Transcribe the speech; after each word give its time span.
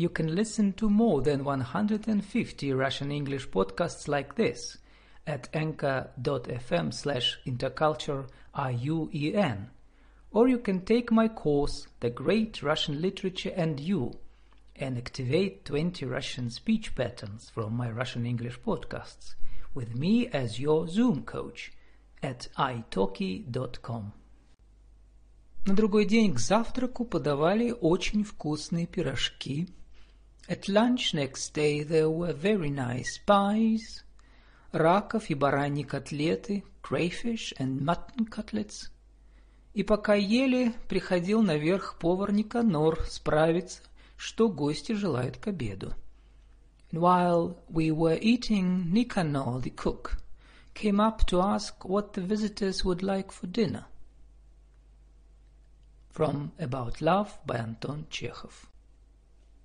You 0.00 0.10
can 0.10 0.34
listen 0.34 0.74
to 0.74 0.90
more 0.90 1.22
than 1.22 1.42
150 1.42 2.72
Russian 2.74 3.10
English 3.10 3.48
podcasts 3.48 4.06
like 4.08 4.34
this 4.34 4.76
at 5.26 5.48
anchor.fm 5.54 6.92
slash 6.92 7.38
interculture 7.46 8.28
IUEN. 8.54 9.68
Or 10.32 10.48
you 10.48 10.58
can 10.58 10.84
take 10.84 11.10
my 11.10 11.28
course, 11.28 11.86
The 12.00 12.10
Great 12.10 12.62
Russian 12.62 13.00
Literature 13.00 13.54
and 13.56 13.80
You, 13.80 14.18
and 14.76 14.98
activate 14.98 15.64
20 15.64 16.04
Russian 16.04 16.50
speech 16.50 16.94
patterns 16.94 17.48
from 17.48 17.74
my 17.74 17.90
Russian 17.90 18.26
English 18.26 18.60
podcasts 18.60 19.34
with 19.72 19.96
me 19.96 20.26
as 20.28 20.60
your 20.60 20.88
Zoom 20.88 21.22
coach 21.22 21.72
at 22.22 22.48
italki.com. 22.58 24.12
На 25.66 25.74
другой 25.74 26.04
день 26.04 26.32
к 26.32 26.38
завтраку 26.38 27.04
подавали 27.04 27.72
очень 27.72 28.22
вкусные 28.22 28.86
пирожки. 28.86 29.66
At 30.50 30.68
lunch 30.68 31.12
next 31.12 31.54
day 31.54 31.82
there 31.82 32.08
were 32.08 32.32
very 32.32 32.70
nice 32.70 33.18
pies, 33.26 34.04
раков 34.72 35.28
и 35.28 35.34
бараньи 35.34 35.82
котлеты, 35.82 36.62
crayfish 36.82 37.52
and 37.58 37.80
mutton 37.80 38.26
cutlets. 38.26 38.90
И 39.74 39.82
пока 39.82 40.14
ели, 40.14 40.72
приходил 40.88 41.42
наверх 41.42 41.98
повар 41.98 42.32
Никанор 42.32 43.04
справиться, 43.08 43.82
что 44.16 44.48
гости 44.48 44.92
желают 44.92 45.36
к 45.36 45.48
обеду. 45.48 45.94
And 46.92 47.00
while 47.00 47.58
we 47.68 47.90
were 47.90 48.18
eating, 48.20 48.92
Nicanor, 48.92 49.60
the 49.60 49.70
cook, 49.70 50.16
came 50.74 51.00
up 51.00 51.26
to 51.26 51.40
ask 51.40 51.84
what 51.84 52.12
the 52.12 52.20
visitors 52.20 52.84
would 52.84 53.02
like 53.02 53.32
for 53.32 53.46
dinner. 53.46 53.86
From 56.10 56.52
About 56.58 57.00
Love 57.02 57.36
by 57.44 57.58
Антон 57.58 58.06
Чехов. 58.08 58.68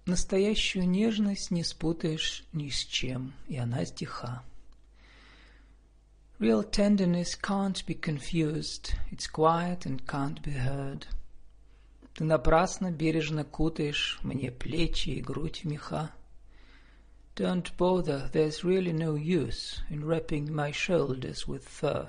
Настоящую 0.07 0.89
нежность 0.89 1.51
не 1.51 1.65
спутаешь 1.65 2.45
ни 2.53 2.69
с 2.69 2.85
чем, 2.85 3.33
и 3.49 3.57
она 3.57 3.85
стиха. 3.85 4.45
Real 6.39 6.63
tenderness 6.63 7.35
can't 7.35 7.85
be 7.87 8.01
confused, 8.01 8.95
it's 9.11 9.27
quiet 9.27 9.85
and 9.85 10.07
can't 10.07 10.41
be 10.43 10.53
heard. 10.53 11.07
Ты 12.15 12.23
напрасно 12.23 12.93
бережно 12.93 13.43
кутаешь 13.43 14.21
мне 14.23 14.53
плечи 14.53 15.09
и 15.09 15.21
грудь 15.21 15.63
в 15.63 15.65
меха. 15.65 16.13
Don't 17.35 17.77
bother, 17.77 18.31
there's 18.33 18.63
really 18.63 18.93
no 18.93 19.17
use 19.17 19.83
in 19.91 20.05
wrapping 20.05 20.55
my 20.55 20.71
shoulders 20.71 21.49
with 21.49 21.65
fur. 21.65 22.09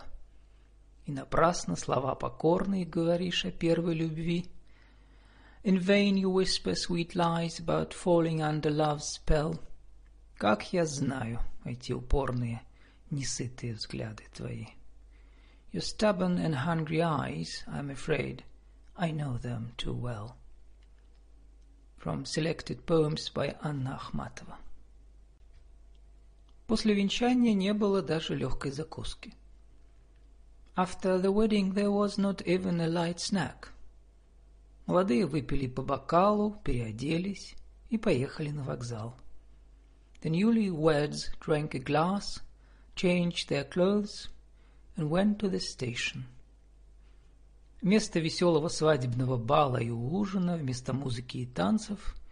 И 1.07 1.11
напрасно 1.11 1.75
слова 1.75 2.13
покорные 2.13 2.85
говоришь 2.85 3.43
о 3.45 3.51
первой 3.51 3.95
любви. 3.95 4.51
In 5.66 5.78
vain 5.78 6.16
you 6.16 6.28
whisper 6.28 6.74
sweet 6.74 7.14
lies 7.14 7.58
about 7.58 7.94
falling 7.94 8.42
under 8.42 8.70
love's 8.70 9.08
spell. 9.08 9.60
Как 10.36 10.72
я 10.72 10.84
знаю 10.86 11.40
эти 11.64 11.92
упорные, 11.92 12.62
несытые 13.10 13.74
взгляды 13.74 14.24
твои. 14.32 14.66
Your 15.72 15.82
stubborn 15.82 16.38
and 16.38 16.54
hungry 16.54 17.00
eyes, 17.00 17.62
I'm 17.66 17.90
afraid, 17.90 18.44
I 18.96 19.10
know 19.10 19.38
them 19.38 19.72
too 19.76 19.94
well. 19.94 20.36
From 21.96 22.24
selected 22.24 22.84
poems 22.84 23.28
by 23.28 23.54
Anna 23.62 24.00
Akhmatova. 24.00 24.58
После 26.66 26.94
венчания 26.94 27.54
не 27.54 27.72
было 27.72 28.02
даже 28.02 28.34
легкой 28.34 28.72
закуски. 28.72 29.34
After 30.76 31.18
the 31.18 31.30
wedding 31.30 31.74
there 31.74 31.90
was 31.90 32.18
not 32.18 32.42
even 32.46 32.80
a 32.80 32.86
light 32.86 33.20
snack. 33.20 33.68
Молодые 34.87 35.27
выпили 35.27 35.67
по 35.67 35.83
бокалу, 35.83 36.59
переоделись 36.63 37.55
и 37.89 37.99
поехали 37.99 38.49
на 38.49 38.63
вокзал. 38.63 39.15
The 40.23 40.31
newlyweds 40.31 41.29
drank 41.39 41.75
a 41.75 41.79
glass, 41.79 42.41
changed 42.95 43.49
their 43.49 43.69
clothes, 43.69 44.29
and 44.95 45.11
went 45.11 45.37
to 45.37 45.51
the 45.51 45.59
station. 45.59 46.23
Вместо 47.83 48.19
веселого 48.19 48.69
свадебного 48.69 49.37
бала 49.37 49.77
и 49.77 49.91
ужина, 49.91 50.57
вместо 50.57 50.93
музыки 50.93 51.37
и 51.37 51.45
танцев– 51.45 52.15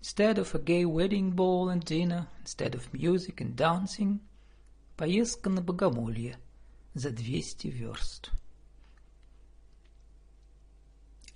Instead 0.00 0.38
of 0.38 0.54
a 0.54 0.60
gay 0.60 0.84
wedding 0.84 1.32
ball 1.32 1.68
and 1.68 1.84
dinner, 1.84 2.28
instead 2.40 2.74
of 2.74 2.92
music 2.94 3.40
and 3.40 3.56
dancing, 3.56 4.20
поездка 4.96 5.50
на 5.50 5.60
богомолье 5.60 6.38
за 6.94 7.10
200 7.10 7.68
верст. 7.68 8.30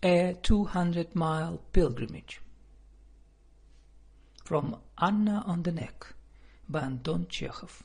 A 0.01 0.33
200-mile 0.33 1.61
pilgrimage. 1.71 2.41
From 4.43 4.79
Anna 4.97 5.43
on 5.45 5.63
the 5.63 5.71
Neck 5.71 6.15
by 6.67 6.83
Антон 6.83 7.27
Чехов. 7.27 7.83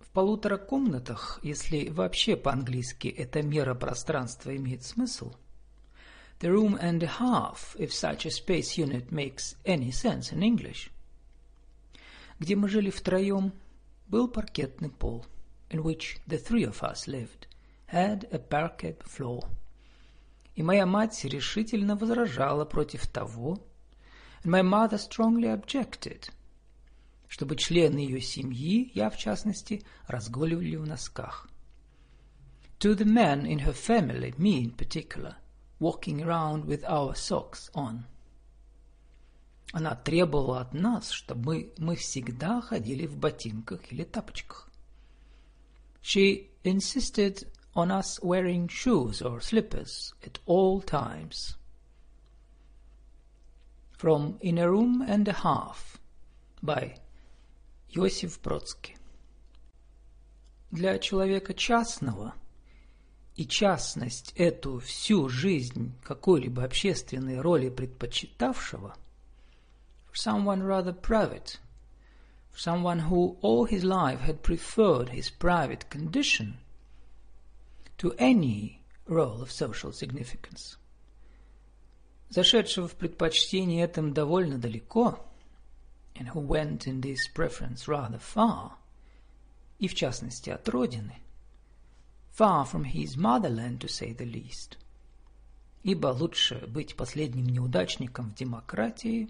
В 0.00 0.08
полутора 0.10 0.58
комнатах, 0.58 1.40
если 1.42 1.88
вообще 1.88 2.36
по-английски 2.36 3.08
эта 3.08 3.42
мера 3.42 3.74
пространства 3.74 4.54
имеет 4.56 4.84
смысл – 4.84 5.44
the 6.40 6.50
room 6.52 6.76
and 6.80 7.02
a 7.02 7.06
half, 7.06 7.76
if 7.78 7.92
such 7.92 8.26
a 8.26 8.30
space 8.30 8.76
unit 8.76 9.12
makes 9.12 9.54
any 9.64 9.90
sense 9.90 10.32
in 10.32 10.42
English. 10.42 10.90
Где 12.38 12.56
мы 12.56 12.68
жили 12.68 12.90
втроем, 12.90 13.52
был 14.08 14.28
паркетный 14.28 14.90
пол, 14.90 15.24
in 15.70 15.82
which 15.82 16.18
the 16.26 16.38
three 16.38 16.64
of 16.64 16.82
us 16.82 17.06
lived, 17.06 17.46
had 17.86 18.28
a 18.32 18.38
parquet 18.38 18.96
floor. 19.04 19.48
И 20.59 20.61
моя 20.61 20.85
мать 20.85 21.23
решительно 21.23 21.95
возражала 21.95 22.65
против 22.65 23.07
того, 23.07 23.65
and 24.43 24.51
my 24.51 24.61
mother 24.61 24.97
strongly 24.97 25.47
objected, 25.47 26.29
чтобы 27.29 27.55
члены 27.55 27.99
ее 27.99 28.19
семьи, 28.19 28.91
я 28.93 29.09
в 29.09 29.15
частности, 29.15 29.85
разгуливали 30.05 30.75
в 30.75 30.85
носках. 30.85 31.47
To 32.79 32.93
the 32.93 33.05
men 33.05 33.45
in 33.45 33.59
her 33.59 33.71
family, 33.71 34.37
me 34.37 34.65
in 34.65 34.75
particular– 34.75 35.37
walking 35.79 36.21
around 36.21 36.65
with 36.65 36.83
our 36.83 37.15
socks 37.15 37.71
on. 37.73 38.03
Она 39.71 39.95
требовала 39.95 40.59
от 40.59 40.73
нас, 40.73 41.09
чтобы 41.09 41.73
мы 41.77 41.95
всегда 41.95 42.59
ходили 42.59 43.05
в 43.05 43.15
ботинках 43.15 43.93
или 43.93 44.03
тапочках. 44.03 44.69
She 46.01 46.49
insisted 46.65 47.47
on 47.74 47.90
us 47.90 48.20
wearing 48.22 48.68
shoes 48.68 49.20
or 49.22 49.40
slippers 49.40 50.14
at 50.24 50.38
all 50.46 50.80
times. 50.80 51.56
From 53.92 54.38
In 54.40 54.58
a 54.58 54.70
Room 54.70 55.04
and 55.06 55.26
a 55.28 55.32
Half 55.32 55.98
by 56.62 56.96
Йосиф 57.92 58.40
Бродский. 58.40 58.96
Для 60.70 60.98
человека 60.98 61.54
частного – 61.54 62.44
и 63.36 63.46
частность 63.46 64.32
эту 64.36 64.78
всю 64.78 65.28
жизнь 65.28 65.92
какой-либо 66.04 66.62
общественной 66.62 67.40
роли 67.40 67.68
предпочитавшего, 67.68 68.94
for 70.08 70.14
someone 70.14 70.62
rather 70.62 70.92
private, 70.92 71.58
for 72.52 72.58
someone 72.58 73.00
who 73.00 73.36
all 73.42 73.64
his 73.64 73.82
life 73.82 74.20
had 74.20 74.42
preferred 74.42 75.08
his 75.08 75.30
private 75.30 75.90
condition 75.90 76.58
to 77.99 78.15
any 78.17 78.81
role 79.07 79.41
of 79.41 79.51
social 79.51 79.93
significance, 79.93 80.77
зашедшего 82.29 82.87
в 82.87 82.95
предпочтении 82.95 83.83
этом 83.83 84.13
довольно 84.13 84.57
далеко, 84.57 85.19
and 86.15 86.27
who 86.33 86.41
went 86.41 86.87
in 86.87 87.01
this 87.01 87.27
preference 87.33 87.87
rather 87.87 88.19
far, 88.19 88.71
и 89.77 89.87
в 89.87 89.93
частности 89.93 90.49
от 90.49 90.67
родины– 90.67 91.15
far 92.39 92.65
from 92.65 92.85
his 92.85 93.17
motherland, 93.17 93.81
to 93.81 93.87
say 93.89 94.13
the 94.13 94.25
least. 94.25 94.77
Ибо 95.83 96.07
лучше 96.07 96.65
быть 96.67 96.95
последним 96.95 97.47
неудачником 97.47 98.31
в 98.31 98.35
демократии, 98.35 99.29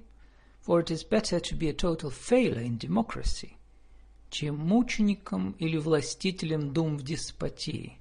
for 0.66 0.84
it 0.84 0.92
is 0.92 1.04
better 1.04 1.40
to 1.40 1.56
be 1.56 1.70
a 1.70 1.74
total 1.74 2.12
failure 2.12 2.62
in 2.62 2.78
democracy, 2.78 3.54
чем 4.30 4.58
мучеником 4.58 5.54
или 5.54 5.78
властителем 5.78 6.72
дум 6.72 6.98
в 6.98 7.04
деспотии, 7.04 7.99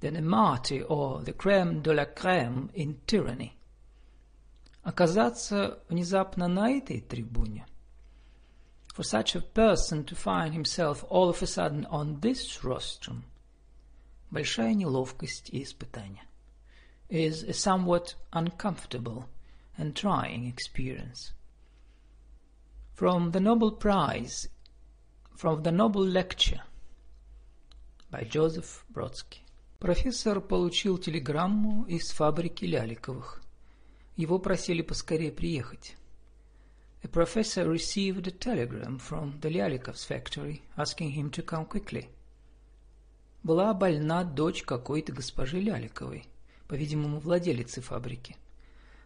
than 0.00 0.16
a 0.16 0.22
martyr 0.22 0.82
or 0.88 1.22
the 1.22 1.32
crème 1.32 1.82
de 1.82 1.92
la 1.92 2.04
crème 2.04 2.70
in 2.74 2.96
tyranny. 3.06 3.52
Оказаться 4.82 5.78
внезапно 5.88 6.48
на 6.48 6.70
этой 6.70 7.00
трибуне 7.00 7.66
for 8.94 9.02
such 9.02 9.34
a 9.34 9.42
person 9.42 10.04
to 10.04 10.14
find 10.14 10.54
himself 10.54 11.04
all 11.10 11.28
of 11.28 11.42
a 11.42 11.46
sudden 11.46 11.84
on 11.86 12.20
this 12.20 12.64
rostrum 12.64 13.24
большая 14.30 14.74
неловкость 14.74 15.50
и 15.50 15.62
испытание. 15.62 16.24
Is 17.08 17.42
a 17.44 17.52
somewhat 17.52 18.14
uncomfortable 18.32 19.28
and 19.78 19.94
trying 19.94 20.46
experience. 20.46 21.32
From 22.94 23.30
the 23.30 23.40
Nobel 23.40 23.70
Prize, 23.70 24.48
from 25.36 25.62
the 25.62 25.70
Nobel 25.70 26.04
Lecture 26.04 26.62
by 28.10 28.24
Joseph 28.24 28.84
Brodsky. 28.92 29.39
Профессор 29.81 30.41
получил 30.41 30.99
телеграмму 30.99 31.85
из 31.87 32.11
фабрики 32.11 32.65
Ляликовых. 32.65 33.41
Его 34.15 34.37
просили 34.37 34.83
поскорее 34.83 35.31
приехать. 35.31 35.95
a 37.03 37.07
professor 37.07 37.67
received 37.67 38.27
a 38.27 38.31
telegram 38.31 38.99
from 38.99 39.39
the 39.41 39.49
Lyalikov's 39.49 40.05
factory 40.05 40.61
asking 40.77 41.09
him 41.13 41.31
to 41.31 41.41
come 41.41 41.65
quickly. 41.65 42.09
Была 43.41 43.73
больна 43.73 44.23
дочь 44.23 44.61
какой-то 44.61 45.13
госпожи 45.13 45.59
Ляликовой, 45.59 46.27
по-видимому, 46.67 47.19
владелицы 47.19 47.81
фабрики. 47.81 48.37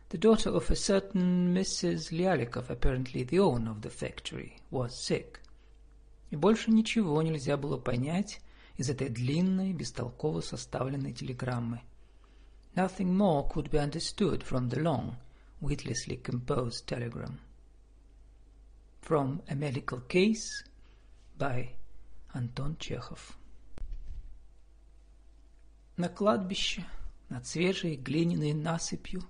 The 0.09 0.19
daughter 0.19 0.53
of 0.53 0.69
a 0.69 0.75
certain 0.75 1.53
Mrs. 1.53 2.11
Lyalikov, 2.11 2.69
apparently 2.69 3.23
the 3.23 3.39
owner 3.39 3.71
of 3.71 3.81
the 3.81 3.89
factory, 3.89 4.55
was 4.69 4.89
sick. 4.89 5.39
И 6.31 6.35
больше 6.35 6.69
ничего 6.69 7.21
нельзя 7.21 7.55
было 7.55 7.77
понять 7.77 8.41
из 8.76 8.88
этой 8.88 9.08
длинной, 9.08 9.72
бестолково 9.72 10.40
составленной 10.40 11.12
телеграммы. 11.12 11.82
Nothing 12.74 13.16
more 13.16 13.50
could 13.52 13.70
be 13.70 13.78
understood 13.78 14.42
from 14.42 14.68
the 14.68 14.80
long, 14.80 15.16
witlessly 15.60 16.16
composed 16.16 16.86
telegram. 16.86 17.38
From 19.02 19.42
a 19.48 19.54
Medical 19.54 20.00
Case 20.08 20.64
by 21.36 21.68
Антон 22.32 22.76
Чехов. 22.78 23.36
На 25.96 26.08
кладбище, 26.08 26.86
над 27.28 27.46
свежей 27.46 27.96
глиняной 27.96 28.54
насыпью, 28.54 29.22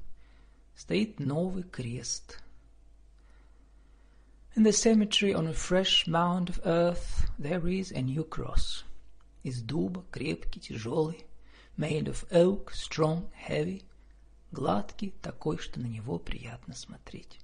стоит 0.77 1.19
новый 1.19 1.65
крест. 1.65 2.41
In 4.55 4.65
the 4.65 4.73
cemetery 4.73 5.33
on 5.33 5.47
a 5.47 5.53
fresh 5.53 6.07
mound 6.07 6.51
of 6.51 6.61
earth 6.65 7.31
there 7.39 7.67
is 7.67 7.91
a 7.93 8.03
new 8.03 8.25
cross. 8.25 8.85
Из 9.46 9.62
дуба, 9.62 10.04
крепкий, 10.10 10.60
тяжелый, 10.60 11.24
made 11.78 12.06
of 12.08 12.28
oak, 12.32 12.72
strong, 12.74 13.30
heavy, 13.48 13.84
гладкий, 14.52 15.14
такой, 15.22 15.60
что 15.60 15.80
на 15.80 15.86
него 15.86 16.18
приятно 16.18 16.74
смотреть. 16.74 17.40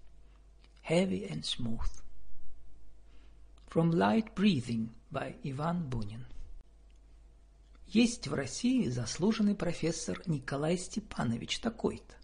Heavy 0.89 1.29
and 1.29 1.43
smooth. 1.43 2.01
From 3.69 3.91
Light 3.91 4.33
Breathing 4.33 4.89
by 5.11 5.35
Иван 5.43 5.87
Бунин. 5.87 6.25
Есть 7.85 8.27
в 8.27 8.33
России 8.33 8.87
заслуженный 8.87 9.53
профессор 9.53 10.23
Николай 10.25 10.79
Степанович 10.79 11.59
такой-то. 11.59 12.15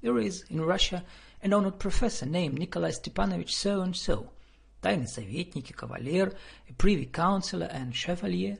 There 0.00 0.18
is 0.18 0.44
in 0.50 0.64
Russia 0.64 1.04
an 1.44 1.52
honored 1.52 1.78
professor 1.78 2.26
named 2.26 2.58
Nikolai 2.58 2.90
Stepanovich 2.90 3.50
so-and-so, 3.50 4.32
тайный 4.80 5.06
советник 5.06 5.70
и 5.70 5.72
кавалер, 5.72 6.36
a 6.68 6.72
privy 6.72 7.06
councillor 7.08 7.70
and 7.70 7.94
chevalier. 7.94 8.58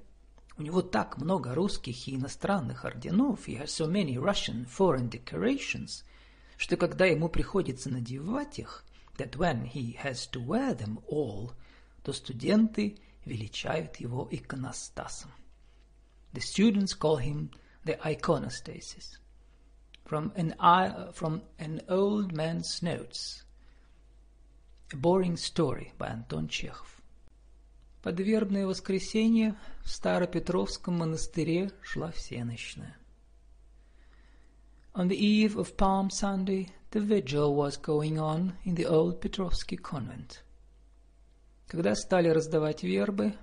У 0.57 0.63
него 0.63 0.81
так 0.81 1.17
много 1.17 1.53
русских 1.53 2.07
и 2.07 2.15
иностранных 2.15 2.83
орденов, 2.83 3.47
he 3.47 3.59
has 3.59 3.67
so 3.67 3.87
many 3.87 4.17
Russian 4.17 4.65
foreign 4.65 5.09
decorations, 5.09 6.03
что 6.57 6.77
когда 6.77 7.05
ему 7.05 7.29
приходится 7.29 7.89
надевать 7.91 8.57
их, 8.57 8.83
that 9.17 9.37
when 9.37 9.71
he 9.71 9.95
has 10.03 10.27
to 10.31 10.43
wear 10.43 10.75
them 10.75 11.03
all, 11.07 11.51
то 12.03 12.11
студенты 12.11 12.97
величают 13.25 13.97
его 13.97 14.27
иконостасом. 14.31 15.31
The 16.33 16.41
students 16.41 16.93
call 16.93 17.17
him 17.17 17.51
the 17.85 17.97
iconostasis. 18.03 19.19
From 20.05 20.31
an, 20.35 20.55
from 21.13 21.41
an 21.59 21.81
old 21.89 22.31
man's 22.31 22.81
notes. 22.81 23.43
A 24.93 24.95
boring 24.95 25.35
story 25.35 25.93
by 25.97 26.07
Антон 26.07 26.47
Чехов. 26.47 27.00
Под 28.02 28.18
вербное 28.18 28.66
воскресенье 28.66 29.56
в 29.84 29.90
Старопетровском 29.90 30.98
монастыре 30.98 31.70
шла 31.82 32.10
всеночная. 32.10 32.96
On 34.94 35.08
the 35.08 35.16
eve 35.16 35.56
of 35.56 35.76
Palm 35.76 36.10
Sunday, 36.10 36.68
the 36.90 37.00
vigil 37.00 37.54
was 37.54 37.76
going 37.76 38.18
on 38.18 38.54
in 38.64 38.74
the 38.74 38.86
old 38.86 39.20
Petrovsky 39.20 39.76
convent. 39.76 40.42
Когда 41.68 41.94
стали 41.94 42.28
раздавать 42.28 42.82
вербы, 42.82 43.34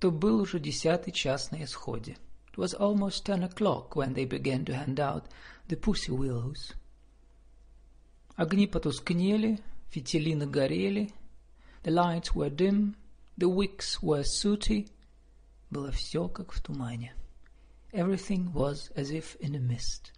то 0.00 0.10
был 0.10 0.40
уже 0.40 0.58
десятый 0.58 1.12
час 1.12 1.50
на 1.50 1.62
исходе. 1.62 2.16
It 2.52 2.56
was 2.56 2.74
almost 2.74 3.26
ten 3.26 3.44
o'clock 3.44 3.94
when 3.94 4.14
they 4.14 4.24
began 4.24 4.64
to 4.64 4.74
hand 4.74 4.98
out 4.98 5.26
the 5.68 5.76
pussy 5.76 6.10
willows. 6.10 6.74
Огни 8.34 8.66
потускнели, 8.66 9.60
фитили 9.90 10.34
горели, 10.46 11.12
the 11.84 11.90
lights 11.90 12.34
were 12.34 12.50
dim, 12.50 12.96
the 13.42 13.48
wicks 13.48 14.00
were 14.00 14.22
sooty. 14.22 14.88
Было 15.68 15.90
все 15.90 16.28
как 16.28 16.52
в 16.52 16.62
тумане. 16.62 17.12
Everything 17.92 18.52
was 18.52 18.92
as 18.94 19.10
if 19.10 19.36
in 19.40 19.56
a 19.56 19.58
mist. 19.58 20.12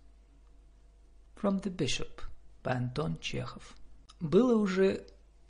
From 1.34 1.58
the 1.60 1.70
Bishop 1.70 2.20
by 2.62 2.76
Антон 2.76 3.18
Чехов. 3.20 3.76
Было 4.20 4.58
уже 4.58 5.06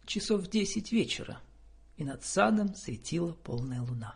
часов 0.06 0.46
десять 0.46 0.92
вечера, 0.92 1.40
и 1.96 2.04
над 2.04 2.24
садом 2.24 2.76
светила 2.76 3.32
полная 3.32 3.82
луна. 3.82 4.14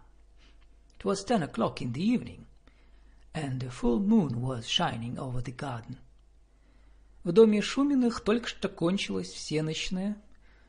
It 0.97 1.05
was 1.05 1.25
ten 1.25 1.43
o'clock 1.43 1.83
in 1.83 1.93
the 1.93 2.01
evening, 2.01 2.47
and 3.35 3.61
the 3.61 3.71
full 3.71 3.99
moon 3.99 4.41
was 4.41 4.69
shining 4.69 5.19
over 5.19 5.43
the 5.43 5.53
garden. 5.53 5.99
В 7.25 7.33
доме 7.33 7.61
Шуминых 7.61 8.21
только 8.21 8.47
что 8.47 8.69
кончилась 8.69 9.33
всеночная. 9.33 10.17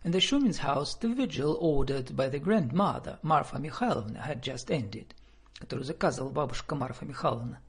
In 0.05 0.13
the 0.13 0.21
Shumin's 0.21 0.59
house 0.59 0.95
the 0.95 1.09
vigil 1.09 1.57
ordered 1.61 2.15
by 2.15 2.29
the 2.29 2.39
grandmother, 2.39 3.19
Marfa 3.23 3.57
Mikhailovna, 3.57 4.21
had 4.21 4.43
just 4.43 4.71
ended, 4.71 5.15
которую 5.59 5.85
заказывала 5.85 6.31
бабушка 6.31 6.75
Марфа 6.75 7.05
Михайловна. 7.05 7.61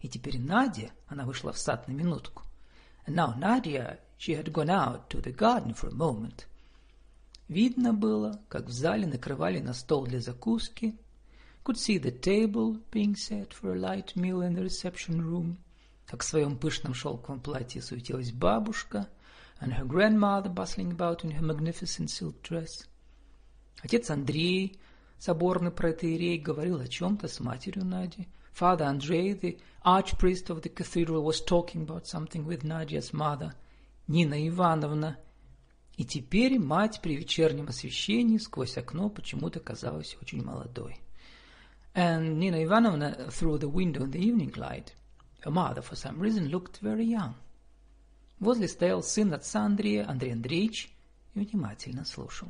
И 0.00 0.08
теперь 0.08 0.40
Надя, 0.40 0.90
она 1.06 1.24
вышла 1.24 1.52
в 1.52 1.58
сад 1.58 1.86
на 1.88 1.92
минутку. 1.92 2.42
And 3.06 3.14
now 3.14 3.34
Nadia, 3.38 3.98
she 4.18 4.34
had 4.34 4.52
gone 4.52 4.70
out 4.70 5.08
to 5.10 5.20
the 5.20 5.32
garden 5.32 5.74
for 5.74 5.88
a 5.88 5.94
moment. 5.94 6.46
Видно 7.48 7.92
было, 7.92 8.40
как 8.48 8.66
в 8.66 8.72
зале 8.72 9.06
накрывали 9.06 9.60
на 9.60 9.74
стол 9.74 10.06
для 10.06 10.20
закуски, 10.20 10.98
could 11.64 11.76
see 11.76 11.98
the 11.98 12.10
table 12.10 12.80
being 12.90 13.14
set 13.14 13.54
for 13.54 13.72
a 13.72 13.78
light 13.78 14.14
meal 14.16 14.42
in 14.42 14.54
the 14.54 14.62
reception 14.62 15.22
room, 15.22 15.56
как 16.06 16.22
в 16.22 16.26
своем 16.26 16.58
пышном 16.58 16.92
шелковом 16.94 17.40
платье 17.40 17.80
суетилась 17.80 18.32
бабушка, 18.32 19.08
and 19.60 19.72
her 19.74 19.84
grandmother 19.84 20.48
bustling 20.48 20.92
about 20.92 21.24
in 21.24 21.32
her 21.32 21.42
magnificent 21.42 22.10
silk 22.10 22.42
dress. 22.42 22.86
Отец 23.82 24.10
Андрей, 24.10 24.78
соборный 25.18 25.70
протеерей, 25.70 26.38
говорил 26.38 26.80
о 26.80 26.88
чем-то 26.88 27.28
с 27.28 27.40
матерью 27.40 27.84
Нади. 27.84 28.28
Father 28.52 28.86
Andrei, 28.86 29.32
the 29.32 29.58
archpriest 29.84 30.48
of 30.50 30.62
the 30.62 30.68
cathedral, 30.68 31.24
was 31.24 31.40
talking 31.40 31.82
about 31.82 32.06
something 32.06 32.46
with 32.46 32.62
Nadia's 32.62 33.12
mother, 33.12 33.52
Нина 34.06 34.48
Ивановна. 34.48 35.18
И 35.96 36.04
теперь 36.04 36.58
мать 36.58 37.00
при 37.02 37.16
вечернем 37.16 37.68
освещении 37.68 38.38
сквозь 38.38 38.76
окно 38.76 39.08
почему-то 39.08 39.60
казалась 39.60 40.16
очень 40.20 40.42
молодой. 40.44 41.00
and 41.94 42.38
Nina 42.38 42.58
Ivanovna 42.58 43.30
through 43.30 43.58
the 43.58 43.68
window 43.68 44.02
in 44.02 44.10
the 44.10 44.18
evening 44.18 44.52
light. 44.56 44.94
Her 45.40 45.50
mother, 45.50 45.82
for 45.82 45.94
some 45.94 46.18
reason, 46.18 46.48
looked 46.48 46.78
very 46.78 47.04
young. 47.04 47.36
Возле 48.38 48.68
стоял 48.68 49.02
сын 49.02 49.32
отца 49.32 49.64
Андрея, 49.64 50.08
Андрей 50.08 50.32
Андреевич, 50.32 50.90
и 51.34 51.40
внимательно 51.40 52.04
слушал. 52.04 52.48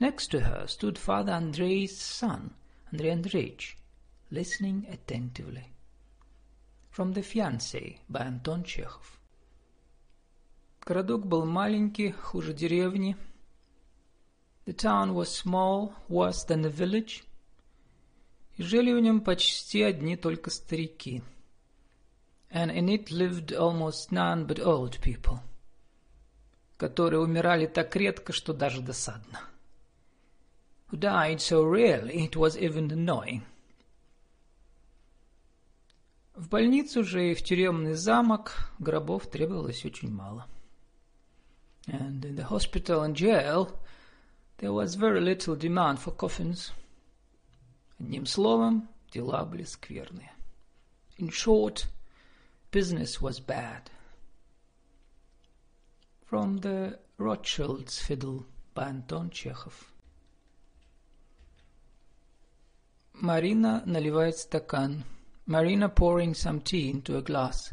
Next 0.00 0.30
to 0.30 0.40
her 0.40 0.66
stood 0.66 0.98
father 0.98 1.32
Andrei's 1.32 1.96
son, 1.96 2.52
Andrei 2.90 3.10
Andreevich, 3.10 3.76
listening 4.30 4.86
attentively. 4.88 5.64
From 6.90 7.12
the 7.12 7.22
Fiancé 7.22 7.98
by 8.08 8.26
Антон 8.26 8.64
Чехов. 8.64 9.20
Городок 10.84 11.26
был 11.26 11.44
маленький, 11.44 12.10
хуже 12.10 12.52
деревни. 12.52 13.16
The 14.66 14.74
town 14.74 15.14
was 15.14 15.28
small, 15.28 15.92
worse 16.08 16.44
than 16.44 16.62
the 16.62 16.70
village – 16.70 17.34
и 18.56 18.62
жили 18.62 18.92
в 18.92 19.00
нем 19.00 19.20
почти 19.20 19.82
одни 19.82 20.16
только 20.16 20.50
старики. 20.50 21.22
And 22.50 22.70
in 22.70 22.88
it 22.88 23.10
lived 23.10 23.52
almost 23.52 24.12
none 24.12 24.46
but 24.46 24.60
old 24.60 25.00
people, 25.00 25.40
которые 26.78 27.20
умирали 27.20 27.66
так 27.66 27.94
редко, 27.96 28.32
что 28.32 28.52
даже 28.52 28.80
досадно. 28.80 29.40
Who 30.90 30.98
died 30.98 31.40
so 31.40 31.64
rarely 31.64 32.24
it 32.28 32.36
was 32.36 32.56
even 32.56 32.90
annoying. 32.92 33.42
В 36.36 36.48
больницу 36.48 37.02
же 37.04 37.30
и 37.30 37.34
в 37.34 37.42
тюремный 37.42 37.94
замок 37.94 38.70
гробов 38.78 39.28
требовалось 39.28 39.84
очень 39.84 40.12
мало. 40.12 40.46
And 41.86 42.24
in 42.24 42.36
the 42.36 42.48
hospital 42.48 43.02
and 43.02 43.14
jail 43.14 43.76
there 44.58 44.72
was 44.72 44.94
very 44.94 45.20
little 45.20 45.56
demand 45.56 45.98
for 45.98 46.14
coffins. 46.14 46.72
Одним 47.98 48.26
словом, 48.26 48.88
дела 49.12 49.44
были 49.44 49.64
скверные. 49.64 50.32
In 51.18 51.30
short, 51.30 51.86
business 52.70 53.20
was 53.20 53.40
bad. 53.40 53.90
From 56.24 56.58
the 56.58 56.98
Rothschild's 57.18 58.00
Fiddle 58.00 58.46
by 58.74 58.88
Антон 58.88 59.30
Чехов. 59.30 59.92
Марина 63.14 63.82
наливает 63.86 64.38
стакан. 64.38 65.04
Marina 65.46 65.88
pouring 65.88 66.34
some 66.34 66.60
tea 66.60 66.90
into 66.90 67.16
a 67.16 67.22
glass. 67.22 67.72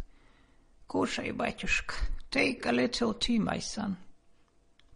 Кушай, 0.87 1.31
батюшка. 1.31 1.95
Take 2.29 2.65
a 2.65 2.71
little 2.71 3.13
tea, 3.13 3.39
my 3.39 3.59
son. 3.59 3.97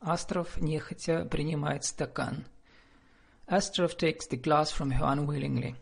Астров 0.02 0.58
нехотя 0.62 1.26
принимает 1.26 1.84
стакан. 1.84 2.46
Astrov 3.48 3.98
takes 3.98 4.28
the 4.28 4.38
glass 4.38 4.72
from 4.72 4.92
her 4.92 5.06
unwillingly. 5.06 5.76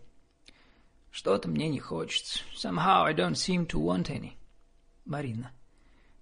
Что-то 1.10 1.48
мне 1.48 1.68
не 1.68 1.80
хочется. 1.80 2.40
Somehow 2.54 3.04
I 3.04 3.14
don't 3.14 3.34
seem 3.34 3.66
to 3.68 3.80
want 3.80 4.08
any. 4.10 4.32
Марина. 5.04 5.50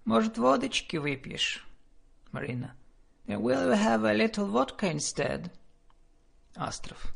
Может, 0.05 0.37
водочки 0.37 0.97
выпьешь? 0.97 1.65
Марина. 2.31 2.73
Then 3.27 3.41
will 3.41 3.69
you 3.69 3.75
have 3.75 4.05
a 4.05 4.13
little 4.13 4.47
vodka 4.47 4.91
instead? 4.91 5.51
Астров. 6.55 7.13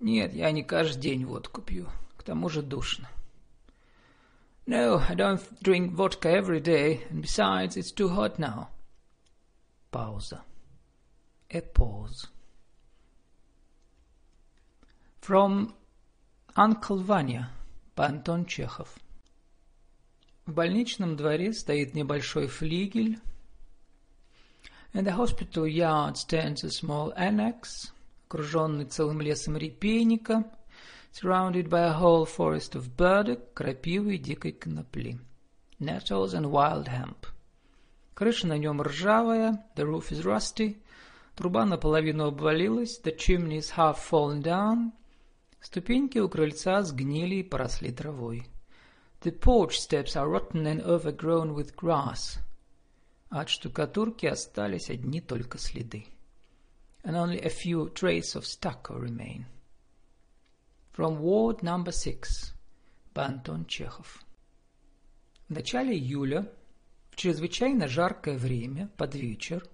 Нет, 0.00 0.34
я 0.34 0.50
не 0.50 0.62
каждый 0.62 1.00
день 1.00 1.24
водку 1.24 1.62
пью. 1.62 1.88
К 2.16 2.22
тому 2.22 2.48
же 2.48 2.62
душно. 2.62 3.08
No, 4.66 4.98
I 5.08 5.14
don't 5.14 5.40
drink 5.62 5.92
vodka 5.92 6.28
every 6.28 6.60
day, 6.60 7.06
and 7.10 7.20
besides, 7.20 7.76
it's 7.76 7.92
too 7.92 8.08
hot 8.08 8.38
now. 8.38 8.68
Пауза. 9.90 10.42
A 11.50 11.60
pause. 11.60 12.28
From 15.20 15.74
Uncle 16.55 17.01
Vanya 17.03 17.49
по 17.95 18.05
Антон 18.05 18.45
Чехов. 18.45 18.89
В 20.45 20.53
больничном 20.53 21.15
дворе 21.15 21.53
стоит 21.53 21.93
небольшой 21.93 22.47
флигель. 22.47 23.19
In 24.93 25.05
the 25.05 25.15
hospital 25.15 25.67
yard 25.67 26.17
stands 26.17 26.63
a 26.63 26.69
small 26.69 27.13
annex, 27.15 27.91
окруженный 28.27 28.85
целым 28.85 29.21
лесом 29.21 29.57
репейника, 29.57 30.43
surrounded 31.11 31.69
by 31.69 31.85
a 31.85 31.99
whole 31.99 32.25
forest 32.25 32.75
of 32.75 32.95
burdock, 32.95 33.53
крапивы 33.53 34.15
и 34.15 34.17
дикой 34.17 34.51
конопли, 34.51 35.19
nettles 35.79 36.33
and 36.33 36.49
wild 36.51 36.87
hemp. 36.87 37.27
Крыша 38.13 38.47
на 38.47 38.57
нем 38.57 38.81
ржавая, 38.81 39.63
the 39.75 39.85
roof 39.85 40.11
is 40.11 40.23
rusty, 40.23 40.81
труба 41.35 41.65
наполовину 41.65 42.25
обвалилась, 42.25 42.99
the 43.03 43.15
chimney 43.15 43.59
is 43.59 43.71
half 43.71 43.99
fallen 43.99 44.41
down, 44.41 44.91
ступеньки 45.63 46.17
у 46.19 46.29
крыльца 46.29 46.81
сгнили 46.83 47.35
и 47.35 47.43
поросли 47.43 47.91
травой. 47.91 48.47
The 49.21 49.37
porch 49.37 49.77
steps 49.77 50.15
are 50.15 50.29
rotten 50.29 50.65
and 50.65 50.81
overgrown 50.83 51.53
with 51.53 51.75
grass. 51.75 52.39
От 53.29 53.49
штукатурки 53.49 54.25
остались 54.25 54.89
одни 54.89 55.21
только 55.21 55.57
следы. 55.57 56.07
And 57.03 57.15
only 57.15 57.39
a 57.39 57.49
few 57.49 57.93
traces 57.93 58.35
of 58.35 58.45
stucco 58.45 58.97
remain. 58.97 59.45
From 60.93 61.19
Ward 61.19 61.61
Number 61.61 61.91
Six 61.91 62.53
по 63.13 63.25
Антон 63.25 63.65
Чехов. 63.65 64.23
В 65.47 65.53
начале 65.53 65.97
июля, 65.97 66.51
в 67.09 67.15
чрезвычайно 67.15 67.87
жаркое 67.87 68.37
время, 68.37 68.89
под 68.97 69.15
вечер, 69.15 69.67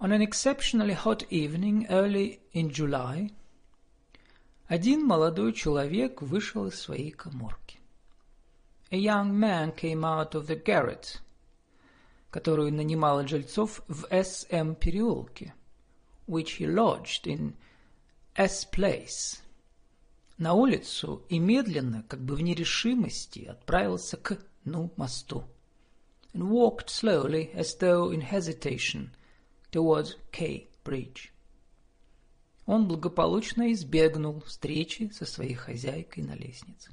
on 0.00 0.12
an 0.12 0.20
exceptionally 0.20 0.94
hot 0.94 1.24
evening 1.30 1.86
early 1.88 2.40
in 2.52 2.68
July, 2.70 3.30
один 4.67 5.05
молодой 5.05 5.53
человек 5.53 6.21
вышел 6.21 6.67
из 6.67 6.79
своей 6.79 7.11
коморки. 7.11 7.79
A 8.91 8.97
young 8.97 9.31
man 9.31 9.73
came 9.73 10.03
out 10.03 10.33
of 10.33 10.47
the 10.47 10.61
garret, 10.61 11.19
которую 12.29 12.73
нанимал 12.73 13.25
жильцов 13.25 13.81
в 13.87 14.05
С.М. 14.09 14.75
переулке, 14.75 15.53
which 16.27 16.59
he 16.59 16.65
lodged 16.65 17.25
in 17.25 17.53
S. 18.35 18.67
Place, 18.69 19.39
на 20.37 20.53
улицу 20.53 21.25
и 21.29 21.39
медленно, 21.39 22.03
как 22.07 22.19
бы 22.19 22.35
в 22.35 22.41
нерешимости, 22.41 23.45
отправился 23.45 24.17
к, 24.17 24.37
ну, 24.65 24.91
мосту. 24.97 25.45
And 26.33 26.49
walked 26.49 26.89
slowly, 26.89 27.51
as 27.55 27.77
though 27.79 28.11
in 28.11 28.21
hesitation, 28.21 29.11
towards 29.71 30.15
K 30.31 30.67
Bridge. 30.83 31.31
Он 32.67 32.85
благополучно 32.85 33.71
избегнул 33.71 34.41
встречи 34.41 35.09
со 35.13 35.25
своей 35.25 35.53
хозяйкой 35.53 36.23
на 36.23 36.35
лестнице. 36.35 36.91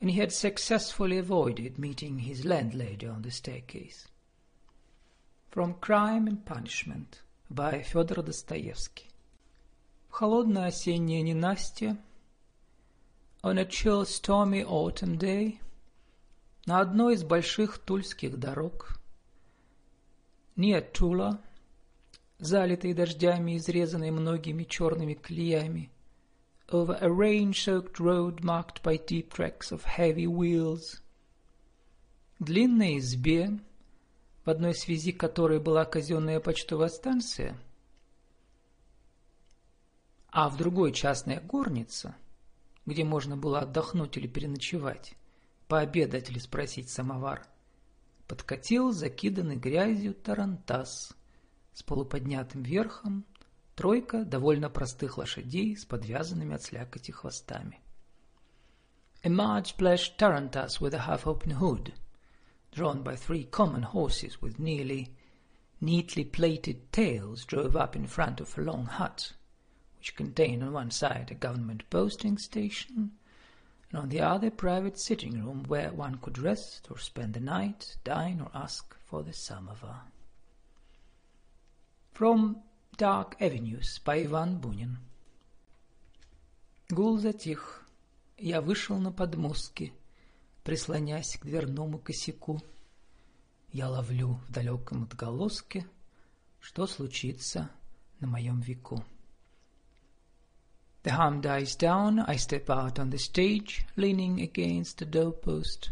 And 0.00 0.10
he 0.10 0.18
had 0.18 0.32
successfully 0.32 1.18
avoided 1.18 1.78
meeting 1.78 2.18
his 2.18 2.44
landlady 2.44 3.06
on 3.06 3.22
the 3.22 3.30
staircase. 3.30 4.08
From 5.50 5.78
Crime 5.78 6.26
and 6.26 6.44
Punishment 6.44 7.22
by 7.50 7.82
Федор 7.82 8.22
Достоевский. 8.22 9.10
В 10.08 10.12
холодное 10.12 10.68
осеннее 10.68 11.20
ненастье 11.22 11.98
On 13.42 13.58
a 13.58 13.64
chill 13.66 14.04
stormy 14.06 14.64
autumn 14.64 15.18
day 15.18 15.60
на 16.64 16.80
одной 16.80 17.14
из 17.14 17.24
больших 17.24 17.78
тульских 17.78 18.38
дорог 18.38 18.98
near 20.56 20.80
Tula, 20.92 21.38
залитой 22.38 22.94
дождями, 22.94 23.56
изрезанной 23.56 24.10
многими 24.10 24.64
черными 24.64 25.14
клеями, 25.14 25.90
over 26.68 26.98
a 27.00 27.08
rain-soaked 27.08 27.98
road 27.98 28.40
marked 28.42 28.82
by 28.82 28.98
deep 28.98 29.32
tracks 29.32 29.70
of 29.70 29.82
heavy 29.84 30.26
wheels. 30.26 31.00
Длинной 32.38 32.98
избе, 32.98 33.58
в 34.44 34.50
одной 34.50 34.74
связи 34.74 35.12
которой 35.12 35.60
была 35.60 35.84
казенная 35.84 36.40
почтовая 36.40 36.88
станция, 36.88 37.56
а 40.30 40.48
в 40.48 40.56
другой 40.56 40.92
частная 40.92 41.40
горница– 41.40 42.16
где 42.86 43.04
можно 43.04 43.36
было 43.36 43.60
отдохнуть 43.60 44.16
или 44.16 44.28
переночевать, 44.28 45.14
пообедать 45.66 46.30
или 46.30 46.38
спросить 46.38 46.88
самовар, 46.88 47.46
подкатил 48.28 48.92
закиданный 48.92 49.56
грязью 49.56 50.14
тарантас 50.14 51.15
с 51.75 51.83
полуподнятым 51.83 52.63
верхом, 52.63 53.25
тройка 53.75 54.25
довольно 54.25 54.69
простых 54.69 55.17
лошадей 55.17 55.75
с 55.75 55.85
подвязанными 55.85 56.55
от 56.55 56.63
слякоти 56.63 57.11
хвостами. 57.11 57.81
A 59.23 59.29
large-splashed 59.29 60.17
tarantass 60.17 60.79
with 60.79 60.93
a 60.93 60.99
half-open 60.99 61.51
hood, 61.51 61.93
drawn 62.71 63.03
by 63.03 63.15
three 63.15 63.45
common 63.45 63.83
horses 63.83 64.41
with 64.41 64.59
nearly 64.59 65.15
neatly 65.79 66.23
plated 66.23 66.91
tails, 66.91 67.45
drove 67.45 67.75
up 67.75 67.95
in 67.95 68.07
front 68.07 68.39
of 68.39 68.57
a 68.57 68.61
long 68.61 68.85
hut 68.85 69.33
which 70.01 70.15
contained 70.15 70.63
on 70.63 70.73
one 70.73 70.89
side 70.89 71.29
a 71.29 71.35
government 71.35 71.87
posting 71.91 72.35
station, 72.35 73.11
and 73.91 74.01
on 74.01 74.09
the 74.09 74.19
other 74.19 74.47
a 74.47 74.49
private 74.49 74.99
sitting 74.99 75.45
room 75.45 75.63
where 75.67 75.93
one 75.93 76.15
could 76.15 76.39
rest 76.39 76.87
or 76.89 76.97
spend 76.97 77.35
the 77.35 77.39
night, 77.39 77.97
dine 78.03 78.41
or 78.41 78.49
ask 78.55 78.95
for 79.05 79.21
the 79.21 79.31
samovar. 79.31 80.01
From 82.18 82.62
Dark 82.96 83.36
Avenues 83.40 84.00
by 84.02 84.24
Иван 84.24 84.58
Бунин. 84.58 84.96
Гул 86.88 87.18
затих. 87.18 87.86
Я 88.38 88.62
вышел 88.62 88.96
на 88.96 89.12
подмостки, 89.12 89.92
прислонясь 90.64 91.36
к 91.36 91.44
дверному 91.44 91.98
косяку. 91.98 92.62
Я 93.70 93.90
ловлю 93.90 94.40
в 94.48 94.50
далеком 94.50 95.02
отголоске, 95.02 95.86
что 96.58 96.86
случится 96.86 97.70
на 98.20 98.28
моем 98.28 98.60
веку. 98.60 99.04
The 101.02 101.18
hum 101.18 101.42
dies 101.42 101.76
down, 101.76 102.24
I 102.26 102.36
step 102.38 102.70
out 102.70 102.98
on 102.98 103.10
the 103.10 103.18
stage, 103.18 103.84
leaning 103.94 104.40
against 104.40 105.00
the 105.00 105.04
doorpost, 105.04 105.90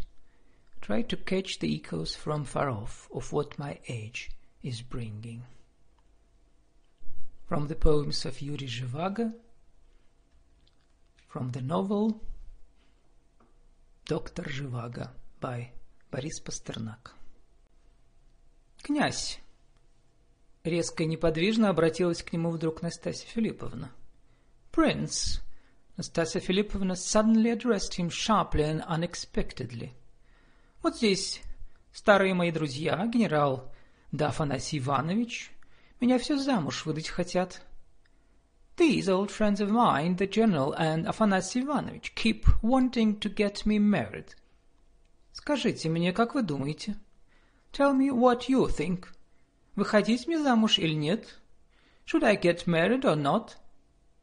try 0.81 1.03
to 1.03 1.17
catch 1.17 1.59
the 1.59 1.71
echoes 1.75 2.15
from 2.15 2.45
far 2.45 2.71
off 2.71 3.07
of 3.11 3.31
what 3.31 3.59
my 3.59 3.79
age 3.87 4.31
is 4.63 4.81
bringing. 4.81 5.43
From 7.47 7.67
the 7.67 7.75
poems 7.75 8.25
of 8.25 8.41
Yuri 8.41 8.67
Zhivago, 8.67 9.31
from 11.27 11.51
the 11.51 11.61
novel 11.61 12.19
Доктор 14.07 14.47
Живаго 14.49 15.11
by 15.41 15.67
Борис 16.11 16.39
Пастернак. 16.39 17.13
«Князь!» 18.81 19.39
Резко 20.63 21.03
и 21.03 21.05
неподвижно 21.05 21.69
обратилась 21.69 22.23
к 22.23 22.33
нему 22.33 22.49
вдруг 22.49 22.81
Настасья 22.81 23.27
Филипповна. 23.27 23.91
Prince, 24.71 25.41
Nastasia 25.97 26.39
Philippovna 26.39 26.95
suddenly 26.95 27.51
addressed 27.51 27.93
him 27.95 28.09
sharply 28.09 28.63
and 28.63 28.83
unexpectedly. 28.87 29.93
Вот 30.81 30.97
здесь 30.97 31.41
старые 31.93 32.33
мои 32.33 32.51
друзья, 32.51 33.05
генерал 33.07 33.71
да 34.11 34.29
Афанасий 34.29 34.79
Иванович, 34.79 35.51
меня 35.99 36.17
все 36.19 36.37
замуж 36.37 36.85
выдать 36.85 37.09
хотят. 37.09 37.61
These 38.77 39.07
old 39.07 39.31
friends 39.31 39.61
of 39.61 39.71
mine, 39.71 40.17
the 40.17 40.27
general 40.27 40.73
and 40.77 41.07
Афанасий 41.07 41.61
Иванович, 41.61 42.13
keep 42.13 42.45
wanting 42.61 43.19
to 43.19 43.33
get 43.33 43.65
me 43.65 43.79
married. 43.79 44.35
Скажите 45.31 45.87
мне, 45.89 46.11
как 46.11 46.35
вы 46.35 46.43
думаете? 46.43 46.97
Tell 47.71 47.93
me 47.93 48.09
what 48.09 48.49
you 48.49 48.67
think. 48.67 49.05
Выходить 49.75 50.27
мне 50.27 50.41
замуж 50.41 50.79
или 50.79 50.93
нет? 50.93 51.39
Should 52.05 52.23
I 52.23 52.35
get 52.35 52.65
married 52.67 53.03
or 53.03 53.15
not? 53.15 53.55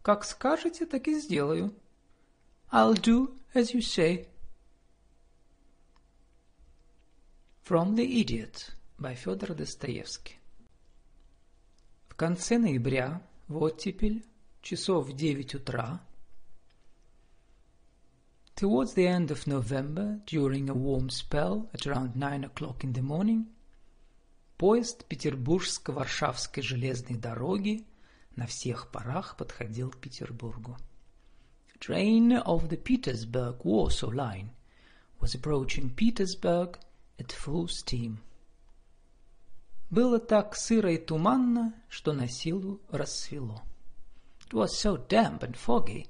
Как 0.03 0.25
скажете, 0.25 0.85
так 0.85 1.09
и 1.09 1.15
сделаю. 1.19 1.75
I'll 2.71 2.95
do 2.95 3.39
as 3.55 3.73
you 3.73 3.81
say. 3.81 4.27
From 7.65 7.95
the 7.95 8.05
Idiot 8.05 8.75
by 8.99 9.15
Федор 9.15 9.55
Достоевский. 9.55 10.42
конце 12.22 12.58
ноября, 12.58 13.22
в 13.48 13.62
оттепель, 13.62 14.26
часов 14.62 15.08
в 15.08 15.14
девять 15.14 15.56
утра, 15.56 16.02
Towards 18.58 18.96
the 18.96 19.06
end 19.06 19.30
of 19.30 19.46
November, 19.46 20.20
during 20.26 20.68
a 20.68 20.74
warm 20.74 21.12
spell, 21.12 21.70
at 21.76 21.86
around 21.86 22.16
nine 22.16 22.44
o'clock 22.44 22.84
in 22.84 22.94
the 22.94 23.04
morning, 23.04 23.46
поезд 24.58 25.06
Петербургско-Варшавской 25.08 26.64
железной 26.64 27.20
дороги 27.20 27.86
на 28.36 28.48
всех 28.48 28.90
парах 28.92 29.38
подходил 29.38 29.92
к 29.92 29.98
Петербургу. 29.98 30.76
Train 31.80 32.44
of 32.44 32.68
the 32.68 32.78
Petersburg-Warsaw 32.78 34.12
line 34.12 34.50
was 35.20 35.36
approaching 35.36 35.92
Petersburg 35.92 36.80
at 37.20 37.32
full 37.32 37.68
steam. 37.68 38.18
Было 39.93 40.19
так 40.19 40.57
сыро 40.57 40.91
и 40.91 40.97
туманно, 40.97 41.75
что 41.91 42.15
на 42.15 42.27
силу 42.27 42.81
рассвело. 42.89 43.63
It 44.41 44.55
was 44.55 44.69
so 44.69 44.97
damp 45.07 45.41
and 45.43 45.55
foggy 45.55 46.09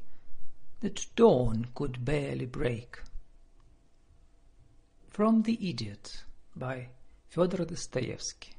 that 0.83 1.01
dawn 1.17 1.67
could 1.75 2.05
barely 2.05 2.47
break. 2.47 3.03
From 5.11 5.43
the 5.43 5.57
Idiot 5.57 6.25
by 6.55 6.91
Федор 7.35 7.67
Достоевский. 7.67 8.55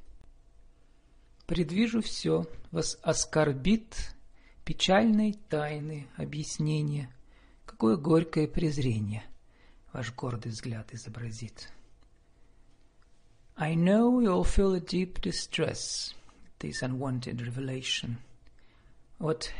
Предвижу 1.46 2.02
все, 2.02 2.44
вас 2.70 2.98
оскорбит 3.00 4.14
печальной 4.66 5.38
тайны 5.48 6.06
объяснение, 6.18 7.10
какое 7.64 7.96
горькое 7.96 8.46
презрение 8.46 9.24
ваш 9.94 10.12
гордый 10.12 10.52
взгляд 10.52 10.92
изобразит. 10.92 11.70
I 13.57 13.75
know 13.75 14.19
you'll 14.19 14.43
feel 14.43 14.73
a 14.73 14.79
deep 14.79 15.21
distress 15.21 16.13
at 16.45 16.59
this 16.59 16.81
unwanted 16.81 17.41
revelation. 17.45 18.19
What 19.17 19.51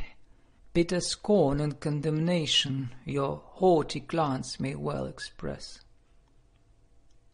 bitter 0.72 1.00
scorn 1.00 1.60
and 1.60 1.80
condemnation 1.80 2.90
your 3.04 3.42
haughty 3.44 4.00
glance 4.00 4.60
may 4.60 4.74
well 4.74 5.06
express. 5.06 5.80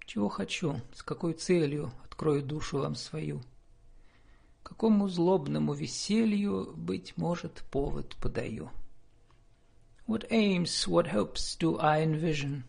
Чего 0.06 0.28
хочу, 0.28 0.80
с 0.92 1.02
какой 1.02 1.34
целью 1.34 1.92
открою 2.04 2.42
душу 2.42 2.78
вам 2.78 2.94
свою? 2.94 3.42
Какому 4.62 5.08
злобному 5.08 5.74
веселью, 5.74 6.72
быть 6.76 7.16
может, 7.16 7.62
повод 7.70 8.16
подаю? 8.20 8.70
What 10.06 10.26
aims, 10.30 10.88
what 10.88 11.08
hopes 11.08 11.56
do 11.56 11.78
I 11.78 12.02
envision 12.02 12.64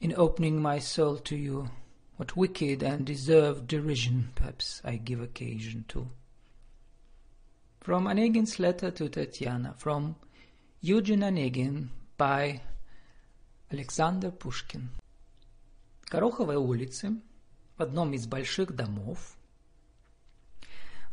in 0.00 0.12
opening 0.14 0.60
my 0.60 0.80
soul 0.80 1.16
to 1.18 1.36
you? 1.36 1.70
What 2.21 2.37
wicked 2.37 2.83
and 2.83 3.03
deserved 3.03 3.65
derision, 3.65 4.29
perhaps, 4.35 4.79
I 4.83 4.97
give 4.97 5.21
occasion 5.21 5.85
to. 5.87 6.07
From 7.79 8.05
Onegin's 8.05 8.59
letter 8.59 8.91
to 8.91 9.09
Tatiana, 9.09 9.73
from 9.75 10.15
Eugene 10.81 11.21
Onegin 11.21 11.87
by 12.17 12.61
Alexander 13.71 14.29
Pushkin. 14.29 14.89
Гороховой 16.11 16.57
улице, 16.57 17.19
в 17.75 17.81
одном 17.81 18.13
из 18.13 18.27
больших 18.27 18.75
домов, 18.75 19.35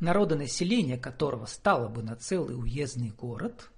народонаселение 0.01 0.99
которого 0.99 1.47
стало 1.47 1.89
бы 1.89 2.03
на 2.03 2.17
целый 2.17 2.55
уездный 2.55 3.13
город, 3.13 3.71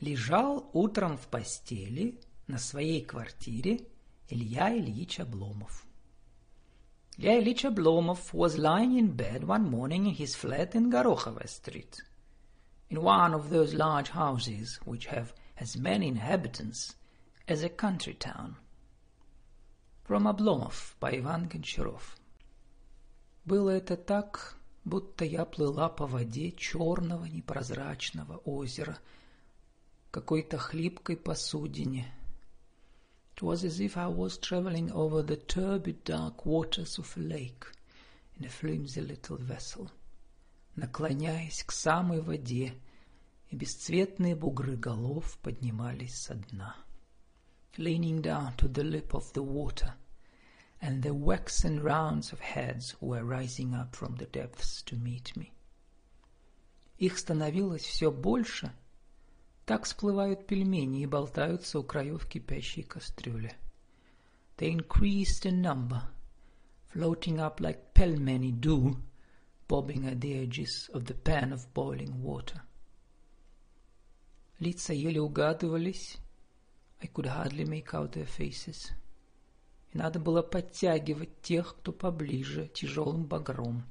лежал 0.00 0.68
утром 0.74 1.16
в 1.16 1.28
постели 1.28 2.20
на 2.46 2.58
своей 2.58 3.02
квартире 3.02 3.86
Илья 4.28 4.76
Ильич 4.76 5.18
Обломов. 5.18 5.85
Ilya 7.17 7.41
Ilyich 7.41 7.65
Oblomov 7.65 8.33
was 8.33 8.57
lying 8.57 8.97
in 8.97 9.15
bed 9.15 9.43
one 9.43 9.69
morning 9.69 10.07
in 10.07 10.13
his 10.15 10.35
flat 10.35 10.73
in 10.75 10.89
Gorokhova 10.89 11.47
Street, 11.47 12.01
in 12.89 13.01
one 13.01 13.33
of 13.33 13.49
those 13.49 13.73
large 13.73 14.09
houses 14.09 14.79
which 14.85 15.05
have 15.05 15.33
as 15.57 15.77
many 15.77 16.07
inhabitants 16.07 16.95
as 17.47 17.63
a 17.63 17.69
country 17.69 18.15
town. 18.15 18.55
From 20.03 20.25
Обломов 20.25 20.95
by 20.99 21.11
Иван 21.11 21.47
Гончаров. 21.47 22.17
Было 23.45 23.69
это 23.69 23.97
так, 23.97 24.57
будто 24.83 25.23
я 25.23 25.45
плыла 25.45 25.89
по 25.89 26.07
воде 26.07 26.51
черного 26.51 27.25
непрозрачного 27.25 28.37
озера, 28.37 28.97
какой-то 30.09 30.57
хлипкой 30.57 31.17
посудине. 31.17 32.11
It 33.35 33.41
was 33.41 33.63
as 33.63 33.79
if 33.79 33.97
I 33.97 34.07
was 34.07 34.37
traveling 34.37 34.91
over 34.91 35.23
the 35.23 35.37
turbid 35.37 36.03
dark 36.03 36.45
waters 36.45 36.97
of 36.97 37.17
a 37.17 37.19
lake 37.19 37.65
in 38.37 38.45
a 38.45 38.49
flimsy 38.49 39.01
little 39.01 39.37
vessel, 39.37 39.89
наклоняясь 40.77 41.63
к 41.63 41.71
самой 41.71 42.21
воде, 42.21 42.73
и 43.49 43.55
бесцветные 43.55 44.35
бугры 44.35 44.77
голов 44.77 45.37
поднимались 45.39 46.15
со 46.15 46.35
дна 46.35 46.75
leaning 47.77 48.21
down 48.21 48.53
to 48.57 48.67
the 48.67 48.83
lip 48.83 49.13
of 49.13 49.31
the 49.33 49.41
water, 49.43 49.93
and 50.81 51.03
the 51.03 51.13
waxen 51.13 51.81
rounds 51.81 52.33
of 52.33 52.39
heads 52.39 52.95
were 52.99 53.23
rising 53.23 53.73
up 53.73 53.95
from 53.95 54.15
the 54.17 54.25
depths 54.25 54.81
to 54.81 54.95
meet 54.97 55.35
me. 55.37 55.53
Их 56.97 57.17
становилось 57.17 57.83
все 57.83 58.11
больше, 58.11 58.73
так 59.65 59.85
всплывают 59.85 60.47
пельмени 60.47 61.01
и 61.01 61.05
болтаются 61.05 61.79
у 61.79 61.83
краев 61.83 62.25
кипящей 62.25 62.83
кастрюли. 62.83 63.55
They 64.57 64.71
increased 64.71 65.45
in 65.45 65.61
number, 65.61 66.01
floating 66.93 67.39
up 67.39 67.59
like 67.59 67.93
pelmeni 67.93 68.51
do, 68.51 68.97
bobbing 69.67 70.05
at 70.05 70.19
the 70.19 70.33
edges 70.43 70.89
of 70.93 71.05
the 71.05 71.13
pan 71.13 71.53
of 71.53 71.73
boiling 71.73 72.21
water. 72.21 72.61
Лица 74.59 74.93
еле 74.93 75.19
угадывались, 75.19 76.17
I 77.01 77.07
could 77.07 77.25
hardly 77.25 77.65
make 77.65 77.93
out 77.93 78.11
their 78.11 78.27
faces. 78.27 78.91
И 79.91 79.97
надо 79.97 80.19
было 80.19 80.41
подтягивать 80.41 81.41
тех, 81.41 81.75
кто 81.77 81.91
поближе, 81.91 82.67
тяжелым 82.67 83.25
багром. 83.25 83.83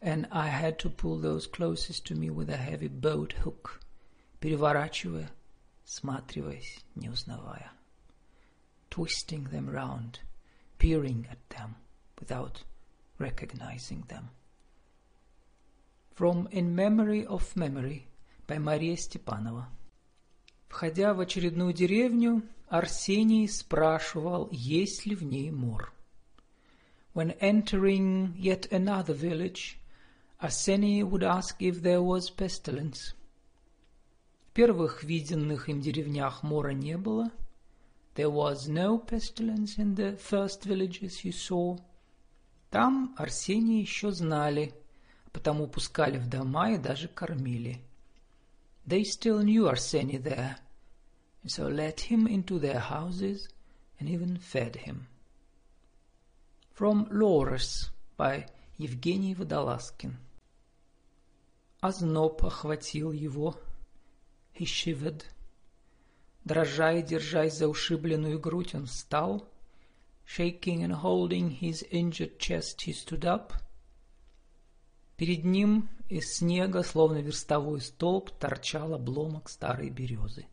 And 0.00 0.28
I 0.30 0.48
had 0.48 0.78
to 0.80 0.90
pull 0.90 1.18
those 1.18 1.46
closest 1.46 2.04
to 2.06 2.14
me 2.14 2.28
with 2.30 2.50
a 2.50 2.56
heavy 2.56 2.88
boat 2.88 3.32
hook, 3.32 3.79
переворачивая, 4.40 5.30
сматриваясь, 5.84 6.84
не 6.94 7.08
узнавая. 7.08 7.72
Twisting 8.90 9.50
them 9.50 9.68
round, 9.68 10.20
peering 10.78 11.26
at 11.30 11.38
them 11.50 11.74
without 12.18 12.62
recognizing 13.18 14.04
them. 14.08 14.30
From 16.14 16.48
In 16.50 16.74
Memory 16.74 17.26
of 17.26 17.54
Memory 17.56 18.06
by 18.46 18.58
Мария 18.58 18.96
Степанова. 18.96 19.68
Входя 20.68 21.14
в 21.14 21.20
очередную 21.20 21.72
деревню, 21.72 22.42
Арсений 22.68 23.48
спрашивал, 23.48 24.48
есть 24.50 25.06
ли 25.06 25.14
в 25.14 25.22
ней 25.22 25.50
мор. 25.50 25.92
When 27.14 27.36
entering 27.40 28.34
yet 28.36 28.70
another 28.70 29.14
village, 29.14 29.78
Arseny 30.42 31.02
would 31.02 31.22
ask 31.22 31.56
if 31.60 31.80
there 31.80 32.02
was 32.02 32.28
pestilence. 32.28 33.14
В 34.51 34.53
первых 34.53 35.05
виденных 35.05 35.69
им 35.69 35.79
деревнях 35.79 36.43
мора 36.43 36.71
не 36.71 36.97
было. 36.97 37.31
There 38.15 38.29
was 38.29 38.67
no 38.67 38.99
pestilence 38.99 39.77
in 39.77 39.95
the 39.95 40.17
first 40.17 40.65
villages 40.65 41.23
you 41.23 41.31
saw. 41.31 41.79
Там 42.69 43.15
Арсения 43.17 43.79
еще 43.79 44.11
знали, 44.11 44.73
потому 45.31 45.67
пускали 45.67 46.17
в 46.17 46.27
дома 46.27 46.71
и 46.71 46.77
даже 46.77 47.07
кормили. 47.07 47.81
They 48.85 49.05
still 49.05 49.41
knew 49.41 49.71
Arseny 49.71 50.21
there, 50.21 50.57
and 51.43 51.49
so 51.49 51.69
let 51.69 52.11
him 52.11 52.27
into 52.27 52.59
their 52.59 52.81
houses 52.81 53.47
and 54.01 54.09
even 54.09 54.37
fed 54.37 54.75
him. 54.75 55.07
From 56.73 57.07
Loris 57.09 57.89
by 58.17 58.49
Евгений 58.77 59.33
Водолазкин. 59.33 60.17
Озноб 61.79 62.43
охватил 62.43 63.13
его. 63.13 63.55
Shivered. 64.65 65.23
Дрожа 66.43 66.93
и 66.93 67.03
держась 67.03 67.57
за 67.57 67.67
ушибленную 67.67 68.39
грудь, 68.39 68.75
он 68.75 68.85
встал. 68.85 69.47
Shaking 70.25 70.83
and 70.83 71.01
holding 71.01 71.49
his 71.49 71.83
injured 71.91 72.37
chest, 72.39 72.81
he 72.81 72.93
stood 72.93 73.25
up. 73.25 73.53
Перед 75.17 75.43
ним 75.43 75.89
из 76.09 76.37
снега, 76.37 76.83
словно 76.83 77.17
верстовой 77.17 77.81
столб, 77.81 78.31
торчал 78.31 78.93
обломок 78.93 79.49
старой 79.49 79.89
березы. 79.89 80.47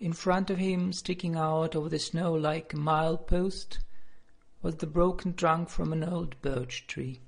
In 0.00 0.12
front 0.12 0.50
of 0.50 0.58
him, 0.58 0.92
sticking 0.92 1.36
out 1.36 1.74
of 1.74 1.90
the 1.90 1.98
snow 1.98 2.34
like 2.34 2.74
a 2.74 2.76
milepost, 2.76 3.78
was 4.60 4.76
the 4.76 4.86
broken 4.86 5.32
trunk 5.34 5.68
from 5.68 5.92
an 5.92 6.04
old 6.04 6.40
birch 6.42 6.86
tree. 6.86 7.20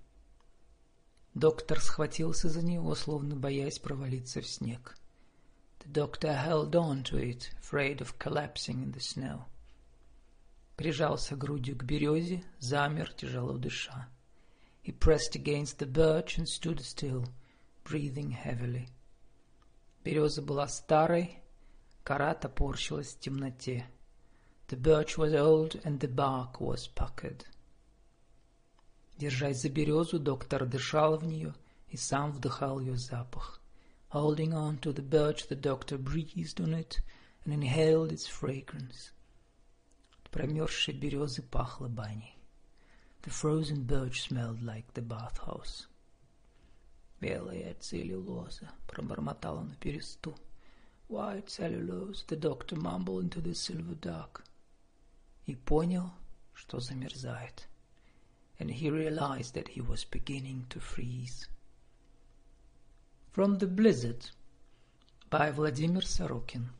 Доктор 1.34 1.80
схватился 1.80 2.48
за 2.48 2.62
него, 2.62 2.94
словно 2.94 3.36
боясь 3.36 3.78
провалиться 3.78 4.40
в 4.40 4.46
снег. 4.46 4.96
The 5.83 5.87
doctor 5.87 6.33
held 6.33 6.75
on 6.75 7.03
to 7.03 7.17
it, 7.17 7.51
afraid 7.59 8.01
of 8.01 8.19
collapsing 8.19 8.83
in 8.83 8.91
the 8.91 8.99
snow. 8.99 9.45
Прижался 10.75 11.35
грудью 11.35 11.75
к 11.75 11.83
березе, 11.83 12.43
замер, 12.59 13.11
тяжело 13.13 13.57
дыша. 13.57 14.07
He 14.81 14.91
pressed 14.91 15.35
against 15.35 15.77
the 15.79 15.85
birch 15.85 16.37
and 16.37 16.47
stood 16.47 16.79
still, 16.81 17.25
breathing 17.83 18.31
heavily. 18.31 18.87
Береза 20.03 20.41
была 20.41 20.67
старой, 20.67 21.39
кора 22.03 22.33
топорщилась 22.33 23.13
в 23.13 23.19
темноте. 23.19 23.85
The 24.69 24.77
birch 24.77 25.17
was 25.17 25.33
old 25.33 25.81
and 25.83 25.99
the 25.99 26.07
bark 26.07 26.61
was 26.61 26.87
puckered. 26.87 27.45
Держась 29.17 29.61
за 29.61 29.69
березу, 29.69 30.17
доктор 30.19 30.65
дышал 30.65 31.17
в 31.17 31.25
нее 31.25 31.53
и 31.89 31.97
сам 31.97 32.31
вдыхал 32.31 32.79
ее 32.79 32.95
запах. 32.95 33.59
Holding 34.13 34.53
on 34.53 34.77
to 34.79 34.91
the 34.91 35.03
birch, 35.03 35.47
the 35.47 35.55
doctor 35.55 35.97
breathed 35.97 36.59
on 36.59 36.73
it 36.73 36.99
and 37.43 37.53
inhaled 37.53 38.11
its 38.11 38.27
fragrance. 38.27 39.11
От 40.11 40.29
промерзшей 40.31 40.93
березы 40.93 41.43
пахло 41.43 41.87
баней. 41.87 42.35
The 43.21 43.29
frozen 43.29 43.83
birch 43.85 44.21
smelled 44.21 44.63
like 44.63 44.93
the 44.93 45.01
bathhouse. 45.01 45.87
«Белая 47.21 47.75
целлюлоза», — 47.75 48.87
пробормотал 48.87 49.57
он 49.57 49.71
в 49.71 49.77
пересту. 49.77 50.35
«White 51.09 51.49
cellulose», — 51.49 52.27
the 52.27 52.35
doctor 52.35 52.77
mumbled 52.77 53.23
into 53.25 53.41
the 53.41 53.53
silver 53.53 53.95
dark. 53.95 54.43
И 55.45 55.55
понял, 55.55 56.11
что 56.53 56.79
замерзает. 56.79 57.67
And 58.57 58.71
he 58.71 58.89
realized 58.89 59.53
that 59.53 59.69
he 59.69 59.81
was 59.81 60.03
beginning 60.05 60.65
to 60.69 60.79
freeze. 60.79 61.47
From 63.34 63.58
the 63.58 63.66
Blizzard 63.66 64.30
by 65.28 65.52
Владимир 65.52 66.06
Сорокин. 66.06 66.70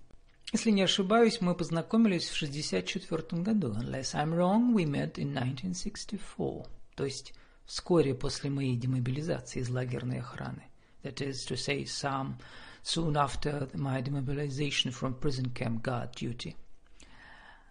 Если 0.53 0.71
не 0.71 0.83
ошибаюсь, 0.83 1.40
мы 1.40 1.57
познакомились 1.57 2.29
в 2.29 2.37
64 2.37 3.43
году. 3.43 3.73
Unless 3.73 4.14
I'm 4.14 4.33
wrong, 4.33 4.73
we 4.73 4.85
met 4.85 5.14
in 5.14 5.37
1964. 5.37 6.67
То 6.95 7.05
есть 7.05 7.35
вскоре 7.67 8.14
после 8.14 8.51
моей 8.51 8.77
демобилизации 8.77 9.62
из 9.62 9.69
лагерной 9.69 10.21
охраны. 10.21 10.62
That 11.03 11.17
is 11.17 11.45
to 11.49 11.57
say, 11.57 11.83
some 11.87 12.37
soon 12.85 13.17
after 13.17 13.69
my 13.75 14.01
demobilization 14.01 14.93
from 14.93 15.19
prison 15.19 15.53
camp 15.53 15.83
guard 15.83 16.14
duty. 16.14 16.55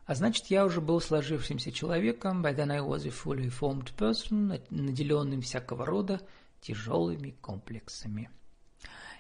А 0.06 0.14
значит, 0.14 0.48
я 0.48 0.66
уже 0.66 0.82
был 0.82 1.00
сложившимся 1.00 1.72
человеком, 1.72 2.44
by 2.44 2.54
then 2.54 2.70
I 2.70 2.82
was 2.82 3.08
a 3.08 3.12
fully 3.12 3.50
formed 3.50 3.96
person, 3.96 4.62
наделенным 4.70 5.42
всякого 5.42 5.86
рода 5.86 6.20
тяжелыми 6.60 7.30
комплексами. 7.40 8.30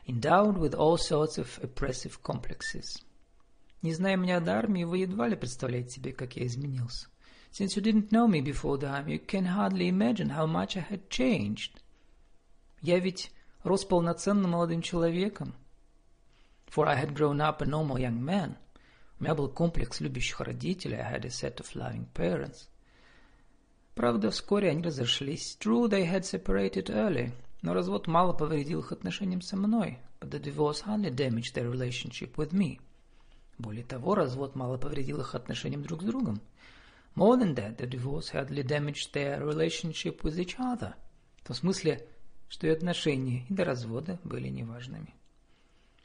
Endowed 0.06 0.56
with 0.56 0.74
all 0.74 0.96
sorts 0.96 1.38
of 1.38 1.58
oppressive 1.62 2.20
complexes. 2.22 3.02
Не 3.82 3.92
зная 3.92 4.16
меня 4.16 4.40
до 4.40 4.58
армии, 4.58 4.84
вы 4.84 4.98
едва 4.98 5.28
ли 5.28 5.36
представляете 5.36 5.90
себе, 5.90 6.12
как 6.12 6.36
я 6.36 6.46
изменился. 6.46 7.08
Since 7.52 7.76
you 7.76 7.82
didn't 7.82 8.10
know 8.10 8.26
me 8.26 8.40
before 8.40 8.76
the 8.76 8.88
army, 8.88 9.14
you 9.14 9.18
can 9.18 9.46
hardly 9.46 9.88
imagine 9.88 10.30
how 10.30 10.46
much 10.46 10.76
I 10.76 10.86
had 10.88 11.08
changed. 11.08 11.80
Я 12.82 12.98
ведь 12.98 13.30
рос 13.62 13.84
полноценным 13.84 14.50
молодым 14.50 14.82
человеком. 14.82 15.54
For 16.66 16.86
I 16.86 16.96
had 16.96 17.14
grown 17.14 17.40
up 17.40 17.62
a 17.62 17.66
normal 17.66 17.98
young 17.98 18.22
man. 18.22 18.56
У 19.18 19.24
меня 19.24 19.34
был 19.34 19.48
комплекс 19.48 20.00
любящих 20.00 20.40
родителей. 20.40 20.98
I 20.98 21.12
had 21.12 21.24
a 21.24 21.30
set 21.30 21.60
of 21.60 21.74
loving 21.74 22.06
parents. 22.14 22.68
Правда, 23.94 24.30
вскоре 24.30 24.70
они 24.70 24.82
разошлись. 24.82 25.56
True, 25.58 25.88
they 25.88 26.04
had 26.04 26.24
separated 26.24 26.90
early. 26.90 27.32
Но 27.63 27.73
развод 27.73 28.07
мало 28.07 28.33
повредил 28.33 28.81
их 28.81 28.91
отношениям 28.91 29.41
со 29.41 29.55
мной. 29.55 29.97
But 30.19 30.31
the 30.31 30.39
divorce 30.39 30.83
hardly 30.85 31.09
damaged 31.09 31.55
their 31.55 31.71
relationship 31.71 32.35
with 32.35 32.51
me. 32.51 32.81
Более 33.57 33.85
того, 33.85 34.15
развод 34.15 34.55
мало 34.55 34.77
повредил 34.77 35.21
их 35.21 35.33
отношениям 35.33 35.81
друг 35.83 36.01
с 36.01 36.05
другом. 36.05 36.41
More 37.15 37.39
than 37.39 37.55
that, 37.55 37.77
the 37.77 37.87
divorce 37.87 38.33
hardly 38.33 38.63
damaged 38.63 39.13
their 39.13 39.41
relationship 39.41 40.23
with 40.23 40.37
each 40.37 40.57
other. 40.59 40.93
В 41.37 41.47
том 41.47 41.55
смысле, 41.55 42.05
что 42.49 42.67
и 42.67 42.69
отношения 42.69 43.45
и 43.47 43.53
до 43.53 43.63
развода 43.63 44.19
были 44.25 44.49
неважными. 44.49 45.13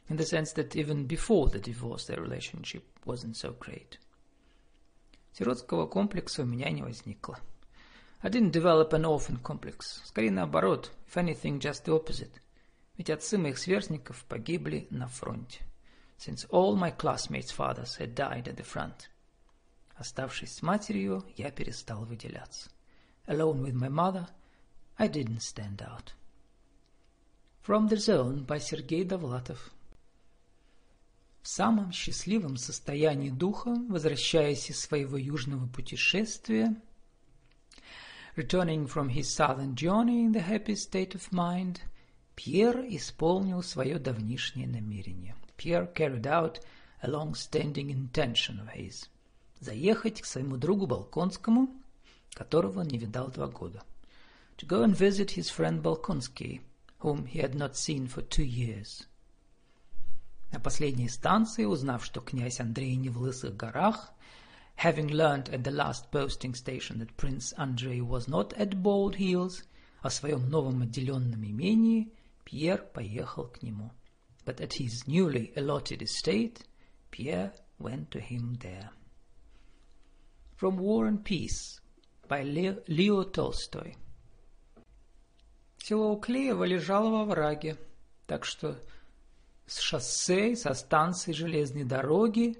In 0.07 0.17
the 0.17 0.25
sense 0.25 0.53
that 0.55 0.75
even 0.75 1.05
before 1.07 1.51
the 1.51 1.59
divorce, 1.61 2.07
their 2.07 2.21
relationship 2.21 2.83
wasn't 3.03 3.35
so 3.35 3.53
great. 3.59 3.99
Сиротского 5.33 5.87
комплекса 5.87 6.43
у 6.43 6.45
меня 6.45 6.69
не 6.69 6.83
возникло. 6.83 7.37
I 8.22 8.28
didn't 8.28 8.52
develop 8.52 8.92
an 8.92 9.04
orphan 9.04 9.38
complex. 9.42 10.02
Скорее 10.04 10.30
наоборот, 10.30 10.90
if 11.06 11.16
anything, 11.16 11.58
just 11.58 11.84
the 11.84 11.92
opposite. 11.92 12.40
Ведь 12.96 13.10
отцы 13.10 13.38
моих 13.38 13.58
сверстников 13.58 14.24
погибли 14.24 14.86
на 14.90 15.08
фронте 15.08 15.60
since 16.18 16.46
all 16.50 16.76
my 16.76 16.90
classmates' 16.90 17.50
fathers 17.50 17.96
had 17.96 18.14
died 18.14 18.48
at 18.48 18.56
the 18.56 18.62
front. 18.62 19.08
Оставшись 19.96 20.54
с 20.54 20.62
матерью, 20.62 21.24
я 21.36 21.50
перестал 21.50 22.04
выделяться. 22.04 22.70
Alone 23.26 23.62
with 23.62 23.74
my 23.74 23.88
mother, 23.88 24.28
I 24.96 25.08
didn't 25.08 25.42
stand 25.42 25.82
out. 25.82 26.12
From 27.62 27.88
the 27.88 27.96
Zone 27.96 28.46
by 28.46 28.58
Сергей 28.58 29.04
Довлатов. 29.04 29.70
В 31.42 31.48
самом 31.48 31.92
счастливом 31.92 32.56
состоянии 32.56 33.30
духа, 33.30 33.74
возвращаясь 33.88 34.70
из 34.70 34.80
своего 34.80 35.16
южного 35.16 35.66
путешествия, 35.66 36.74
returning 38.39 38.87
from 38.87 39.09
his 39.09 39.27
southern 39.27 39.75
journey 39.75 40.23
in 40.23 40.31
the 40.31 40.39
happy 40.39 40.73
state 40.73 41.13
of 41.13 41.33
mind, 41.33 41.81
Пьер 42.37 42.85
исполнил 42.87 43.61
свое 43.61 43.99
давнишнее 43.99 44.65
намерение– 44.65 45.35
Pierre 45.57 45.93
carried 45.93 46.25
out 46.25 46.57
a 47.01 47.09
long-standing 47.09 47.89
intention 47.89 48.61
of 48.61 48.69
his– 48.69 49.09
заехать 49.59 50.21
к 50.21 50.25
своему 50.25 50.55
другу 50.55 50.87
Балконскому, 50.87 51.67
которого 52.33 52.79
он 52.79 52.87
не 52.87 52.97
видал 52.97 53.27
два 53.27 53.47
года. 53.47 53.83
To 54.55 54.65
go 54.65 54.85
and 54.85 54.95
visit 54.95 55.31
his 55.31 55.49
friend 55.49 55.81
Balkonsky, 55.81 56.61
whom 56.99 57.25
he 57.25 57.41
had 57.41 57.55
not 57.55 57.75
seen 57.75 58.07
for 58.07 58.21
two 58.21 58.45
years. 58.45 59.05
На 60.53 60.61
последней 60.61 61.09
станции, 61.09 61.65
узнав, 61.65 62.05
что 62.05 62.21
князь 62.21 62.61
Андрей 62.61 62.95
не 62.95 63.09
в 63.09 63.19
Лысых 63.19 63.57
горах, 63.57 64.13
having 64.78 65.08
learned 65.08 65.48
at 65.50 65.64
the 65.64 65.70
last 65.70 66.10
posting 66.10 66.54
station 66.54 66.98
that 66.98 67.16
Prince 67.16 67.52
Andrei 67.58 68.00
was 68.00 68.28
not 68.28 68.52
at 68.54 68.82
Bald 68.82 69.16
Hills, 69.16 69.62
о 70.02 70.10
своем 70.10 70.50
новом 70.50 70.82
отделенном 70.82 71.44
имении, 71.44 72.12
Пьер 72.44 72.78
поехал 72.92 73.44
к 73.44 73.62
нему. 73.62 73.90
but 74.44 74.60
at 74.60 74.74
his 74.74 75.06
newly 75.08 75.52
allotted 75.56 76.02
estate, 76.02 76.60
Pierre 77.10 77.52
went 77.78 78.10
to 78.10 78.20
him 78.20 78.58
there. 78.60 78.90
From 80.56 80.78
War 80.78 81.06
and 81.06 81.24
Peace 81.24 81.80
by 82.28 82.42
Leo, 82.42 82.78
Leo 82.88 83.24
Tolstoy. 83.24 83.96
Село 85.78 86.12
Уклеево 86.12 86.64
лежало 86.64 87.10
во 87.10 87.24
враге, 87.24 87.76
так 88.26 88.44
что 88.44 88.78
с 89.66 89.80
шоссе, 89.80 90.56
со 90.56 90.72
станции 90.74 91.32
железной 91.32 91.84
дороги 91.84 92.56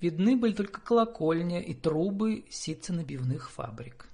видны 0.00 0.36
были 0.36 0.52
только 0.52 0.80
колокольня 0.80 1.60
и 1.60 1.74
трубы 1.74 2.44
ситценабивных 2.50 3.50
фабрик. 3.50 4.08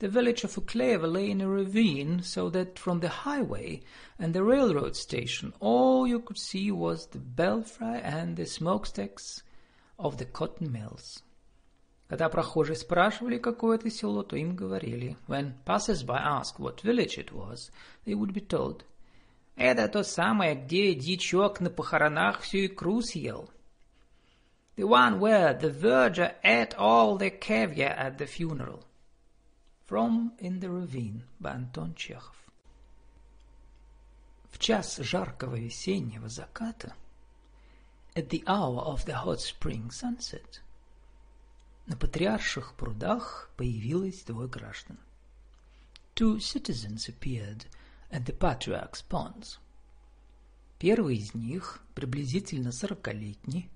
The 0.00 0.08
village 0.08 0.44
of 0.44 0.56
Ukleva 0.56 1.06
lay 1.06 1.30
in 1.30 1.42
a 1.42 1.48
ravine, 1.48 2.22
so 2.22 2.48
that 2.48 2.78
from 2.78 3.00
the 3.00 3.10
highway 3.10 3.82
and 4.18 4.32
the 4.32 4.42
railroad 4.42 4.96
station 4.96 5.52
all 5.60 6.06
you 6.06 6.20
could 6.20 6.38
see 6.38 6.70
was 6.70 7.06
the 7.08 7.18
belfry 7.18 8.00
and 8.02 8.34
the 8.34 8.46
smokestacks 8.46 9.42
of 9.98 10.16
the 10.16 10.24
cotton 10.24 10.72
mills. 10.72 11.22
Когда 12.08 12.28
прохожие 12.30 12.76
спрашивали, 12.76 13.38
какое 13.38 13.76
это 13.76 13.90
село, 13.90 14.22
то 14.22 14.36
им 14.36 14.56
говорили. 14.56 15.16
When 15.28 15.52
passers-by 15.64 16.18
asked 16.18 16.58
what 16.58 16.82
village 16.82 17.18
it 17.18 17.30
was, 17.30 17.70
they 18.06 18.14
would 18.14 18.32
be 18.32 18.40
told, 18.40 18.84
«Это 19.54 19.86
то 19.86 20.02
самое, 20.02 20.54
где 20.54 20.94
дичок 20.94 21.60
на 21.60 21.68
похоронах 21.68 22.40
всю 22.40 22.66
икру 22.66 23.02
съел». 23.02 23.50
The 24.75 24.87
one 24.87 25.19
where 25.19 25.53
the 25.53 25.69
verger 25.69 26.35
ate 26.43 26.73
all 26.75 27.17
the 27.17 27.29
caviar 27.29 27.91
at 27.91 28.17
the 28.17 28.27
funeral. 28.27 28.85
From 29.85 30.33
in 30.39 30.59
the 30.59 30.69
Ravine 30.69 31.23
by 31.39 31.53
Антон 31.53 31.95
Чехов. 31.95 32.35
В 34.51 34.57
час 34.57 34.97
жаркого 34.97 35.55
весеннего 35.55 36.29
заката, 36.29 36.93
at 38.15 38.29
the 38.29 38.43
hour 38.47 38.81
of 38.81 39.05
the 39.05 39.23
hot 39.23 39.41
spring 39.41 39.89
sunset, 39.89 40.61
на 41.87 41.95
патриарших 41.95 42.73
прудах 42.75 43.51
появилось 43.57 44.23
двое 44.23 44.47
граждан. 44.47 44.97
Two 46.15 46.39
citizens 46.39 47.09
appeared 47.09 47.65
at 48.09 48.25
the 48.25 48.33
patriarch's 48.33 49.03
ponds. 49.07 49.59
Первый 50.79 51.17
из 51.17 51.33
них, 51.33 51.81
приблизительно 51.93 52.71
сорокалетний, 52.71 53.69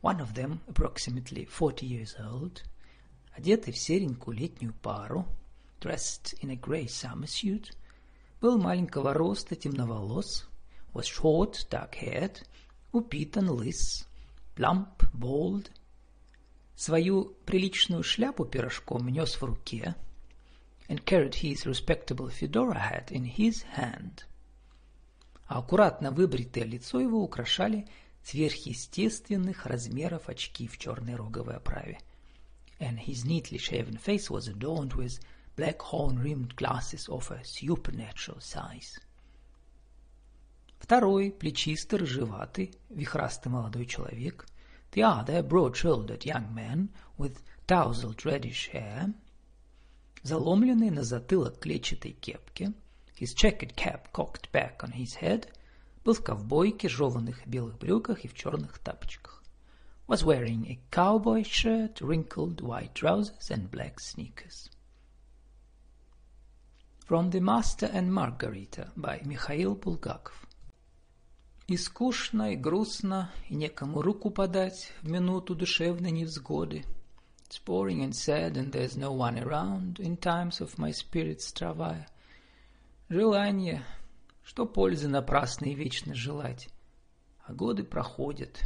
one 0.00 0.20
of 0.20 0.34
them 0.34 0.60
approximately 0.68 1.44
forty 1.44 1.86
years 1.86 2.14
old, 2.18 2.62
одетый 3.36 3.72
в 3.72 3.78
серенькую 3.78 4.38
летнюю 4.38 4.72
пару, 4.82 5.26
dressed 5.80 6.34
in 6.42 6.50
a 6.50 6.56
grey 6.56 6.86
summer 6.86 7.26
suit, 7.26 7.74
был 8.40 8.58
маленького 8.58 9.12
роста, 9.12 9.56
темноволос, 9.56 10.46
was 10.94 11.06
short, 11.06 11.66
dark-haired, 11.70 12.42
упитан, 12.92 13.50
лыс, 13.50 14.06
plump, 14.56 15.04
bald. 15.12 15.70
Свою 16.74 17.36
приличную 17.44 18.02
шляпу 18.02 18.46
пирожком 18.46 19.08
нес 19.08 19.34
в 19.34 19.44
руке, 19.44 19.94
and 20.88 21.04
carried 21.04 21.34
his 21.34 21.66
respectable 21.66 22.30
fedora 22.30 22.78
hat 22.78 23.10
in 23.10 23.24
his 23.24 23.62
hand. 23.76 24.24
А 25.46 25.58
аккуратно 25.58 26.10
выбритое 26.10 26.64
лицо 26.64 27.00
его 27.00 27.22
украшали 27.22 27.86
сверхъестественных 28.23 29.65
размеров 29.65 30.29
очки 30.29 30.67
в 30.67 30.77
черной 30.77 31.15
роговой 31.15 31.57
оправе. 31.57 31.99
And 32.79 32.99
his 32.99 33.25
neatly 33.25 33.57
shaven 33.57 33.97
face 33.97 34.29
was 34.29 34.47
adorned 34.47 34.93
with 34.93 35.19
black 35.55 35.81
horn-rimmed 35.81 36.55
glasses 36.55 37.07
of 37.07 37.31
a 37.31 37.43
supernatural 37.43 38.39
size. 38.39 38.99
Второй, 40.79 41.31
плечистый, 41.31 41.99
рыжеватый, 41.99 42.73
вихрастый 42.89 43.51
молодой 43.51 43.85
человек. 43.85 44.45
The 44.91 45.01
other, 45.01 45.41
broad-shouldered 45.41 46.25
young 46.25 46.53
man 46.53 46.89
with 47.17 47.41
tousled 47.67 48.23
reddish 48.25 48.69
hair. 48.71 49.13
Заломленный 50.23 50.89
на 50.89 51.03
затылок 51.03 51.59
клетчатой 51.59 52.11
кепки. 52.11 52.73
His 53.17 53.33
checkered 53.33 53.75
cap 53.75 54.11
cocked 54.11 54.51
back 54.51 54.83
on 54.83 54.91
his 54.91 55.15
head. 55.15 55.47
Был 56.03 56.13
в 56.13 56.23
ковбойке, 56.23 56.87
жеванных 56.87 57.47
белых 57.47 57.77
брюках 57.77 58.25
и 58.25 58.27
в 58.27 58.33
черных 58.33 58.79
тапочках. 58.79 59.43
Was 60.07 60.23
wearing 60.23 60.67
a 60.67 60.79
cowboy 60.91 61.43
shirt, 61.43 61.99
wrinkled 61.99 62.61
white 62.61 62.93
trousers 62.93 63.49
and 63.49 63.71
black 63.71 63.99
sneakers. 63.99 64.69
From 67.07 67.31
The 67.31 67.39
Master 67.39 67.89
and 67.91 68.11
Margarita 68.11 68.91
by 68.95 69.21
Михаил 69.25 69.75
Булгаков. 69.75 70.47
И 71.67 71.77
скучно, 71.77 72.53
и 72.53 72.55
грустно, 72.55 73.31
и 73.49 73.55
некому 73.55 74.03
руку 74.03 74.29
подать 74.29 74.91
в 75.01 75.09
минуту 75.09 75.55
душевной 75.55 76.11
невзгоды. 76.11 76.85
It's 77.47 77.59
boring 77.63 78.01
and 78.01 78.13
sad, 78.13 78.57
and 78.57 78.71
there's 78.71 78.95
no 78.95 79.11
one 79.11 79.37
around 79.39 79.99
in 79.99 80.17
times 80.17 80.61
of 80.61 80.77
my 80.77 80.91
spirit's 80.91 81.51
travail. 81.51 82.05
Желание, 83.09 83.83
что 84.50 84.66
пользы 84.66 85.06
напрасно 85.06 85.66
и 85.66 85.74
вечно 85.76 86.12
желать. 86.12 86.70
А 87.44 87.52
годы 87.52 87.84
проходят, 87.84 88.64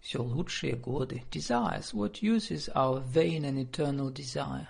все 0.00 0.20
лучшие 0.20 0.74
годы. 0.74 1.22
Desires, 1.30 1.94
what 1.94 2.22
use 2.22 2.50
is 2.50 2.68
our 2.74 3.00
vain 3.00 3.44
and 3.44 3.56
eternal 3.56 4.10
desire, 4.10 4.66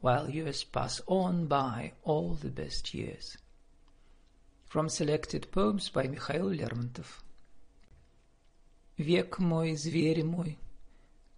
while 0.00 0.26
years 0.30 0.64
pass 0.64 1.02
on 1.06 1.46
by 1.46 1.92
all 2.02 2.34
the 2.40 2.48
best 2.48 2.94
years. 2.94 3.36
From 4.70 4.88
selected 4.88 5.50
poems 5.50 5.90
by 5.90 6.08
Михаил 6.08 6.48
Лермонтов. 6.48 7.22
Век 8.96 9.38
мой, 9.38 9.76
зверь 9.76 10.24
мой, 10.24 10.58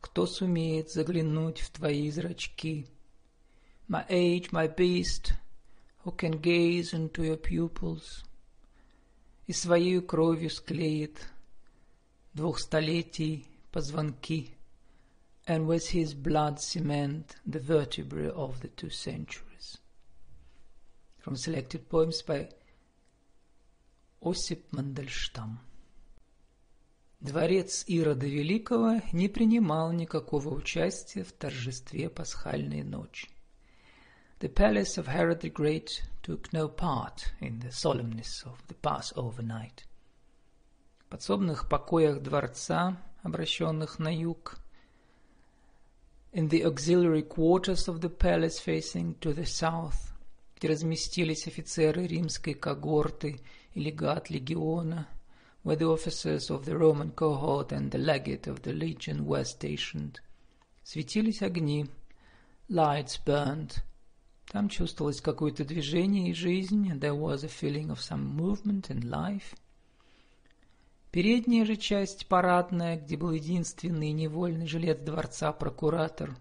кто 0.00 0.26
сумеет 0.26 0.92
заглянуть 0.92 1.58
в 1.58 1.70
твои 1.70 2.08
зрачки? 2.12 2.86
My 3.88 4.08
age, 4.08 4.52
my 4.52 4.72
beast, 4.72 5.32
who 6.04 6.12
can 6.12 6.40
gaze 6.40 6.92
into 6.92 7.22
your 7.22 7.36
pupils? 7.36 8.24
И 9.46 9.52
своей 9.52 10.00
кровью 10.00 10.50
склеит 10.50 11.26
двух 12.34 12.58
столетий 12.60 13.46
позвонки, 13.72 14.54
and 15.46 15.66
with 15.66 15.88
his 15.88 16.14
blood 16.14 16.58
cement 16.60 17.36
the 17.44 17.58
vertebrae 17.58 18.28
of 18.28 18.60
the 18.60 18.68
two 18.68 18.90
centuries. 18.90 19.78
From 21.18 21.36
selected 21.36 21.88
poems 21.88 22.22
by 22.22 22.48
Осип 24.22 24.70
Мандельштам. 24.70 25.58
Дворец 27.20 27.84
Ирода 27.86 28.26
Великого 28.26 29.02
не 29.12 29.28
принимал 29.28 29.92
никакого 29.92 30.54
участия 30.54 31.22
в 31.22 31.32
торжестве 31.32 32.08
пасхальной 32.08 32.82
ночи. 32.82 33.28
The 34.39 34.49
palace 34.49 34.97
of 34.97 35.07
Herod 35.07 35.39
the 35.39 35.49
Great 35.49 36.03
took 36.21 36.51
no 36.53 36.67
part 36.67 37.31
in 37.39 37.59
the 37.59 37.69
solemnness 37.71 38.43
of 38.45 38.61
the 38.67 38.75
Passover 38.75 39.41
night. 39.41 39.85
В 40.99 41.05
подсобных 41.09 41.67
покоях 41.69 42.21
дворца, 42.21 42.97
обращенных 43.23 43.97
на 43.97 44.13
юг, 44.13 44.59
in 46.33 46.49
the 46.49 46.63
auxiliary 46.63 47.23
quarters 47.23 47.87
of 47.87 48.01
the 48.01 48.09
palace 48.09 48.59
facing 48.59 49.15
to 49.21 49.33
the 49.33 49.45
south, 49.45 50.11
где 50.57 50.67
разместились 50.67 51.47
офицеры 51.47 52.05
римской 52.05 52.53
когорты 52.53 53.39
и 53.73 53.79
легат 53.79 54.29
легиона, 54.29 55.07
where 55.63 55.77
the 55.77 55.87
officers 55.87 56.51
of 56.51 56.65
the 56.65 56.77
Roman 56.77 57.11
cohort 57.11 57.71
and 57.71 57.89
the 57.89 57.97
legate 57.97 58.47
of 58.47 58.61
the 58.61 58.73
legion 58.73 59.25
were 59.25 59.45
stationed. 59.45 60.19
Светились 60.83 61.41
огни, 61.41 61.89
lights 62.69 63.17
burned. 63.17 63.81
Там 64.50 64.68
чувствовалось 64.68 65.20
какое-то 65.20 65.64
движение 65.64 66.30
и 66.30 66.34
жизнь, 66.34 66.90
there 66.98 67.16
was 67.16 67.44
a 67.44 67.48
feeling 67.48 67.88
of 67.90 68.00
some 68.00 68.36
movement 68.36 68.90
and 68.90 69.04
life. 69.04 69.54
Передняя 71.12 71.64
же 71.64 71.76
часть 71.76 72.26
парадная, 72.26 72.96
где 73.00 73.16
был 73.16 73.30
единственный 73.30 74.10
невольный 74.10 74.66
жилец 74.66 74.98
дворца 74.98 75.52
прокуратор. 75.52 76.36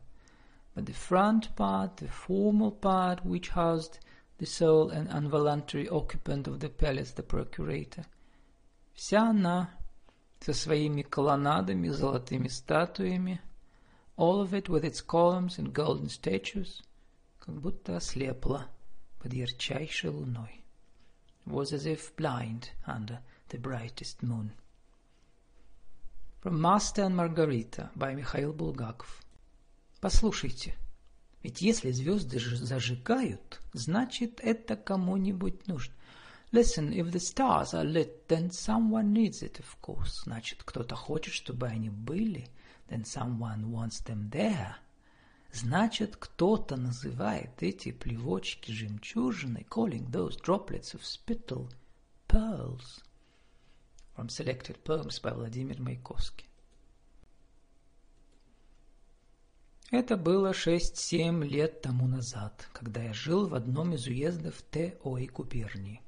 But 0.74 0.86
the 0.86 0.96
front 0.96 1.56
part, 1.56 1.98
the 1.98 2.10
formal 2.28 2.72
part, 2.72 3.24
which 3.24 3.50
housed 3.50 4.00
the 4.40 4.48
sole 4.48 4.90
and 4.90 5.08
involuntary 5.12 5.88
occupant 5.88 6.48
of 6.48 6.60
the 6.60 6.70
palace, 6.70 7.14
the 7.14 7.24
procurator. 7.24 8.08
Вся 8.96 9.30
она 9.30 9.70
со 10.40 10.54
своими 10.54 11.04
колоннадами, 11.04 11.90
золотыми 11.90 12.48
статуями, 12.48 13.40
all 14.18 14.42
of 14.42 14.54
it 14.54 14.68
with 14.68 14.84
its 14.84 15.00
columns 15.00 15.60
and 15.60 15.74
golden 15.74 16.10
statues, 16.10 16.82
как 17.40 17.60
будто 17.60 17.98
ослепла 17.98 18.68
под 19.20 19.34
ярчайшей 19.34 20.10
луной. 20.10 20.64
Was 21.46 21.74
as 21.74 21.86
if 21.86 22.16
blind 22.16 22.70
under 22.86 23.20
the 23.50 23.60
brightest 23.60 24.22
moon. 24.22 24.52
From 26.42 26.60
Master 26.60 27.04
and 27.06 27.16
Margarita 27.16 27.92
by 27.96 28.14
Михаил 28.14 28.54
Булгаков. 28.54 29.22
Послушайте, 30.00 30.76
Ведь 31.42 31.62
если 31.62 31.92
звезды 31.92 32.40
зажигают, 32.40 33.62
значит 33.72 34.40
это 34.42 34.76
кому-нибудь 34.76 35.68
нужно. 35.68 35.94
Listen, 36.52 36.92
if 36.92 37.12
the 37.12 37.20
stars 37.20 37.74
are 37.74 37.86
lit, 37.86 38.28
then 38.28 38.50
someone 38.50 39.14
needs 39.14 39.44
it, 39.44 39.60
of 39.60 39.78
course. 39.82 40.24
Значит, 40.24 40.64
кто-то 40.64 40.96
хочет, 40.96 41.34
чтобы 41.34 41.68
они 41.68 41.90
были. 41.90 42.50
Then 42.90 43.04
someone 43.04 43.72
wants 43.72 44.04
them 44.04 44.30
there. 44.32 44.74
Значит, 45.52 46.16
кто-то 46.16 46.76
называет 46.76 47.64
эти 47.64 47.92
плевочки 47.92 48.72
жемчужиной, 48.72 49.66
calling 49.70 50.10
those 50.12 50.40
droplets 50.40 50.94
of 50.94 51.02
spittle 51.04 51.70
pearls. 52.28 53.04
From 54.16 54.28
selected 54.30 54.84
poems 54.84 55.20
by 55.22 55.34
Владимир 55.34 55.82
Маяковский. 55.82 56.46
Это 59.92 60.18
было 60.18 60.54
шесть-семь 60.54 61.44
лет 61.44 61.82
тому 61.82 62.08
назад, 62.08 62.68
когда 62.74 63.02
я 63.02 63.14
жил 63.14 63.48
в 63.48 63.56
одном 63.56 63.94
из 63.96 64.06
уездов 64.06 64.62
Т.О. 64.70 65.18
губернии. 65.34 66.02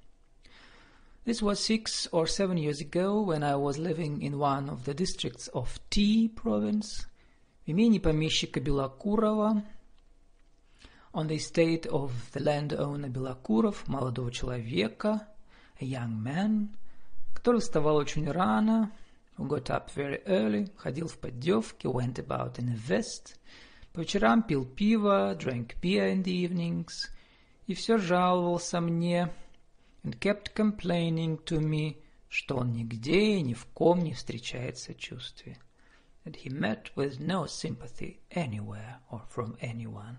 This 1.25 1.41
was 1.41 1.59
six 1.59 2.07
or 2.11 2.27
seven 2.27 2.57
years 2.57 2.79
ago 2.79 3.21
when 3.21 3.43
I 3.43 3.55
was 3.55 3.79
living 3.79 4.21
in 4.21 4.37
one 4.37 4.69
of 4.69 4.85
the 4.85 4.93
districts 4.93 5.47
of 5.49 5.79
T 5.89 6.29
province, 6.29 7.07
в 7.65 7.71
имении 7.71 7.99
помещика 7.99 8.59
Белокурова, 8.59 9.63
on 11.13 11.27
the 11.27 11.35
estate 11.35 11.85
of 11.87 12.11
the 12.33 12.41
landowner 12.41 13.09
Белокуров, 13.09 13.87
молодого 13.87 14.31
человека, 14.31 15.27
a 15.79 15.83
young 15.83 16.23
man, 16.23 16.69
который 17.33 17.61
вставал 17.61 17.97
очень 17.97 18.29
рано, 18.29 18.91
who 19.37 19.47
got 19.47 19.69
up 19.69 19.91
very 19.95 20.23
early, 20.25 20.71
ходил 20.77 21.07
в 21.07 21.17
поддевке, 21.17 21.87
went 21.87 22.15
about 22.15 22.57
in 22.57 22.69
a 22.69 22.75
vest, 22.75 23.35
по 23.93 23.99
вечерам 23.99 24.43
пил 24.43 24.65
пиво, 24.65 25.35
drank 25.35 25.75
beer 25.81 26.13
in 26.13 26.23
the 26.23 26.47
evenings, 26.47 27.09
и 27.67 27.73
все 27.73 27.97
жаловался 27.97 28.79
мне, 28.79 29.31
and 30.03 30.17
kept 30.19 30.53
complaining 30.55 31.43
to 31.43 31.59
me, 31.59 32.01
что 32.29 32.57
он 32.57 32.71
нигде 32.71 33.35
и 33.35 33.41
ни 33.41 33.53
в 33.53 33.65
ком 33.67 33.99
не 33.99 34.13
встречает 34.13 34.77
сочувствия. 34.77 35.57
That 36.24 36.36
he 36.36 36.50
met 36.50 36.90
with 36.96 37.20
no 37.20 37.46
sympathy 37.46 38.20
anywhere 38.30 38.98
or 39.10 39.22
from 39.28 39.56
anyone. 39.60 40.18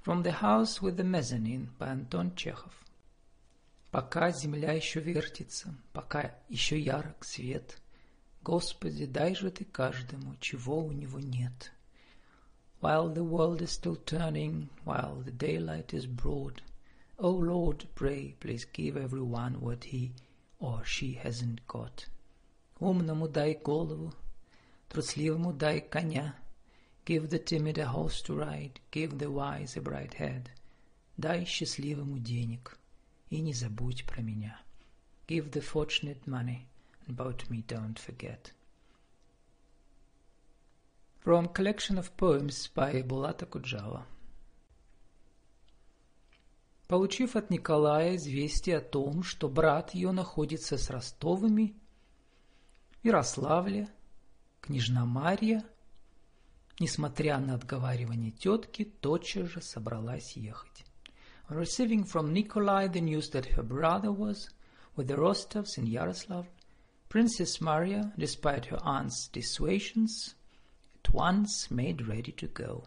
From 0.00 0.22
the 0.22 0.32
House 0.32 0.80
with 0.80 0.96
the 0.96 1.04
Mezzanine 1.04 1.70
by 1.78 1.88
Антон 1.88 2.34
Чехов. 2.34 2.72
Пока 3.90 4.30
земля 4.30 4.72
еще 4.72 5.00
вертится, 5.00 5.74
пока 5.92 6.34
еще 6.48 6.78
ярок 6.78 7.24
свет, 7.24 7.80
Господи, 8.42 9.06
дай 9.06 9.34
же 9.34 9.50
ты 9.50 9.64
каждому, 9.64 10.36
чего 10.40 10.78
у 10.84 10.92
него 10.92 11.18
нет 11.18 11.72
while 12.80 13.08
the 13.08 13.24
world 13.24 13.60
is 13.60 13.72
still 13.72 13.96
turning, 13.96 14.68
while 14.84 15.20
the 15.24 15.32
daylight 15.32 15.92
is 15.92 16.06
broad. 16.06 16.62
O 17.18 17.30
Lord, 17.30 17.84
pray, 17.96 18.36
please 18.38 18.64
give 18.64 18.96
everyone 18.96 19.60
what 19.60 19.82
he 19.84 20.12
or 20.60 20.84
she 20.84 21.14
hasn't 21.14 21.66
got. 21.66 22.06
Умному 22.80 23.28
дай 23.28 23.54
голову, 23.54 24.12
трусливому 24.93 25.53
дай 25.53 25.81
коня, 25.81 26.33
Give 27.05 27.29
the 27.29 27.39
timid 27.39 27.77
a 27.77 27.87
horse 27.87 28.21
to 28.21 28.33
ride, 28.33 28.79
give 28.89 29.17
the 29.17 29.29
wise 29.29 29.75
a 29.75 29.81
bright 29.81 30.13
head. 30.13 30.49
Дай 31.17 31.43
счастливому 31.45 32.17
денег 32.17 32.79
и 33.29 33.41
не 33.41 33.53
забудь 33.53 34.05
про 34.05 34.21
меня. 34.21 34.57
Give 35.27 35.51
the 35.51 35.61
fortunate 35.61 36.25
money 36.25 36.67
and 37.05 37.17
about 37.17 37.49
me 37.49 37.61
don't 37.67 37.99
forget. 37.99 38.53
From 41.25 41.47
collection 41.49 41.97
of 41.97 42.15
poems 42.15 42.69
by 42.73 43.03
Булата 43.03 43.45
Куджава. 43.45 44.05
Получив 46.87 47.35
от 47.35 47.49
Николая 47.49 48.15
известие 48.15 48.77
о 48.77 48.81
том, 48.81 49.23
что 49.23 49.49
брат 49.49 49.93
ее 49.93 50.11
находится 50.11 50.77
с 50.77 50.89
Ростовыми, 50.89 51.75
Ярославле, 53.03 53.89
княжна 54.62 55.04
Марья, 55.04 55.64
несмотря 56.80 57.38
на 57.38 57.54
отговаривание 57.54 58.30
тетки, 58.30 58.84
тотчас 58.84 59.48
же 59.48 59.60
собралась 59.60 60.36
ехать. 60.36 60.84
On 61.48 61.56
receiving 61.56 62.04
from 62.04 62.32
Nikolai 62.32 62.88
the 62.88 63.00
news 63.00 63.30
that 63.30 63.46
her 63.56 63.62
brother 63.62 64.12
was 64.12 64.50
with 64.96 65.08
the 65.08 65.16
Rostovs 65.16 65.78
in 65.78 65.86
Yaroslav, 65.86 66.46
Princess 67.08 67.60
Maria, 67.60 68.12
despite 68.18 68.66
her 68.66 68.78
aunt's 68.82 69.28
dissuasions, 69.28 70.34
at 71.02 71.14
once 71.14 71.70
made 71.70 72.06
ready 72.06 72.32
to 72.32 72.46
go. 72.48 72.84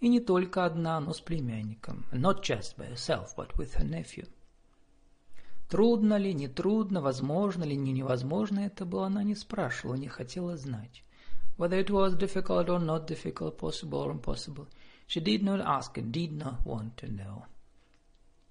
И 0.00 0.08
не 0.08 0.20
только 0.20 0.64
одна, 0.64 1.00
но 1.00 1.12
с 1.12 1.20
племянником. 1.20 2.06
Not 2.10 2.42
just 2.42 2.76
by 2.76 2.86
herself, 2.86 3.36
but 3.36 3.56
with 3.56 3.74
her 3.74 3.84
nephew. 3.84 4.26
Трудно 5.69 6.17
ли, 6.17 6.33
не 6.33 6.47
трудно, 6.47 6.99
возможно 6.99 7.63
ли, 7.63 7.77
не 7.77 7.91
невозможно 7.91 8.59
это 8.59 8.85
было, 8.85 9.05
она 9.05 9.21
не 9.21 9.35
спрашивала, 9.35 9.93
не 9.93 10.07
хотела 10.07 10.57
знать. 10.57 11.03
Whether 11.59 11.79
it 11.79 11.91
was 11.91 12.17
difficult 12.17 12.69
or 12.69 12.79
not 12.79 13.05
difficult, 13.05 13.59
possible 13.59 14.03
or 14.03 14.11
impossible, 14.11 14.67
she 15.07 15.21
did 15.21 15.43
not 15.43 15.61
ask 15.61 15.95
and 15.97 16.11
did 16.11 16.31
not 16.31 16.65
want 16.65 16.95
to 16.95 17.07
know. 17.07 17.43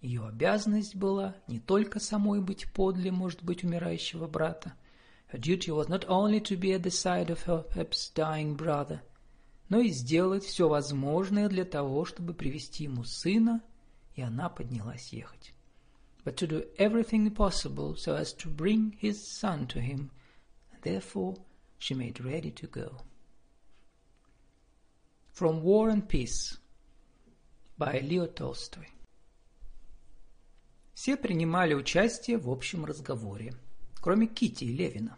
Ее 0.00 0.28
обязанность 0.28 0.94
была 0.94 1.34
не 1.48 1.58
только 1.58 1.98
самой 1.98 2.40
быть 2.40 2.72
подле, 2.72 3.10
может 3.10 3.42
быть, 3.42 3.64
умирающего 3.64 4.28
брата. 4.28 4.74
Her 5.32 5.40
duty 5.40 5.70
was 5.70 5.88
not 5.88 6.06
only 6.06 6.40
to 6.40 6.56
be 6.56 6.72
at 6.72 6.82
the 6.82 6.90
side 6.90 7.30
of 7.30 7.46
her 7.46 7.64
perhaps 7.64 8.12
dying 8.14 8.56
brother, 8.56 9.00
но 9.68 9.80
и 9.80 9.88
сделать 9.88 10.44
все 10.44 10.68
возможное 10.68 11.48
для 11.48 11.64
того, 11.64 12.04
чтобы 12.04 12.32
привести 12.32 12.84
ему 12.84 13.02
сына, 13.02 13.60
и 14.14 14.22
она 14.22 14.48
поднялась 14.48 15.12
ехать. 15.12 15.52
But 16.28 16.36
to 16.36 16.46
do 16.46 16.64
everything 16.76 17.30
possible 17.30 17.96
so 17.96 18.14
as 18.14 18.34
to 18.34 18.50
bring 18.50 18.98
his 18.98 19.26
son 19.26 19.66
to 19.68 19.80
him, 19.80 20.10
and 20.70 20.82
therefore 20.82 21.36
she 21.78 21.94
made 21.94 22.22
ready 22.22 22.50
to 22.50 22.66
go. 22.66 22.96
From 25.32 25.62
War 25.62 25.88
and 25.88 26.06
Peace 26.06 26.58
by 27.78 28.00
Leo 28.00 28.26
Tolstoy 28.26 28.88
Все 30.92 31.16
принимали 31.16 31.72
участие 31.72 32.36
в 32.36 32.50
общем 32.50 32.84
разговоре, 32.84 33.54
кроме 34.02 34.26
Кити 34.26 34.64
и 34.64 34.76
Левина. 34.76 35.16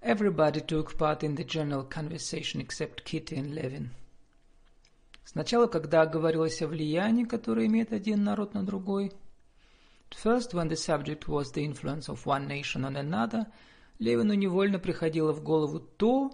Everybody 0.00 0.60
took 0.60 0.96
part 0.96 1.24
in 1.24 1.34
the 1.34 1.42
general 1.42 1.82
conversation 1.82 2.60
except 2.60 3.04
Kitty 3.04 3.38
and 3.38 3.52
Levin. 3.52 3.88
Сначала, 5.24 5.66
когда 5.66 6.06
говорилось 6.06 6.62
о 6.62 6.68
влиянии, 6.68 7.24
которое 7.24 7.66
имеет 7.66 7.92
один 7.92 8.22
народ 8.22 8.54
на 8.54 8.64
другой. 8.64 9.10
First, 10.13 10.53
when 10.53 10.67
the 10.67 10.75
subject 10.75 11.27
was 11.27 11.51
the 11.51 11.63
influence 11.63 12.09
of 12.09 12.25
one 12.25 12.47
nation 12.47 12.83
on 12.83 12.95
another, 12.95 13.47
Левину 13.99 14.33
невольно 14.33 14.79
приходило 14.79 15.33
в 15.33 15.43
голову 15.43 15.79
то, 15.79 16.31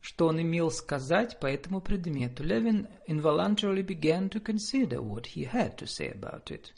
что 0.00 0.26
он 0.26 0.40
имел 0.42 0.70
сказать 0.70 1.40
по 1.40 1.46
этому 1.46 1.80
предмету. 1.80 2.44
Левин 2.44 2.88
involuntarily 3.08 3.82
began 3.82 4.28
to 4.28 4.40
consider 4.40 5.00
what 5.00 5.26
he 5.26 5.44
had 5.44 5.78
to 5.78 5.86
say 5.86 6.12
about 6.12 6.50
it. 6.50 6.72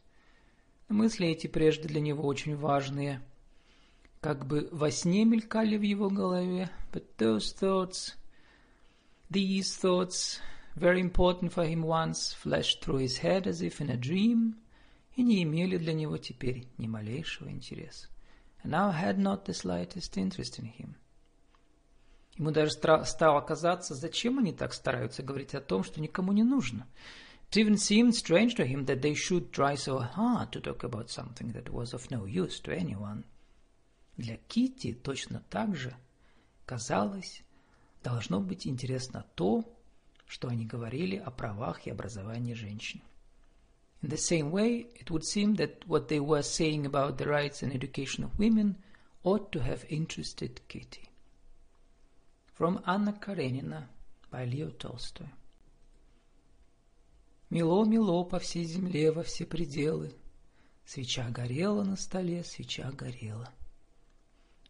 Мысли 0.89 1.27
эти 1.27 1.49
прежде 1.49 1.89
для 1.89 2.01
него 2.01 2.25
очень 2.25 2.55
важные, 2.55 3.21
как 4.21 4.47
бы 4.47 4.69
во 4.71 4.93
сне 4.93 5.25
мелькали 5.25 5.77
в 5.77 5.83
его 5.83 6.09
голове. 6.09 6.71
But 6.93 7.17
those 7.19 7.53
thoughts, 7.53 8.15
these 9.29 9.77
thoughts, 9.77 10.41
very 10.77 11.01
important 11.01 11.53
for 11.53 11.65
him 11.65 11.83
once, 11.83 12.33
flashed 12.33 12.83
through 12.83 12.99
his 12.99 13.19
head 13.19 13.49
as 13.49 13.61
if 13.61 13.81
in 13.81 13.91
a 13.91 13.97
dream, 13.97 14.55
и 15.22 15.24
не 15.24 15.44
имели 15.44 15.78
для 15.78 15.94
него 15.94 16.18
теперь 16.18 16.68
ни 16.80 16.88
малейшего 16.88 17.50
интереса. 17.52 18.08
Now 18.64 18.92
had 18.92 19.18
not 19.18 19.46
the 19.46 19.54
slightest 19.54 20.18
interest 20.18 20.60
in 20.60 20.74
him. 20.76 20.96
Ему 22.38 22.50
даже 22.50 22.72
стало 22.72 23.42
казаться, 23.42 23.94
зачем 23.94 24.40
они 24.40 24.52
так 24.52 24.74
стараются 24.74 25.22
говорить 25.22 25.54
о 25.54 25.62
том, 25.62 25.84
что 25.84 26.02
никому 26.02 26.32
не 26.32 26.44
нужно. 26.44 26.88
It 27.52 27.58
even 27.58 27.76
seemed 27.76 28.16
strange 28.16 28.56
to 28.56 28.66
him 28.66 28.86
that 28.86 29.02
they 29.02 29.14
should 29.14 29.52
try 29.52 29.76
so 29.76 30.00
hard 30.00 30.50
to 30.54 30.62
talk 30.62 30.84
about 30.84 31.10
something 31.10 31.52
that 31.54 31.70
was 31.70 31.94
of 31.94 32.10
no 32.10 32.26
use 32.26 32.60
to 32.64 32.76
anyone. 32.76 33.24
Для 34.18 34.38
Кити 34.38 34.94
точно 34.94 35.44
так 35.52 35.76
же, 35.76 35.96
казалось, 36.66 37.44
должно 38.04 38.40
быть 38.40 38.66
интересно 38.66 39.26
то, 39.36 39.66
что 40.26 40.48
они 40.48 40.66
говорили 40.66 41.18
о 41.18 41.30
правах 41.30 41.86
и 41.86 41.92
образовании 41.92 42.56
женщин. 42.56 43.02
In 44.03 44.11
the 44.11 44.17
same 44.17 44.51
way, 44.51 44.87
it 44.95 45.11
would 45.11 45.25
seem 45.25 45.55
that 45.55 45.87
what 45.87 46.09
they 46.09 46.21
were 46.21 46.43
saying 46.43 46.87
about 46.87 47.19
the 47.19 47.27
rights 47.27 47.63
and 47.63 47.73
education 47.73 48.25
of 48.25 48.39
women 48.39 48.77
ought 49.25 49.51
to 49.53 49.61
have 49.61 49.85
interested 49.89 50.61
Kitty. 50.69 51.11
From 52.55 52.81
Anna 52.87 53.13
Karenina 53.13 53.89
by 54.31 54.45
Leo 54.45 54.71
Tolstoy. 54.71 55.27
Мело-мело 57.51 58.25
по 58.25 58.39
всей 58.39 58.65
земле 58.65 59.13
во 59.13 59.23
все 59.23 59.45
пределы. 59.45 60.15
Свеча 60.85 61.29
горела 61.31 61.83
на 61.85 61.97
столе, 61.97 62.45
свеча 62.45 62.91
горела. 62.93 63.53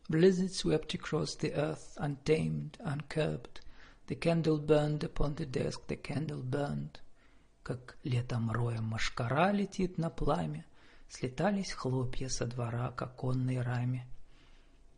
Blizzard 0.08 0.52
swept 0.52 0.94
across 0.94 1.34
the 1.34 1.52
earth, 1.54 1.96
untamed, 1.96 2.78
uncurbed. 2.80 3.60
The 4.06 4.14
candle 4.14 4.58
burned 4.58 5.02
upon 5.02 5.34
the 5.34 5.46
desk, 5.46 5.86
the 5.88 5.96
candle 5.96 6.42
burned. 6.42 7.00
Как 7.63 7.97
летом 8.03 8.51
роем 8.51 8.85
машкара 8.85 9.51
летит 9.51 9.97
на 9.97 10.09
пламя, 10.09 10.65
Слетались 11.09 11.73
хлопья 11.73 12.29
со 12.29 12.45
двора 12.45 12.91
к 12.91 13.01
оконной 13.01 13.61
раме. 13.61 14.07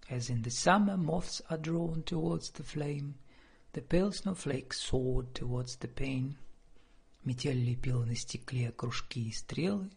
As 0.10 0.30
in 0.30 0.44
the 0.44 0.52
summer 0.52 0.96
moths 0.96 1.42
are 1.50 1.58
drawn 1.58 2.04
towards 2.04 2.52
the 2.52 2.64
flame, 2.64 3.16
The 3.74 3.82
pale 3.82 4.12
snowflakes 4.12 4.82
soared 4.82 5.34
towards 5.34 5.78
the 5.78 5.88
pane. 5.88 6.38
Метель 7.26 7.58
лепила 7.58 8.06
на 8.06 8.16
стекле 8.16 8.72
кружки 8.72 9.30
и 9.30 9.32
стрелы, 9.32 9.90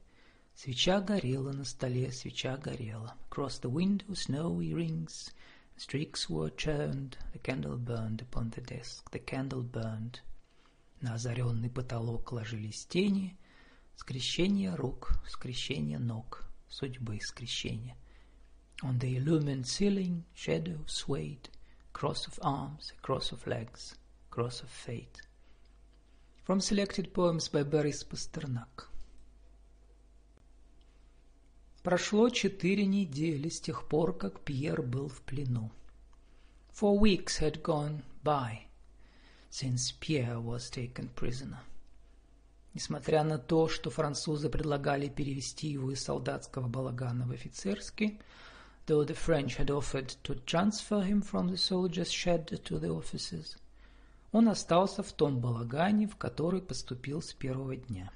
Свеча 0.54 1.02
горела 1.02 1.52
на 1.52 1.66
столе, 1.66 2.10
свеча 2.10 2.56
горела. 2.56 3.14
Across 3.28 3.60
the 3.60 3.70
window 3.70 4.14
snowy 4.14 4.72
rings, 4.72 5.30
streaks 5.76 6.30
were 6.30 6.48
churned, 6.48 7.18
the 7.34 7.38
candle 7.38 7.76
burned 7.76 8.22
upon 8.22 8.48
the 8.54 8.62
desk, 8.62 9.10
the 9.10 9.18
candle 9.18 9.62
burned. 9.62 10.20
На 11.06 11.14
озаренный 11.14 11.70
потолок 11.70 12.32
ложились 12.32 12.84
тени, 12.84 13.38
скрещение 13.94 14.74
рук, 14.74 15.20
скрещение 15.28 16.00
ног, 16.00 16.44
судьбы 16.68 17.20
скрещения. 17.20 17.96
On 18.82 18.98
the 18.98 19.16
illumined 19.16 19.66
ceiling, 19.66 20.24
shadow 20.34 20.84
swayed, 20.88 21.48
cross 21.92 22.26
of 22.26 22.40
arms, 22.42 22.92
cross 23.02 23.30
of 23.30 23.46
legs, 23.46 23.94
cross 24.30 24.64
of 24.64 24.68
fate. 24.68 25.22
From 26.44 26.60
selected 26.60 27.14
poems 27.14 27.48
by 27.48 27.62
Boris 27.62 28.02
Pasternak. 28.02 28.88
Прошло 31.84 32.30
четыре 32.30 32.84
недели 32.84 33.48
с 33.48 33.60
тех 33.60 33.86
пор, 33.86 34.12
как 34.12 34.40
Пьер 34.40 34.82
был 34.82 35.08
в 35.08 35.20
плену. 35.22 35.70
Four 36.72 36.98
weeks 36.98 37.38
had 37.38 37.62
gone 37.62 38.02
by 38.24 38.65
since 39.49 39.91
Pierre 39.99 40.39
was 40.39 40.69
taken 40.69 41.09
prisoner. 41.15 41.59
Несмотря 42.73 43.23
на 43.23 43.37
то, 43.37 43.67
что 43.67 43.89
французы 43.89 44.49
предлагали 44.49 45.09
перевести 45.09 45.67
его 45.67 45.91
из 45.91 46.01
солдатского 46.03 46.67
балагана 46.67 47.27
в 47.27 47.31
офицерский, 47.31 48.19
though 48.87 49.03
the 49.03 49.13
French 49.15 49.57
had 49.57 49.69
offered 49.69 50.15
to 50.23 50.35
transfer 50.45 51.01
him 51.01 51.21
from 51.21 51.49
the 51.49 51.57
soldiers' 51.57 52.11
shed 52.11 52.47
to 52.63 52.79
the 52.79 52.89
officers, 52.89 53.57
он 54.31 54.47
остался 54.47 55.03
в 55.03 55.11
том 55.11 55.41
балагане, 55.41 56.07
в 56.07 56.15
который 56.15 56.61
поступил 56.61 57.21
с 57.21 57.33
первого 57.33 57.75
дня. 57.75 58.09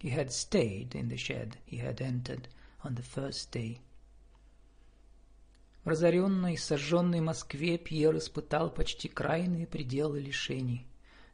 He 0.00 0.10
had 0.10 0.32
stayed 0.32 0.90
in 0.94 1.08
the 1.08 1.16
shed 1.16 1.56
he 1.64 1.78
had 1.78 2.00
entered 2.00 2.48
on 2.82 2.96
the 2.96 3.04
first 3.04 3.52
day. 3.52 3.80
Разоренной 5.89 6.55
сожженной 6.55 7.19
Москве 7.19 7.79
Пьер 7.79 8.15
испытал 8.15 8.69
почти 8.69 9.07
крайние 9.07 9.65
пределы 9.65 10.19
лишений. 10.19 10.85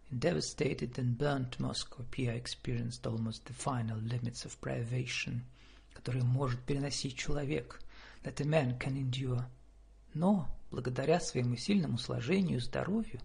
In 0.10 0.22
devastated 0.22 0.94
and 0.94 1.18
burnt 1.18 1.60
Moscow, 1.60 2.06
Pierre 2.10 2.38
experienced 2.38 3.06
almost 3.06 3.44
the 3.44 3.54
final 3.54 4.00
limits 4.00 4.46
of 4.46 4.58
privation, 4.62 5.42
которые 5.94 6.24
может 6.24 6.62
переносить 6.62 7.18
человек, 7.18 7.82
that 8.24 8.40
a 8.40 8.46
man 8.46 8.80
can 8.80 8.96
endure. 8.96 9.46
Но, 10.14 10.48
благодаря 10.72 11.20
своему 11.20 11.58
сильному 11.58 11.98
сложению 11.98 12.60
и 12.60 12.62
здоровью, 12.62 13.20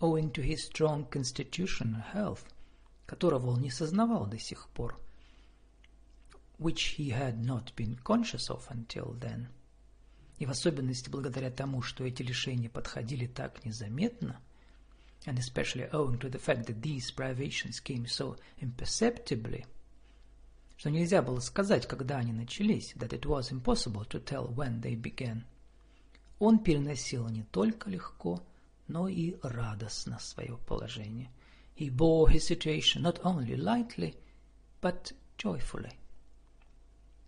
owing 0.00 0.30
to 0.32 0.44
his 0.44 0.68
strong 0.70 1.08
constitutional 1.08 2.04
health, 2.12 2.44
которого 3.06 3.52
он 3.52 3.62
не 3.62 3.70
сознавал 3.70 4.26
до 4.26 4.38
сих 4.38 4.68
пор, 4.74 5.00
which 6.58 6.98
he 6.98 7.08
had 7.08 7.42
not 7.42 7.74
been 7.74 7.98
conscious 8.04 8.50
of 8.50 8.66
until 8.68 9.18
then, 9.18 9.48
и 10.38 10.46
в 10.46 10.50
особенности 10.50 11.10
благодаря 11.10 11.50
тому, 11.50 11.82
что 11.82 12.04
эти 12.04 12.22
лишения 12.22 12.70
подходили 12.70 13.26
так 13.26 13.64
незаметно, 13.64 14.40
and 15.26 15.36
especially 15.38 15.90
owing 15.90 16.18
to 16.18 16.30
the 16.30 16.40
fact 16.40 16.66
that 16.66 16.80
these 16.80 17.10
privations 17.10 17.80
came 17.82 18.06
so 18.06 18.38
imperceptibly, 18.60 19.66
что 20.76 20.90
нельзя 20.90 21.22
было 21.22 21.40
сказать, 21.40 21.86
когда 21.88 22.18
они 22.18 22.32
начались, 22.32 22.94
that 22.94 23.10
it 23.10 23.26
was 23.26 23.50
impossible 23.50 24.06
to 24.08 24.22
tell 24.22 24.54
when 24.54 24.80
they 24.80 24.94
began. 24.94 25.44
Он 26.38 26.60
переносил 26.60 27.28
не 27.28 27.42
только 27.42 27.90
легко, 27.90 28.40
но 28.86 29.08
и 29.08 29.36
радостно 29.42 30.20
свое 30.20 30.56
положение. 30.66 31.32
He 31.76 31.90
bore 31.90 32.28
his 32.28 32.46
situation 32.46 33.02
not 33.02 33.20
only 33.24 33.56
lightly, 33.56 34.14
but 34.80 35.12
joyfully. 35.36 35.92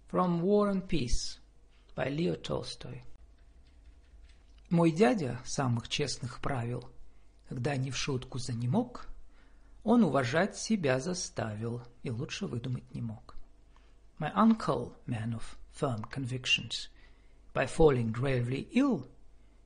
From 0.08 0.42
War 0.42 0.70
and 0.70 0.88
Peace 0.88 1.39
by 1.94 2.08
Leo 2.08 2.36
Tolstoy. 2.36 3.02
Мой 4.70 4.92
дядя 4.92 5.40
самых 5.44 5.88
честных 5.88 6.40
правил, 6.40 6.88
когда 7.48 7.76
не 7.76 7.90
в 7.90 7.96
шутку 7.96 8.38
занемог, 8.38 9.08
он 9.82 10.04
уважать 10.04 10.56
себя 10.56 11.00
заставил 11.00 11.82
и 12.02 12.10
лучше 12.10 12.46
выдумать 12.46 12.94
не 12.94 13.02
мог. 13.02 13.34
My 14.18 14.32
uncle, 14.34 14.94
man 15.06 15.34
of 15.34 15.56
firm 15.72 16.04
convictions, 16.10 16.88
by 17.54 17.66
falling 17.66 18.12
gravely 18.12 18.68
ill, 18.72 19.08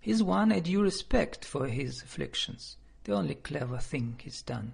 he's 0.00 0.22
won 0.22 0.52
a 0.52 0.60
due 0.60 0.82
respect 0.82 1.44
for 1.44 1.66
his 1.66 2.02
afflictions, 2.02 2.78
the 3.04 3.12
only 3.12 3.34
clever 3.34 3.78
thing 3.78 4.18
he's 4.24 4.42
done. 4.42 4.72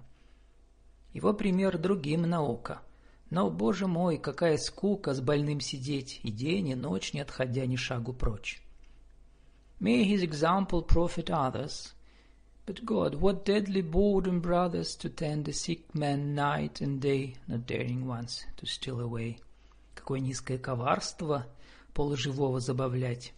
Его 1.13 1.33
пример 1.33 1.77
другим 1.77 2.21
наука— 2.21 2.81
но, 3.31 3.49
боже 3.49 3.87
мой, 3.87 4.17
какая 4.17 4.57
скука 4.57 5.13
с 5.13 5.21
больным 5.21 5.61
сидеть, 5.61 6.19
и 6.21 6.31
день, 6.31 6.67
и 6.67 6.75
ночь, 6.75 7.13
не 7.13 7.21
отходя 7.21 7.65
ни 7.65 7.77
шагу 7.77 8.11
прочь. 8.11 8.61
May 9.79 10.03
his 10.03 10.21
example 10.21 10.85
profit 10.85 11.29
others. 11.29 11.93
But 12.65 12.83
God, 12.83 13.15
what 13.15 13.45
deadly 13.45 13.81
boredom, 13.81 14.41
brothers, 14.41 14.95
to 14.97 15.09
tend 15.09 15.47
a 15.47 15.53
sick 15.53 15.95
man 15.95 16.35
night 16.35 16.81
and 16.81 16.99
day, 16.99 17.35
not 17.47 17.65
daring 17.65 18.05
once 18.05 18.43
to 18.57 18.65
steal 18.65 18.99
away. 18.99 19.39
Какое 19.95 20.19
низкое 20.19 20.57
коварство 20.57 21.47
полуживого 21.93 22.59
забавлять, 22.59 23.33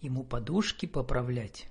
ему 0.00 0.22
подушки 0.22 0.86
поправлять. 0.86 1.66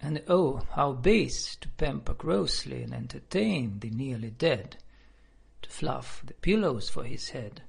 And 0.00 0.22
oh, 0.28 0.62
how 0.76 0.92
base 0.92 1.56
to 1.60 1.68
pamper 1.76 2.14
grossly 2.14 2.84
and 2.84 2.94
entertain 2.94 3.80
the 3.80 3.90
nearly 3.90 4.30
dead— 4.30 4.76
to 5.62 5.70
fluff 5.70 6.22
the 6.24 6.34
pillows 6.34 6.88
for 6.88 7.04
his 7.04 7.30
head. 7.30 7.62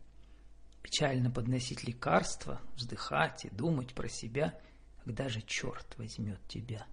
Печально 0.81 1.31
подносить 1.31 1.83
лекарства, 1.83 2.61
вздыхать 2.75 3.45
и 3.45 3.49
думать 3.49 3.93
про 3.93 4.09
себя, 4.09 4.59
когда 5.03 5.29
же 5.29 5.41
черт 5.41 5.97
возьмет 5.97 6.39
тебя. 6.47 6.85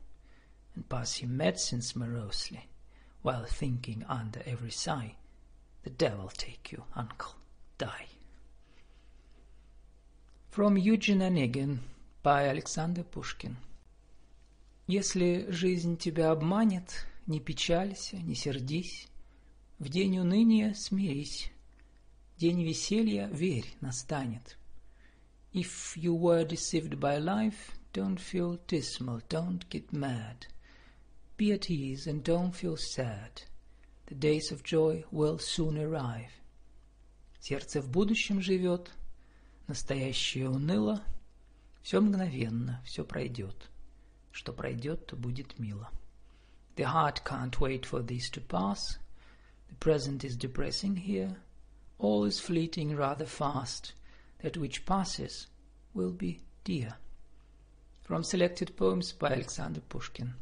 And 0.75 0.87
pass 0.87 1.21
him 1.21 1.37
medicines 1.37 1.97
morosely, 1.97 2.69
while 3.23 3.45
thinking 3.45 4.05
under 4.09 4.41
every 4.47 4.71
sigh, 4.71 5.17
the 5.83 5.91
devil 5.91 6.29
take 6.29 6.71
you, 6.73 6.85
uncle, 6.95 7.35
die. 7.79 8.09
From 10.51 10.77
Eugene 10.77 11.23
Onegin 11.23 11.79
by 12.23 12.49
Alexander 12.49 13.03
Pushkin. 13.05 13.57
Если 14.87 15.47
жизнь 15.51 15.97
тебя 15.97 16.33
обманет, 16.33 17.07
не 17.27 17.39
печалься, 17.39 18.17
не 18.17 18.35
сердись, 18.35 19.07
В 19.81 19.89
день 19.89 20.19
уныния 20.19 20.75
смирись, 20.75 21.51
день 22.37 22.63
веселья 22.63 23.29
верь 23.29 23.75
настанет. 23.81 24.59
If 25.55 25.97
you 25.97 26.15
were 26.15 26.45
deceived 26.45 27.01
by 27.01 27.19
life, 27.19 27.73
don't 27.95 28.21
feel 28.21 28.61
dismal, 28.67 29.23
don't 29.31 29.67
get 29.71 29.91
mad. 29.91 30.47
Be 31.39 31.53
at 31.53 31.71
ease 31.71 32.07
and 32.07 32.23
don't 32.23 32.55
feel 32.55 32.77
sad. 32.77 33.41
The 34.05 34.17
days 34.17 34.53
of 34.53 34.63
joy 34.63 35.03
will 35.11 35.39
soon 35.39 35.79
arrive. 35.79 36.31
Сердце 37.41 37.81
в 37.81 37.89
будущем 37.89 38.43
живет, 38.43 38.91
настоящее 39.67 40.51
уныло, 40.51 41.03
все 41.81 42.03
мгновенно, 42.03 42.83
все 42.85 43.03
пройдет. 43.03 43.71
Что 44.31 44.53
пройдет, 44.53 45.07
то 45.07 45.17
будет 45.17 45.59
мило. 45.59 45.89
The 46.77 46.85
heart 46.85 47.25
can't 47.25 47.59
wait 47.61 47.87
for 47.87 48.03
this 48.03 48.31
to 48.35 48.47
pass— 48.47 48.99
The 49.70 49.76
present 49.76 50.24
is 50.24 50.36
depressing 50.36 50.96
here. 50.96 51.36
All 52.00 52.26
is 52.26 52.40
fleeting 52.40 52.96
rather 52.96 53.26
fast. 53.26 53.94
That 54.42 54.58
which 54.58 54.86
passes 54.86 55.48
will 55.94 56.12
be 56.12 56.42
dear. 56.64 56.96
From 58.02 58.24
selected 58.24 58.76
poems 58.76 59.12
by 59.12 59.32
Alexander 59.32 59.82
Pushkin. 59.82 60.34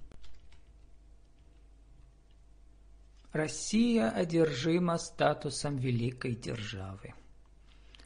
Россия 3.34 4.12
одержима 4.12 4.98
статусом 4.98 5.78
великой 5.78 6.36
державы. 6.36 7.14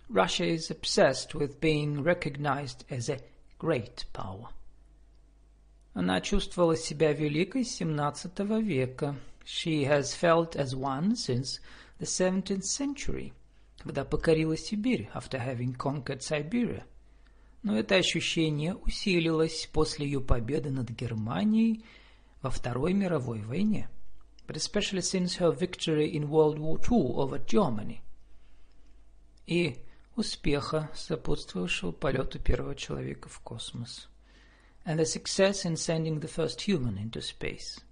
Russia 0.10 0.46
is 0.46 0.72
obsessed 0.72 1.36
with 1.36 1.60
being 1.60 2.02
recognized 2.02 2.86
as 2.90 3.10
a 3.10 3.20
great 3.58 4.06
power. 4.14 4.50
Она 5.94 6.22
чувствовала 6.22 6.78
себя 6.78 7.12
великой 7.12 7.66
с 7.66 7.82
XVII 7.82 8.62
века – 8.62 9.31
she 9.44 9.86
has 9.86 10.14
felt 10.14 10.56
as 10.58 10.76
one 10.76 11.16
since 11.16 11.60
the 12.00 12.06
17th 12.06 12.66
century, 12.66 13.34
когда 13.78 14.04
покорила 14.04 14.58
Сибирь 14.58 15.10
after 15.14 15.40
having 15.40 15.74
conquered 15.74 16.22
Siberia. 16.22 16.84
Но 17.64 17.78
это 17.78 17.96
ощущение 17.96 18.76
усилилось 18.76 19.70
после 19.72 20.06
ее 20.06 20.22
победы 20.22 20.70
над 20.70 20.90
Германией 20.90 21.86
во 22.42 22.50
Второй 22.50 22.94
мировой 22.94 23.42
войне, 23.42 23.90
but 24.46 24.58
especially 24.58 25.02
since 25.02 25.38
her 25.38 25.52
victory 25.52 26.12
in 26.12 26.30
World 26.30 26.60
War 26.60 26.78
II 26.80 27.16
over 27.16 27.44
Germany, 27.46 28.02
и 29.46 29.78
успеха, 30.16 30.92
сопутствовавшего 30.94 31.94
полету 31.94 32.40
первого 32.40 32.76
человека 32.76 33.30
в 33.30 33.40
космос, 33.40 34.10
and 34.86 35.00
the 35.00 35.06
success 35.06 35.66
in 35.66 35.78
sending 35.78 36.20
the 36.20 36.28
first 36.28 36.62
human 36.68 36.98
into 36.98 37.22
space – 37.22 37.88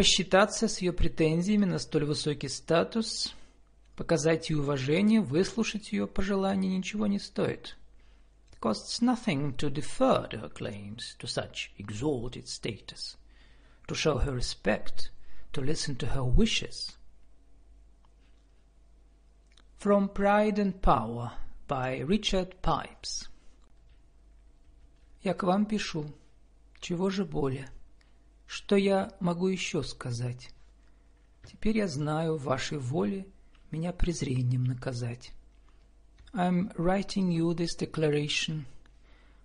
посчитаться 0.00 0.66
с 0.66 0.78
ее 0.78 0.94
претензиями 0.94 1.66
на 1.66 1.78
столь 1.78 2.06
высокий 2.06 2.48
статус, 2.48 3.34
показать 3.96 4.48
ей 4.48 4.56
уважение, 4.56 5.20
выслушать 5.20 5.92
ее 5.92 6.06
пожелания 6.06 6.74
ничего 6.74 7.06
не 7.06 7.18
стоит. 7.18 7.76
It 8.50 8.60
costs 8.62 9.02
nothing 9.02 9.54
to 9.56 9.68
defer 9.68 10.26
to 10.30 10.40
her 10.40 10.48
claims 10.48 11.18
to 11.18 11.26
such 11.26 11.70
exalted 11.76 12.48
status, 12.48 13.18
to 13.88 13.94
show 13.94 14.16
her 14.16 14.32
respect, 14.32 15.10
to 15.52 15.60
listen 15.60 15.96
to 15.96 16.06
her 16.06 16.24
wishes. 16.24 16.96
From 19.76 20.08
Pride 20.08 20.58
and 20.58 20.80
Power 20.80 21.32
by 21.68 21.98
Richard 21.98 22.54
Pipes 22.62 23.28
Я 25.20 25.34
к 25.34 25.42
вам 25.42 25.66
пишу. 25.66 26.06
Чего 26.80 27.10
же 27.10 27.26
более? 27.26 27.68
Что 28.52 28.74
я 28.74 29.12
могу 29.20 29.46
еще 29.46 29.84
сказать? 29.84 30.50
Теперь 31.44 31.78
я 31.78 31.86
знаю, 31.86 32.36
в 32.36 32.42
вашей 32.42 32.78
воле 32.78 33.28
меня 33.70 33.92
презрением 33.92 34.64
наказать. 34.64 35.32
I'm 36.34 36.74
writing 36.74 37.30
you 37.30 37.54
this 37.54 37.76
declaration. 37.78 38.64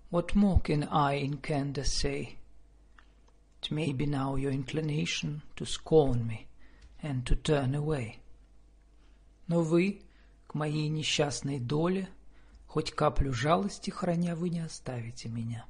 What 0.09 0.33
more 0.33 0.59
can 0.59 0.87
I 0.89 1.23
in 1.23 1.37
candor 1.37 1.83
say? 1.83 2.39
It 3.61 3.69
may 3.69 3.93
be 3.93 4.07
now 4.07 4.37
your 4.37 4.51
inclination 4.51 5.43
to 5.55 5.65
scorn 5.65 6.25
me 6.25 6.47
and 7.03 7.23
to 7.27 7.35
turn 7.35 7.75
away. 7.75 8.15
Но 9.45 9.61
вы, 9.61 10.01
к 10.47 10.55
моей 10.55 10.89
несчастной 10.89 11.59
доле, 11.59 12.09
хоть 12.65 12.91
каплю 12.91 13.31
жалости 13.33 13.91
храня, 13.91 14.35
вы 14.35 14.49
не 14.49 14.61
оставите 14.61 15.29
меня. 15.29 15.67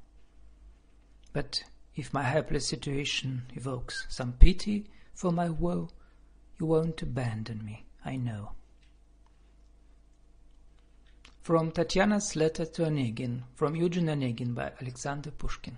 But 1.34 1.66
If 1.97 2.15
my 2.15 2.23
helpless 2.23 2.69
situation 2.69 3.43
evokes 3.55 4.07
some 4.09 4.33
pity 4.33 4.87
for 5.13 5.33
my 5.33 5.51
woe, 5.51 5.91
you 6.59 6.67
won't 6.67 7.03
abandon 7.03 7.65
me, 7.65 7.85
I 8.05 8.17
know. 8.17 8.53
From 11.43 11.73
Tatiana's 11.73 12.37
Letter 12.37 12.65
to 12.65 12.83
Onegin, 12.85 13.43
from 13.55 13.75
Eugene 13.75 14.07
Onegin 14.07 14.55
by 14.55 14.73
Alexander 14.81 15.31
Pushkin. 15.31 15.77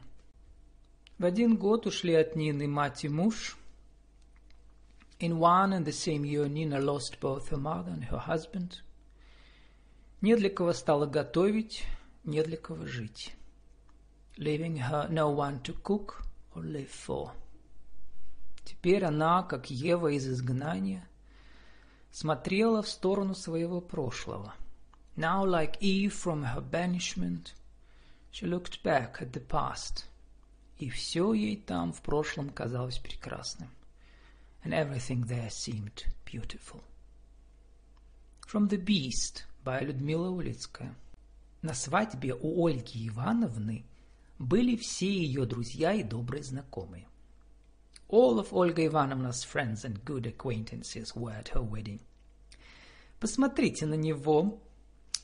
В 1.18 1.24
один 1.24 1.56
год 1.56 1.86
ушли 1.86 2.14
от 2.14 2.36
Нины 2.36 2.68
мать 2.68 3.04
и 3.04 3.08
муж. 3.08 3.56
In 5.18 5.38
one 5.38 5.72
and 5.72 5.84
the 5.84 5.92
same 5.92 6.24
year 6.24 6.48
Nina 6.48 6.80
lost 6.80 7.20
both 7.20 7.48
her 7.48 7.56
mother 7.56 7.90
and 7.90 8.04
her 8.04 8.18
husband. 8.18 8.82
Не 10.20 10.36
для 10.36 10.50
кого 10.50 10.72
стало 10.72 11.06
готовить, 11.06 11.84
не 12.24 12.42
для 12.42 12.56
кого 12.56 12.86
жить 12.86 13.34
Leaving 14.37 14.77
her 14.77 15.07
no 15.09 15.29
one 15.29 15.59
to 15.61 15.73
cook 15.83 16.23
or 16.55 16.63
live 16.63 16.89
for. 16.89 17.31
Теперь 18.63 19.05
она, 19.05 19.43
как 19.43 19.69
Ева 19.69 20.09
из 20.09 20.27
изгнания, 20.27 21.07
смотрела 22.11 22.81
в 22.81 22.89
сторону 22.89 23.33
своего 23.33 23.81
прошлого. 23.81 24.53
Now, 25.15 25.45
like 25.45 25.77
Eve 25.79 26.13
from 26.13 26.43
her 26.43 26.61
banishment, 26.61 27.53
she 28.31 28.45
looked 28.45 28.83
back 28.83 29.21
at 29.21 29.31
the 29.31 29.45
past. 29.45 30.05
И 30.77 30.89
все 30.89 31.33
ей 31.33 31.57
там 31.57 31.91
в 31.91 32.01
прошлом 32.01 32.49
казалось 32.49 32.99
прекрасным. 32.99 33.69
And 34.63 34.73
everything 34.73 35.25
there 35.25 35.49
seemed 35.49 36.05
beautiful. 36.25 36.83
From 38.47 38.67
the 38.67 38.77
Beast 38.77 39.45
by 39.65 39.83
Людмила 39.83 40.29
Улицкая. 40.29 40.93
На 41.61 41.73
свадьбе 41.73 42.35
у 42.35 42.67
Ольги 42.67 43.07
Ивановны 43.07 43.85
были 44.39 44.75
все 44.75 45.07
ее 45.07 45.45
друзья 45.45 45.93
и 45.93 46.03
добрые 46.03 46.43
знакомые. 46.43 47.07
All 48.09 48.39
of 48.39 48.51
Olga 48.51 48.85
Ivanovna's 48.85 49.43
friends 49.43 49.83
and 49.83 50.03
good 50.05 50.25
acquaintances 50.25 51.13
were 51.15 51.33
at 51.33 51.49
her 51.49 51.61
wedding. 51.61 51.99
Посмотрите 53.19 53.85
на 53.85 53.95
него. 53.95 54.61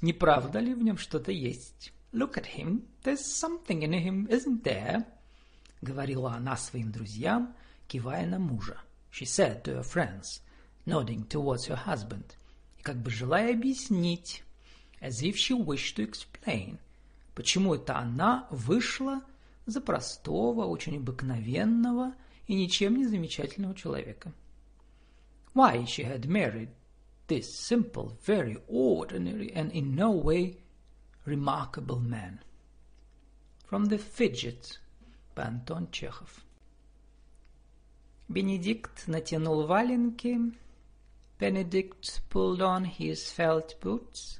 Не 0.01 0.11
правда 0.13 0.59
ли 0.59 0.73
в 0.73 0.83
нем 0.83 0.97
что-то 0.97 1.31
есть? 1.31 1.93
Look 2.11 2.37
at 2.37 2.45
him. 2.57 2.87
There's 3.03 3.23
something 3.23 3.83
in 3.83 3.93
him, 3.93 4.27
isn't 4.27 4.63
there? 4.63 5.05
Говорила 5.81 6.33
она 6.33 6.57
своим 6.57 6.91
друзьям, 6.91 7.55
кивая 7.87 8.25
на 8.27 8.39
мужа. 8.39 8.81
She 9.11 9.25
said 9.25 9.63
to 9.63 9.75
her 9.75 9.83
friends, 9.83 10.41
nodding 10.85 11.27
towards 11.27 11.67
her 11.67 11.79
husband, 11.85 12.35
и 12.77 12.81
как 12.81 12.97
бы 12.97 13.11
желая 13.11 13.53
объяснить, 13.53 14.43
as 14.99 15.21
if 15.21 15.35
she 15.35 15.53
wished 15.53 15.95
to 15.97 16.03
explain, 16.03 16.79
почему 17.35 17.75
это 17.75 17.97
она 17.97 18.47
вышла 18.51 19.21
за 19.65 19.81
простого, 19.81 20.65
очень 20.65 20.97
обыкновенного 20.97 22.13
и 22.47 22.55
ничем 22.55 22.97
не 22.97 23.05
замечательного 23.05 23.75
человека. 23.75 24.33
Why 25.53 25.85
she 25.85 26.03
had 26.03 26.27
married 26.27 26.69
this 27.27 27.53
simple, 27.53 28.17
very 28.25 28.57
ordinary 28.67 29.51
and 29.53 29.71
in 29.71 29.95
no 29.95 30.11
way 30.11 30.57
remarkable 31.25 31.99
man. 31.99 32.39
From 33.69 33.85
the 33.85 33.97
Fidget 33.97 34.79
by 35.35 35.45
Антон 35.45 35.89
Чехов. 35.91 36.43
Benedict 38.29 39.07
натянул 39.07 39.67
валенки. 39.67 40.53
Benedict 41.39 42.21
pulled 42.29 42.61
on 42.61 42.85
his 42.85 43.31
felt 43.31 43.79
boots. 43.81 44.39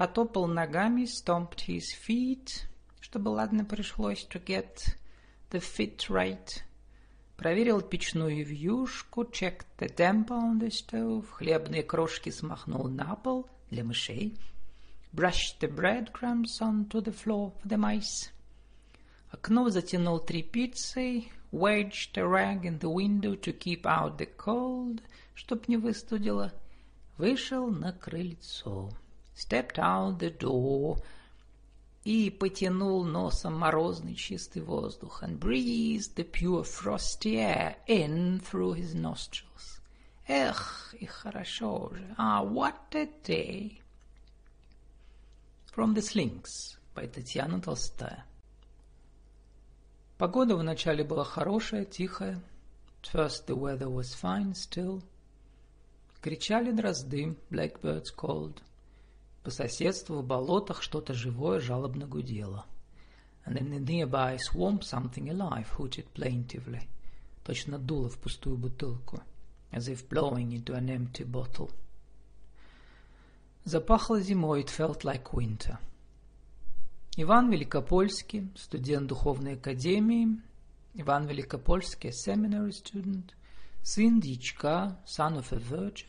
Потопал 0.00 0.46
ногами, 0.46 1.04
stomped 1.04 1.66
his 1.68 1.92
feet, 1.92 2.62
чтобы 3.02 3.28
ладно 3.28 3.66
пришлось 3.66 4.26
to 4.30 4.42
get 4.42 4.96
the 5.50 5.60
fit 5.60 6.08
right. 6.08 6.62
Проверил 7.36 7.82
печную 7.82 8.42
вьюшку, 8.42 9.24
checked 9.24 9.66
the 9.76 9.94
temper 9.94 10.38
on 10.38 10.58
the 10.58 10.70
stove, 10.70 11.26
хлебные 11.30 11.82
крошки 11.82 12.30
смахнул 12.30 12.88
на 12.88 13.14
пол 13.14 13.46
для 13.70 13.84
мышей, 13.84 14.38
brushed 15.12 15.60
the 15.60 15.68
breadcrumbs 15.68 16.62
onto 16.62 17.02
the 17.02 17.12
floor 17.12 17.52
for 17.60 17.68
the 17.68 17.76
mice. 17.76 18.30
Окно 19.30 19.68
затянул 19.68 20.18
тряпицей, 20.18 21.30
wedged 21.52 22.16
a 22.16 22.26
rag 22.26 22.64
in 22.64 22.78
the 22.78 22.88
window 22.88 23.34
to 23.34 23.52
keep 23.52 23.82
out 23.82 24.16
the 24.16 24.30
cold, 24.38 25.02
чтоб 25.34 25.68
не 25.68 25.76
выстудило, 25.76 26.54
вышел 27.18 27.66
на 27.66 27.92
крыльцо, 27.92 28.90
stepped 29.34 29.78
out 29.78 30.18
the 30.18 30.36
door, 30.36 31.02
и 32.04 32.30
потянул 32.30 33.04
носом 33.04 33.58
морозный 33.58 34.14
чистый 34.14 34.62
воздух 34.62 35.22
and 35.22 35.38
breathed 35.38 36.14
the 36.14 36.24
pure 36.24 36.64
frosty 36.64 37.36
air 37.36 37.76
in 37.86 38.40
through 38.40 38.74
his 38.74 38.94
nostrils. 38.94 39.80
Эх, 40.26 40.94
и 40.98 41.06
хорошо 41.06 41.90
же. 41.92 42.14
Ah, 42.16 42.42
what 42.42 42.94
a 42.94 43.06
day. 43.24 43.80
From 45.74 45.94
the 45.94 46.02
Slings 46.02 46.78
by 46.94 47.06
Татьяна 47.06 47.60
Толстая. 47.60 48.24
Погода 50.18 50.56
вначале 50.56 51.04
была 51.04 51.24
хорошая, 51.24 51.84
тихая. 51.84 52.42
At 53.02 53.10
first 53.12 53.46
the 53.46 53.56
weather 53.56 53.88
was 53.88 54.14
fine 54.14 54.54
still. 54.54 55.02
Кричали 56.20 56.70
дрозды, 56.70 57.36
blackbirds 57.50 58.10
called. 58.14 58.62
По 59.42 59.50
соседству 59.50 60.20
в 60.20 60.26
болотах 60.26 60.82
что-то 60.82 61.14
живое 61.14 61.60
жалобно 61.60 62.06
гудело. 62.06 62.66
And 63.46 63.56
in 63.58 63.70
the 63.70 63.80
nearby 63.80 64.38
swamp 64.38 64.82
something 64.82 65.30
alive 65.30 65.66
hooted 65.78 66.06
plaintively. 66.14 66.82
Точно 67.44 67.78
дуло 67.78 68.10
в 68.10 68.18
пустую 68.18 68.58
бутылку. 68.58 69.22
As 69.72 69.88
if 69.88 70.08
blowing 70.08 70.50
into 70.52 70.74
an 70.74 70.88
empty 70.88 71.24
bottle. 71.24 71.70
Запахло 73.64 74.20
зимой, 74.20 74.62
it 74.62 74.68
felt 74.68 75.04
like 75.04 75.32
winter. 75.32 75.78
Иван 77.16 77.50
Великопольский, 77.50 78.50
студент 78.56 79.08
духовной 79.08 79.54
академии, 79.54 80.40
Иван 80.94 81.26
Великопольский, 81.26 82.10
seminary 82.10 82.70
student, 82.70 83.32
сын 83.82 84.20
дьячка, 84.20 84.98
son 85.06 85.36
of 85.36 85.52
a 85.52 85.58
virgin, 85.58 86.06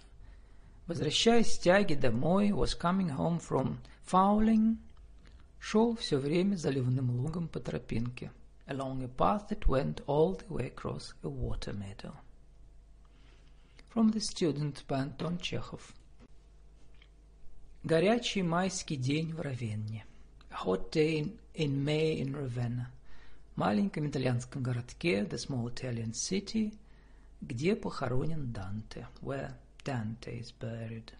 Возвращаясь 0.87 1.53
с 1.53 1.59
тяги 1.59 1.93
домой, 1.93 2.49
was 2.49 2.77
coming 2.77 3.09
home 3.15 3.39
from 3.39 3.77
fowling, 4.05 4.77
шел 5.59 5.95
все 5.95 6.17
время 6.17 6.55
заливным 6.55 7.11
лугом 7.11 7.47
по 7.47 7.59
тропинке, 7.59 8.31
along 8.67 9.03
a 9.03 9.07
path 9.07 9.47
that 9.49 9.67
went 9.67 10.03
all 10.07 10.35
the 10.35 10.47
way 10.49 10.73
across 10.73 11.13
a 11.23 11.29
water 11.29 11.73
meadow. 11.73 12.13
From 13.93 14.11
the 14.11 14.19
Student 14.19 14.85
by 14.87 15.01
Антон 15.01 15.37
Чехов. 15.37 15.93
Горячий 17.83 18.41
майский 18.41 18.95
день 18.95 19.33
в 19.33 19.41
Равенне. 19.41 20.05
A 20.49 20.65
hot 20.65 20.91
day 20.91 21.19
in, 21.19 21.37
in 21.55 21.83
May 21.83 22.21
in 22.21 22.33
Ravenna. 22.33 22.87
Маленьком 23.55 24.07
итальянском 24.07 24.63
городке, 24.63 25.23
the 25.23 25.37
small 25.37 25.67
Italian 25.67 26.13
city, 26.13 26.73
где 27.41 27.75
похоронен 27.75 28.51
Данте, 28.51 29.07
where 29.21 29.53
Dante 29.86 30.40
is 30.40 30.52
buried. 30.58 31.12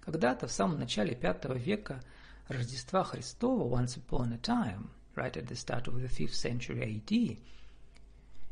Когда-то 0.00 0.46
в 0.46 0.52
самом 0.52 0.78
начале 0.78 1.14
V 1.14 1.58
века 1.58 2.00
Рождества 2.46 3.02
Христова, 3.02 3.64
once 3.64 3.96
upon 3.96 4.32
a 4.32 4.38
time, 4.38 4.88
right 5.16 5.36
at 5.36 5.48
the 5.48 5.56
start 5.56 5.88
of 5.88 6.00
the 6.00 6.08
5th 6.08 6.34
century 6.34 6.80
AD, 6.80 7.38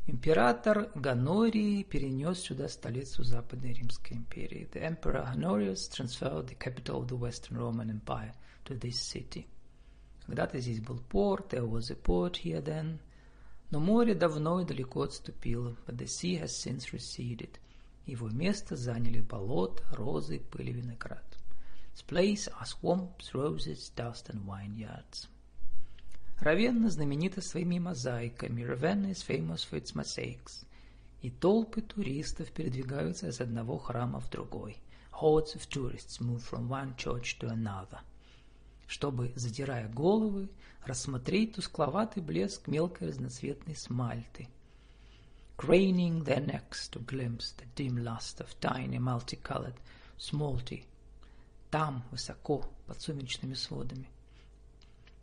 император 0.05 0.91
Ганорий 0.95 1.83
перенес 1.83 2.41
сюда 2.41 2.67
столицу 2.67 3.23
Западной 3.23 3.73
Римской 3.73 4.17
империи. 4.17 4.69
The 4.71 4.81
emperor 4.81 5.25
Honorius 5.25 5.87
transferred 5.87 6.47
the 6.47 6.55
capital 6.55 7.01
of 7.01 7.07
the 7.07 7.17
Western 7.17 7.57
Roman 7.57 7.89
Empire 7.89 8.33
to 8.65 8.77
this 8.77 8.99
city. 8.99 9.47
Когда-то 10.25 10.59
здесь 10.59 10.81
был 10.81 10.99
порт, 11.09 11.53
there 11.53 11.65
was 11.65 11.89
a 11.89 11.95
port 11.95 12.35
here 12.43 12.61
then, 12.61 12.99
но 13.71 13.79
море 13.79 14.13
давно 14.13 14.59
и 14.59 14.65
далеко 14.65 15.03
отступило, 15.03 15.77
but 15.87 15.95
the 15.95 16.05
sea 16.05 16.35
has 16.39 16.55
since 16.55 16.91
receded – 16.91 17.67
его 18.06 18.28
место 18.28 18.76
заняли 18.76 19.20
болото, 19.20 19.82
розы, 19.92 20.40
пыль 20.40 20.70
и 20.70 20.72
виноград. 20.72 21.24
Its 21.94 22.02
place 22.02 22.48
are 22.58 22.66
swamps, 22.66 23.32
roses, 23.32 23.92
dust 23.94 24.28
and 24.30 24.44
vineyards. 24.44 25.28
Равенна 26.40 26.90
знаменита 26.90 27.40
своими 27.40 27.78
мозаиками. 27.78 28.62
Ravenna 28.62 29.10
is 29.10 29.22
famous 29.22 29.62
for 29.64 29.78
its 29.78 29.94
mosaics. 29.94 30.64
И 31.20 31.30
толпы 31.30 31.82
туристов 31.82 32.50
передвигаются 32.50 33.28
из 33.28 33.40
одного 33.40 33.78
храма 33.78 34.20
в 34.20 34.28
другой. 34.30 34.78
Hordes 35.12 35.54
of 35.54 35.68
tourists 35.68 36.20
move 36.20 36.42
from 36.42 36.68
one 36.68 36.96
church 36.96 37.38
to 37.38 37.48
another. 37.48 38.00
Чтобы, 38.88 39.32
задирая 39.36 39.88
головы, 39.88 40.48
рассмотреть 40.84 41.54
тускловатый 41.54 42.22
блеск 42.22 42.66
мелкой 42.66 43.08
разноцветной 43.08 43.76
смальты– 43.76 44.48
craning 45.61 46.23
their 46.23 46.39
necks 46.39 46.87
to 46.87 46.99
glimpse 46.99 47.51
the 47.53 47.65
dim 47.75 48.03
lust 48.03 48.39
of 48.39 48.59
tiny 48.61 48.99
multicolored 48.99 49.73
smolty, 50.17 50.83
там, 51.71 52.03
высоко, 52.11 52.63
под 52.85 53.01
сумеречными 53.01 53.55
сводами, 53.55 54.07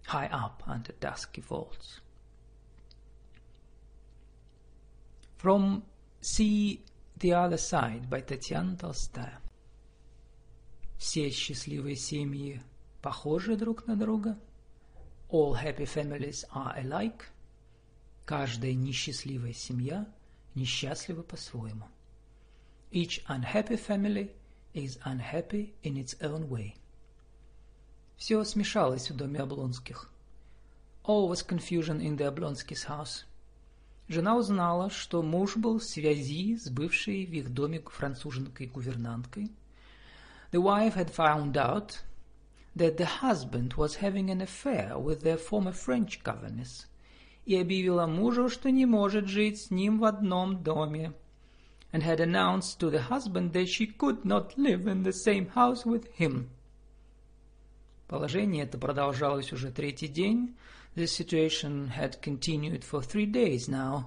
high 0.07 0.27
up 0.27 0.63
under 0.67 0.93
dusky 1.01 1.41
vaults. 1.41 2.01
From 5.39 5.83
See 6.21 6.83
the 7.19 7.35
Other 7.35 7.59
Side 7.59 8.09
by 8.09 8.21
Татьяна 8.21 8.77
Толстая. 8.77 9.41
Все 10.99 11.31
счастливые 11.31 11.97
семьи 11.97 12.63
похожи 13.03 13.57
друг 13.57 13.87
на 13.87 13.95
друга. 13.97 14.39
All 15.29 15.55
happy 15.55 15.85
families 15.85 16.45
are 16.51 16.75
alike. 16.79 17.27
Каждая 18.25 18.73
несчастливая 18.73 19.53
семья – 19.53 20.18
несчастливы 20.55 21.23
по-своему. 21.23 21.89
Each 22.91 23.25
unhappy 23.27 23.77
family 23.77 24.31
is 24.73 24.99
unhappy 25.05 25.75
in 25.83 25.97
its 25.97 26.17
own 26.21 26.49
way. 26.49 26.75
Все 28.17 28.43
смешалось 28.45 29.11
в 29.11 29.17
доме 29.17 29.41
Облонских. 29.41 30.11
All 31.05 31.29
was 31.29 31.43
confusion 31.43 32.01
in 32.01 32.17
the 32.17 32.27
Oblonskis' 32.27 32.85
house. 32.85 33.25
жена 34.09 34.37
узнала, 34.37 34.91
что 34.91 35.23
муж 35.23 35.57
был 35.57 35.79
в 35.79 35.85
связи 35.85 36.57
с 36.57 36.69
бывшей 36.69 37.27
в 37.27 37.33
их 37.33 37.53
доме 37.53 37.81
француженкой-гувернанткой. 37.81 39.51
The 40.53 40.61
wife 40.61 40.95
had 40.95 41.11
found 41.11 41.57
out 41.57 42.03
that 42.77 42.97
the 42.97 43.21
husband 43.21 43.75
was 43.75 43.97
having 43.97 44.31
an 44.31 44.41
affair 44.41 44.99
with 44.99 45.23
their 45.23 45.37
former 45.37 45.73
French 45.73 46.23
governess 46.23 46.87
и 47.49 47.57
объявила 47.57 48.07
мужу, 48.07 48.49
что 48.49 48.71
не 48.71 48.87
может 48.87 49.27
жить 49.27 49.61
с 49.61 49.71
ним 49.71 49.99
в 49.99 50.05
одном 50.05 50.63
доме, 50.63 51.13
and 51.93 52.03
had 52.03 52.21
announced 52.21 52.81
to 52.81 52.91
the 52.91 53.09
husband 53.09 53.53
that 53.53 53.69
she 53.69 53.87
could 53.87 54.25
not 54.25 54.57
live 54.57 54.87
in 54.87 55.03
the 55.03 55.13
same 55.13 55.49
house 55.55 55.85
with 55.85 56.09
him. 56.19 56.49
Положение 58.09 58.65
это 58.65 58.79
продолжалось 58.79 59.53
уже 59.53 59.71
третий 59.71 60.09
день. 60.09 60.55
The 60.95 61.07
situation 61.07 61.91
had 61.97 62.21
continued 62.21 62.83
for 62.85 63.01
three 63.01 63.27
days 63.27 63.69
now. 63.69 64.05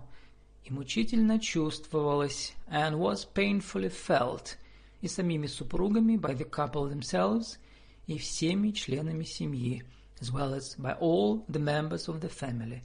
И 0.63 0.71
мучительно 0.71 1.39
чувствовалось, 1.39 2.53
and 2.69 2.97
was 2.97 3.25
painfully 3.25 3.89
felt, 3.89 4.57
и 5.01 5.07
самими 5.07 5.47
супругами, 5.47 6.17
by 6.17 6.33
the 6.33 6.49
couple 6.49 6.89
themselves, 6.89 7.57
и 8.05 8.17
всеми 8.17 8.71
членами 8.71 9.23
семьи, 9.23 9.83
as 10.19 10.31
well 10.31 10.53
as 10.53 10.75
by 10.77 10.93
all 10.99 11.45
the 11.47 11.59
members 11.59 12.07
of 12.07 12.19
the 12.19 12.29
family, 12.29 12.81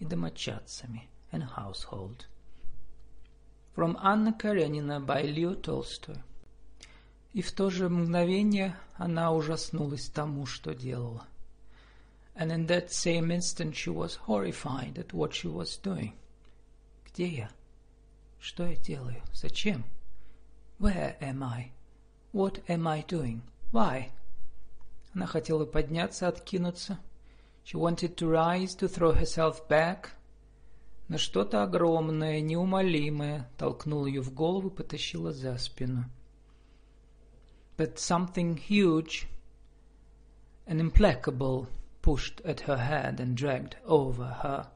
и 0.00 0.04
домочадцами, 0.04 1.08
and 1.30 1.44
household. 1.56 2.26
From 3.74 3.96
Anna 4.02 4.32
Karenina 4.32 4.98
by 4.98 5.22
Leo 5.22 5.54
Tolstoy. 5.54 6.18
И 7.32 7.42
в 7.42 7.52
то 7.52 7.70
же 7.70 7.88
мгновение 7.88 8.76
она 8.96 9.32
ужаснулась 9.32 10.08
тому, 10.08 10.46
что 10.46 10.74
делала. 10.74 11.28
And 12.34 12.50
in 12.50 12.66
that 12.66 12.90
same 12.90 13.30
instant 13.30 13.76
she 13.76 13.90
was 13.90 14.18
horrified 14.26 14.98
at 14.98 15.12
what 15.12 15.32
she 15.32 15.46
was 15.46 15.76
doing. 15.80 16.14
Где 17.06 17.28
я? 17.28 17.50
Что 18.40 18.66
я 18.66 18.76
делаю? 18.76 19.22
Зачем? 19.32 19.84
Where 20.80 21.16
am 21.20 21.42
I? 21.44 21.70
What 22.32 22.62
am 22.68 22.88
I 22.88 23.04
doing? 23.06 23.42
Why? 23.70 24.10
Она 25.14 25.26
хотела 25.26 25.66
подняться, 25.66 26.26
откинуться. 26.26 26.98
She 27.69 27.77
wanted 27.77 28.15
to 28.17 28.27
rise, 28.27 28.75
to 28.75 28.87
throw 28.87 29.11
herself 29.11 29.67
back. 29.67 30.11
Но 31.07 31.17
что-то 31.17 31.63
огромное, 31.63 32.41
неумолимое 32.41 33.49
толкнуло 33.57 34.07
ее 34.07 34.21
в 34.21 34.33
голову 34.33 34.69
и 34.69 34.75
потащило 34.75 35.31
за 35.31 35.57
спину. 35.57 36.05
But 37.77 37.99
something 37.99 38.57
huge 38.57 39.27
and 40.65 40.79
implacable 40.79 41.67
pushed 42.01 42.41
at 42.41 42.61
her 42.61 42.77
head 42.77 43.19
and 43.19 43.35
dragged 43.35 43.75
over 43.85 44.27
her. 44.43 44.67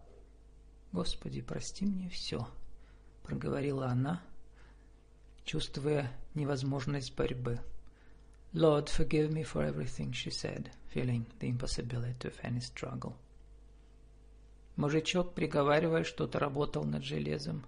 «Господи, 0.92 1.42
прости 1.42 1.86
мне 1.86 2.10
все», — 2.10 3.24
проговорила 3.24 3.88
она, 3.88 4.22
чувствуя 5.46 6.12
невозможность 6.34 7.16
борьбы. 7.16 7.60
Lord, 8.54 8.90
forgive 8.90 9.32
me 9.32 9.44
for 9.44 9.64
everything, 9.64 10.12
she 10.12 10.32
said, 10.32 10.72
feeling 10.94 11.26
the 11.40 11.50
impossibility 11.50 12.28
of 12.28 12.40
any 12.44 12.60
struggle. 12.60 13.16
Мужичок, 14.76 15.34
приговаривая 15.34 16.04
что-то, 16.04 16.40
работал 16.40 16.86
над 16.86 17.04
железом. 17.04 17.66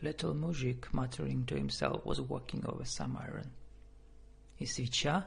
Little 0.00 0.34
mujik, 0.34 0.92
muttering 0.92 1.44
to 1.46 1.56
himself, 1.56 2.04
was 2.04 2.20
working 2.20 2.64
over 2.66 2.84
some 2.84 3.16
iron. 3.16 3.50
И 4.58 4.66
свеча, 4.66 5.26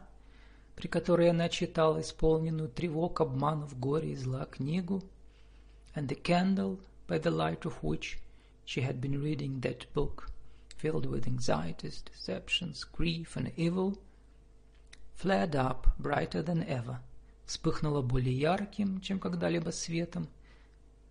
при 0.75 0.88
которой 0.88 1.29
она 1.29 1.49
читала 1.49 2.01
исполненную 2.01 2.69
тревог, 2.69 3.21
обманов, 3.21 3.77
горя 3.79 4.07
и 4.07 4.15
зла 4.15 4.45
книгу, 4.45 5.03
and 5.93 6.07
the 6.07 6.21
candle, 6.21 6.79
by 7.07 7.17
the 7.17 7.31
light 7.31 7.65
of 7.65 7.81
which 7.81 8.17
she 8.65 8.81
had 8.81 8.99
been 8.99 9.21
reading 9.21 9.61
that 9.61 9.86
book, 9.93 10.29
filled 10.77 11.05
with 11.05 11.27
anxieties, 11.27 12.01
deceptions, 12.01 12.83
grief, 12.83 13.36
and 13.36 13.51
evil, 13.55 13.97
flared 15.13 15.55
up 15.55 15.97
brighter 15.97 16.41
than 16.41 16.63
ever, 16.63 16.99
вспыхнула 17.51 18.01
более 18.01 18.38
ярким, 18.38 19.01
чем 19.01 19.18
когда-либо 19.18 19.70
светом, 19.70 20.28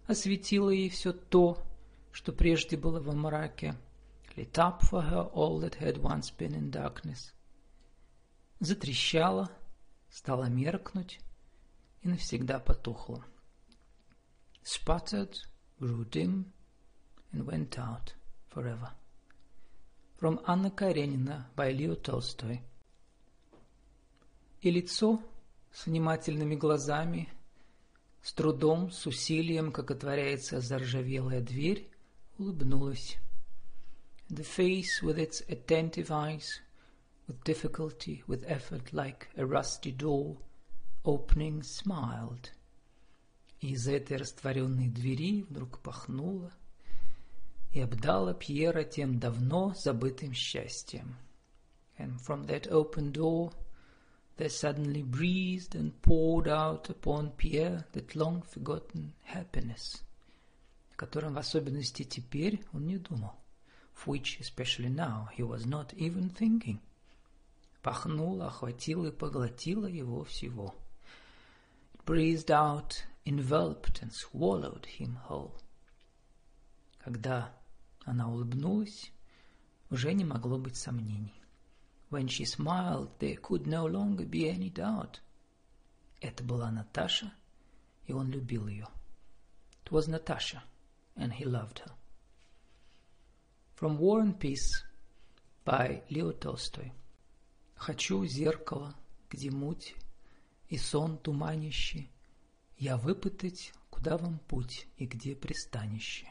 осветила 0.07 0.69
ей 0.69 0.89
все 0.89 1.11
то, 1.11 1.61
что 2.13 2.31
прежде 2.31 2.77
было 2.77 3.01
во 3.01 3.11
мраке, 3.11 3.75
lit 4.37 4.53
up 4.53 4.79
for 4.89 5.03
her 5.03 5.29
all 5.33 5.59
that 5.59 5.75
had 5.77 5.97
once 6.01 6.31
been 6.31 6.55
in 6.55 6.71
darkness. 6.71 7.33
Затрещала, 8.61 9.51
стала 10.09 10.45
меркнуть 10.45 11.19
и 12.03 12.07
навсегда 12.07 12.59
потухла. 12.59 13.25
Sputtered, 14.63 15.35
grew 15.77 16.05
dim, 16.09 16.45
and 17.33 17.45
went 17.45 17.77
out 17.77 18.13
forever. 18.47 18.93
From 20.17 20.39
Anna 20.47 20.71
Karenina 20.71 21.49
by 21.57 21.73
Leo 21.73 21.95
Tolstoy 21.95 22.61
и 24.61 24.71
лицо 24.71 25.21
с 25.71 25.85
внимательными 25.85 26.55
глазами, 26.55 27.29
с 28.21 28.33
трудом, 28.33 28.91
с 28.91 29.05
усилием, 29.05 29.71
как 29.71 29.91
отворяется 29.91 30.59
заржавелая 30.59 31.41
дверь, 31.41 31.89
улыбнулось. 32.37 33.17
The 34.29 34.43
face 34.43 35.01
with 35.01 35.17
its 35.17 35.41
attentive 35.47 36.11
eyes, 36.11 36.61
with 37.27 37.43
difficulty, 37.43 38.23
with 38.27 38.43
effort, 38.45 38.93
like 38.93 39.27
a 39.35 39.45
rusty 39.45 39.91
door, 39.91 40.37
opening, 41.03 41.63
smiled. 41.63 42.51
И 43.61 43.71
из 43.73 43.87
этой 43.87 44.17
растворенной 44.17 44.87
двери 44.87 45.43
вдруг 45.49 45.79
пахнуло 45.79 46.51
и 47.71 47.81
обдала 47.81 48.33
Пьера 48.33 48.83
тем 48.83 49.19
давно 49.19 49.73
забытым 49.75 50.33
счастьем. 50.33 51.15
And 51.97 52.17
from 52.25 52.45
that 52.47 52.67
open 52.69 53.11
door 53.11 53.53
there 54.39 54.47
suddenly 54.47 55.01
breathed 55.01 55.75
and 55.75 56.01
poured 56.01 56.47
out 56.47 56.89
upon 56.89 57.29
Pierre 57.31 57.85
that 57.91 58.15
long-forgotten 58.15 59.11
happiness, 59.25 60.01
о 60.93 60.95
котором 60.95 61.33
в 61.33 61.39
особенности 61.39 62.03
теперь 62.03 62.63
он 62.71 62.87
не 62.87 62.97
думал, 62.97 63.35
of 63.93 64.07
which, 64.07 64.39
especially 64.39 64.87
now, 64.87 65.27
he 65.35 65.43
was 65.43 65.65
not 65.65 65.93
even 65.95 66.29
thinking. 66.29 66.79
Пахнуло, 67.83 68.47
охватило 68.47 69.07
и 69.07 69.11
поглотило 69.11 69.87
его 69.87 70.23
всего. 70.23 70.73
It 71.93 72.05
breathed 72.05 72.49
out, 72.49 73.03
enveloped 73.25 74.01
and 74.01 74.13
swallowed 74.13 74.85
him 74.85 75.17
whole. 75.27 75.51
Когда 76.99 77.53
она 78.05 78.29
улыбнулась, 78.29 79.11
уже 79.89 80.13
не 80.13 80.23
могло 80.23 80.57
быть 80.57 80.77
сомнений. 80.77 81.38
When 82.10 82.28
she 82.28 82.44
smiled, 82.44 83.10
there 83.18 83.36
could 83.36 83.66
no 83.66 83.86
longer 83.86 84.24
be 84.24 84.48
any 84.48 84.70
doubt. 84.70 85.20
Это 86.20 86.42
была 86.44 86.70
Наташа, 86.70 87.32
и 88.06 88.12
он 88.12 88.30
любил 88.30 88.68
ее. 88.68 88.88
It 89.84 89.90
was 89.90 90.08
Natasha, 90.08 90.62
and 91.16 91.32
he 91.32 91.44
loved 91.44 91.80
her. 91.80 91.92
From 93.74 93.98
War 93.98 94.20
and 94.20 94.38
Peace 94.38 94.84
by 95.64 96.02
Leo 96.08 96.32
Tolstoy. 96.32 96.92
Хочу 97.76 98.24
зеркало, 98.24 98.94
где 99.28 99.50
муть 99.50 99.96
и 100.68 100.78
сон 100.78 101.18
туманище, 101.18 102.08
Я 102.78 102.96
выпытать, 102.96 103.72
куда 103.90 104.16
вам 104.16 104.38
путь 104.48 104.86
и 104.96 105.06
где 105.06 105.34
пристанище. 105.34 106.26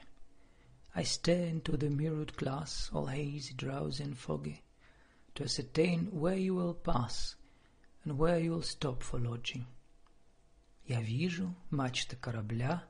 I 0.93 1.03
stare 1.03 1.47
into 1.49 1.77
the 1.77 1.89
mirrored 1.89 2.35
glass, 2.35 2.89
all 2.91 3.07
hazy, 3.07 3.53
drowsy 3.55 4.03
and 4.03 4.17
foggy, 4.17 4.61
to 5.37 5.43
ascertain 5.43 6.09
where 6.11 6.35
you 6.35 6.53
will 6.53 6.75
pass 6.75 7.35
and 8.03 8.17
where 8.17 8.37
you 8.37 8.51
will 8.51 8.61
stop 8.61 9.01
for 9.01 9.19
lodging. 9.19 9.65
Я 10.85 11.01
вижу 11.01 11.55
мачты 11.71 12.15
корабля, 12.17 12.83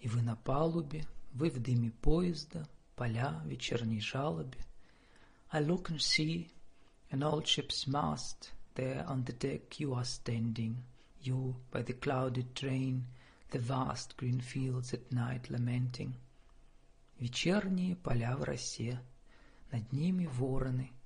и 0.00 0.08
вы 0.08 0.22
на 0.22 0.36
палубе, 0.36 1.04
вы 1.32 1.50
в 1.50 1.60
дыме 1.60 1.90
поезда, 1.90 2.66
поля 2.96 3.42
вечерней 3.44 4.00
жалобе. 4.00 4.58
I 5.50 5.60
look 5.60 5.90
and 5.90 6.00
see 6.00 6.50
an 7.10 7.22
old 7.22 7.46
ship's 7.46 7.86
mast, 7.86 8.52
there 8.74 9.04
on 9.06 9.24
the 9.24 9.32
deck 9.32 9.80
you 9.80 9.94
are 9.94 10.04
standing, 10.04 10.76
you 11.20 11.56
by 11.70 11.82
the 11.82 11.94
clouded 11.94 12.54
train, 12.54 13.04
the 13.50 13.58
vast 13.58 14.16
green 14.16 14.40
fields 14.40 14.94
at 14.94 15.10
night 15.10 15.50
lamenting. 15.50 16.14
Вечерние 17.18 17.96
поля 17.96 18.36
в 18.36 18.44
росе, 18.44 19.00
над 19.72 19.92
ними 19.92 20.26
вороны — 20.26 20.98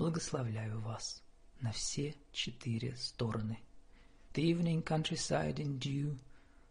благословляю 0.00 0.80
вас 0.80 1.22
на 1.60 1.72
все 1.72 2.14
четыре 2.32 2.96
стороны. 2.96 3.58
The 4.32 4.42
evening 4.44 4.82
countryside 4.82 5.58
in 5.58 5.78
dew, 5.78 6.18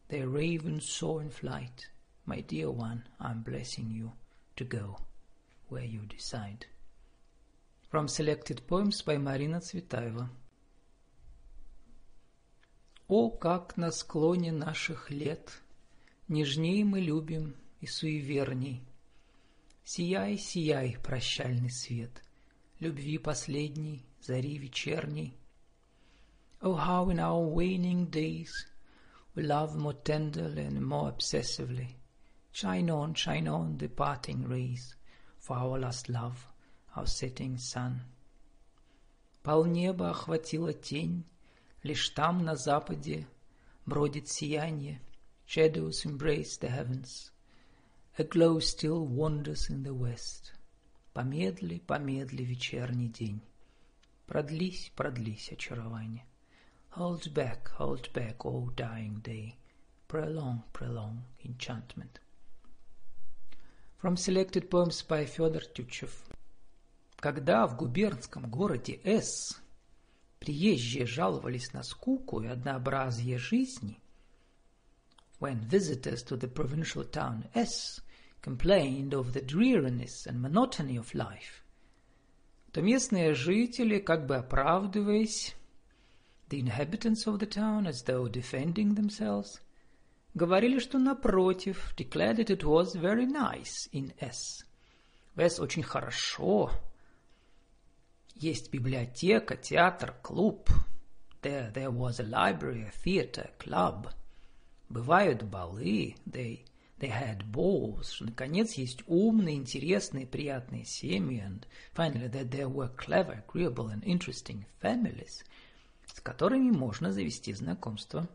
their 0.07 0.27
ravens 0.27 0.89
soar 0.89 1.21
in 1.21 1.29
flight. 1.29 1.91
My 2.25 2.41
dear 2.41 2.71
one, 2.71 3.03
I'm 3.19 3.43
blessing 3.43 3.91
you 3.91 4.13
to 4.55 4.65
go 4.65 4.97
where 5.69 5.85
you 5.85 6.07
decide. 6.07 6.65
From 7.91 8.07
Selected 8.07 8.65
Poems 8.67 9.03
by 9.03 9.19
Марина 9.19 9.61
Цветаева. 9.61 10.27
О, 13.07 13.29
как 13.29 13.77
на 13.77 13.91
склоне 13.91 14.51
наших 14.51 15.11
лет 15.11 15.51
Нежней 16.27 16.83
мы 16.83 16.99
любим 16.99 17.55
и 17.79 17.85
суеверней— 17.85 18.83
Сияй, 19.83 20.37
сияй, 20.37 20.97
прощальный 21.01 21.71
свет, 21.71 22.23
Любви 22.80 23.18
последней, 23.18 24.04
зари 24.20 24.58
вечерней. 24.58 25.38
Oh, 26.60 26.74
how 26.74 27.10
in 27.10 27.18
our 27.18 27.46
waning 27.46 28.06
days 28.10 28.66
We 29.34 29.42
love 29.42 29.76
more 29.76 29.94
tenderly 29.94 30.62
and 30.62 30.80
more 30.86 31.10
obsessively. 31.10 31.96
Shine 32.52 32.88
on, 32.88 33.14
shine 33.14 33.48
on 33.48 33.78
the 33.78 33.88
parting 33.88 34.46
rays 34.48 34.94
For 35.38 35.56
our 35.56 35.78
last 35.78 36.08
love, 36.08 36.46
our 36.94 37.06
setting 37.06 37.58
sun. 37.58 38.02
Полнеба 39.42 40.10
охватила 40.10 40.72
тень, 40.72 41.24
Лишь 41.82 42.08
там, 42.10 42.44
на 42.44 42.56
западе, 42.56 43.26
бродит 43.84 44.28
сияние. 44.28 45.02
Shadows 45.46 46.06
embrace 46.06 46.56
the 46.56 46.70
heavens. 46.70 47.30
A 48.16 48.24
glow 48.24 48.58
still 48.60 49.04
wanders 49.04 49.68
in 49.68 49.82
the 49.82 49.92
west. 49.92 50.52
Помедли, 51.13 51.79
помедли 51.79 52.43
вечерний 52.43 53.07
день. 53.07 53.41
Продлись, 54.27 54.91
продлись 54.95 55.51
очарование. 55.51 56.25
Hold 56.95 57.33
back, 57.33 57.71
hold 57.77 58.11
back, 58.13 58.37
O 58.45 58.69
dying 58.75 59.21
day. 59.21 59.55
Prolong, 60.07 60.63
prolong 60.71 61.23
enchantment. 61.43 62.19
From 64.01 64.15
selected 64.15 64.69
poems 64.69 65.03
by 65.07 65.25
Федор 65.25 65.65
Тютчев. 65.65 66.11
Когда 67.15 67.67
в 67.67 67.75
губернском 67.75 68.49
городе 68.49 68.99
С 69.03 69.61
приезжие 70.39 71.05
жаловались 71.05 71.73
на 71.73 71.83
скуку 71.83 72.41
и 72.41 72.47
однообразие 72.47 73.37
жизни, 73.37 73.99
when 75.39 75.59
visitors 75.67 76.23
to 76.23 76.37
the 76.37 76.47
provincial 76.47 77.03
town 77.03 77.49
S 77.53 78.01
complained 78.42 79.14
of 79.14 79.32
the 79.32 79.40
dreariness 79.40 80.26
and 80.26 80.40
monotony 80.40 80.96
of 80.96 81.14
life, 81.14 81.62
то 82.72 82.82
местные 82.82 83.34
жители, 83.34 83.98
как 84.00 84.26
бы 84.26 84.36
оправдываясь, 84.36 85.54
the 86.48 86.60
inhabitants 86.60 87.26
of 87.26 87.38
the 87.38 87.46
town, 87.46 87.86
as 87.86 88.02
though 88.02 88.28
defending 88.28 88.94
themselves, 88.94 89.60
говорили, 90.34 90.78
что 90.78 90.98
напротив, 90.98 91.94
declared 91.96 92.36
that 92.36 92.50
it 92.50 92.64
was 92.64 92.94
very 92.94 93.26
nice 93.26 93.88
in 93.92 94.12
S. 94.20 94.64
В 95.34 95.40
S 95.40 95.58
очень 95.58 95.82
хорошо. 95.82 96.70
Есть 98.34 98.70
библиотека, 98.70 99.56
театр, 99.56 100.14
клуб. 100.22 100.68
There, 101.42 101.70
there 101.72 101.90
was 101.90 102.20
a 102.20 102.24
library, 102.24 102.82
a 102.82 102.90
theater, 102.90 103.50
club. 103.58 104.12
Бывают 104.88 105.42
балы, 105.42 106.16
they, 106.26 106.64
they 106.98 107.10
had 107.10 107.50
balls. 107.50 108.16
Наконец, 108.20 108.74
есть 108.74 109.02
умные, 109.06 109.56
интересные, 109.56 110.26
приятные 110.26 110.84
семьи. 110.84 111.40
And 111.40 111.66
finally, 111.94 112.28
that 112.28 112.50
there 112.50 112.68
were 112.68 112.90
clever, 112.96 113.44
agreeable 113.46 113.88
and 113.88 114.02
interesting 114.04 114.64
families – 114.80 115.54
с 116.14 116.20
которыми 116.20 116.70
можно 116.70 117.12
завести 117.12 117.52
знакомство, 117.52 118.28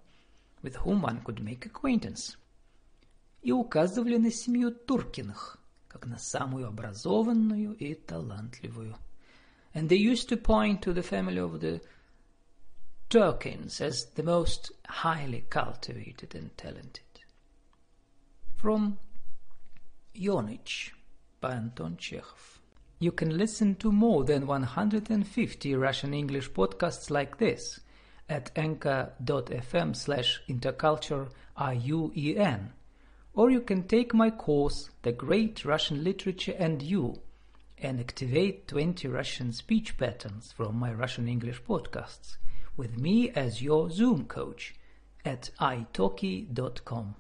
with 0.62 0.76
whom 0.84 1.02
one 1.02 1.24
could 1.24 1.40
make 1.42 1.66
acquaintance, 1.66 2.38
и 3.42 3.52
указывали 3.52 4.18
на 4.18 4.32
семью 4.32 4.72
Туркиных, 4.72 5.58
как 5.88 6.06
на 6.06 6.18
самую 6.18 6.68
образованную 6.68 7.74
и 7.76 7.94
талантливую. 7.94 8.98
And 9.74 9.88
they 9.88 9.98
used 9.98 10.28
to 10.30 10.36
point 10.36 10.82
to 10.82 10.94
the 10.94 11.04
family 11.04 11.40
of 11.40 11.60
the 11.62 11.82
Turkins 13.08 13.80
as 13.82 14.08
the 14.16 14.24
most 14.24 14.72
highly 14.86 15.46
cultivated 15.50 16.36
and 16.36 16.56
talented. 16.58 17.13
From 18.65 18.97
Yonich 20.17 20.93
by 21.39 21.53
Anton 21.53 21.99
Chekhov. 21.99 22.61
You 22.99 23.13
can 23.13 23.37
listen 23.37 23.75
to 23.75 23.93
more 23.93 24.25
than 24.25 24.47
150 24.47 25.75
Russian 25.75 26.15
English 26.15 26.51
podcasts 26.53 27.11
like 27.11 27.37
this 27.37 27.81
at 28.27 28.51
anchor.fm 28.57 29.95
slash 29.95 30.41
interculture 30.49 31.29
IUEN. 31.59 32.71
Or 33.35 33.51
you 33.51 33.61
can 33.61 33.83
take 33.83 34.15
my 34.15 34.31
course, 34.31 34.89
The 35.03 35.13
Great 35.13 35.67
Russian 35.67 36.03
Literature 36.03 36.57
and 36.59 36.81
You, 36.81 37.21
and 37.77 38.01
activate 38.01 38.67
20 38.69 39.09
Russian 39.09 39.53
speech 39.53 39.99
patterns 39.99 40.53
from 40.53 40.79
my 40.79 40.91
Russian 40.91 41.29
English 41.29 41.63
podcasts 41.65 42.39
with 42.79 42.97
me 42.97 43.29
as 43.29 43.61
your 43.61 43.91
Zoom 43.91 44.25
coach 44.25 44.75
at 45.23 45.51
italki.com. 45.61 47.17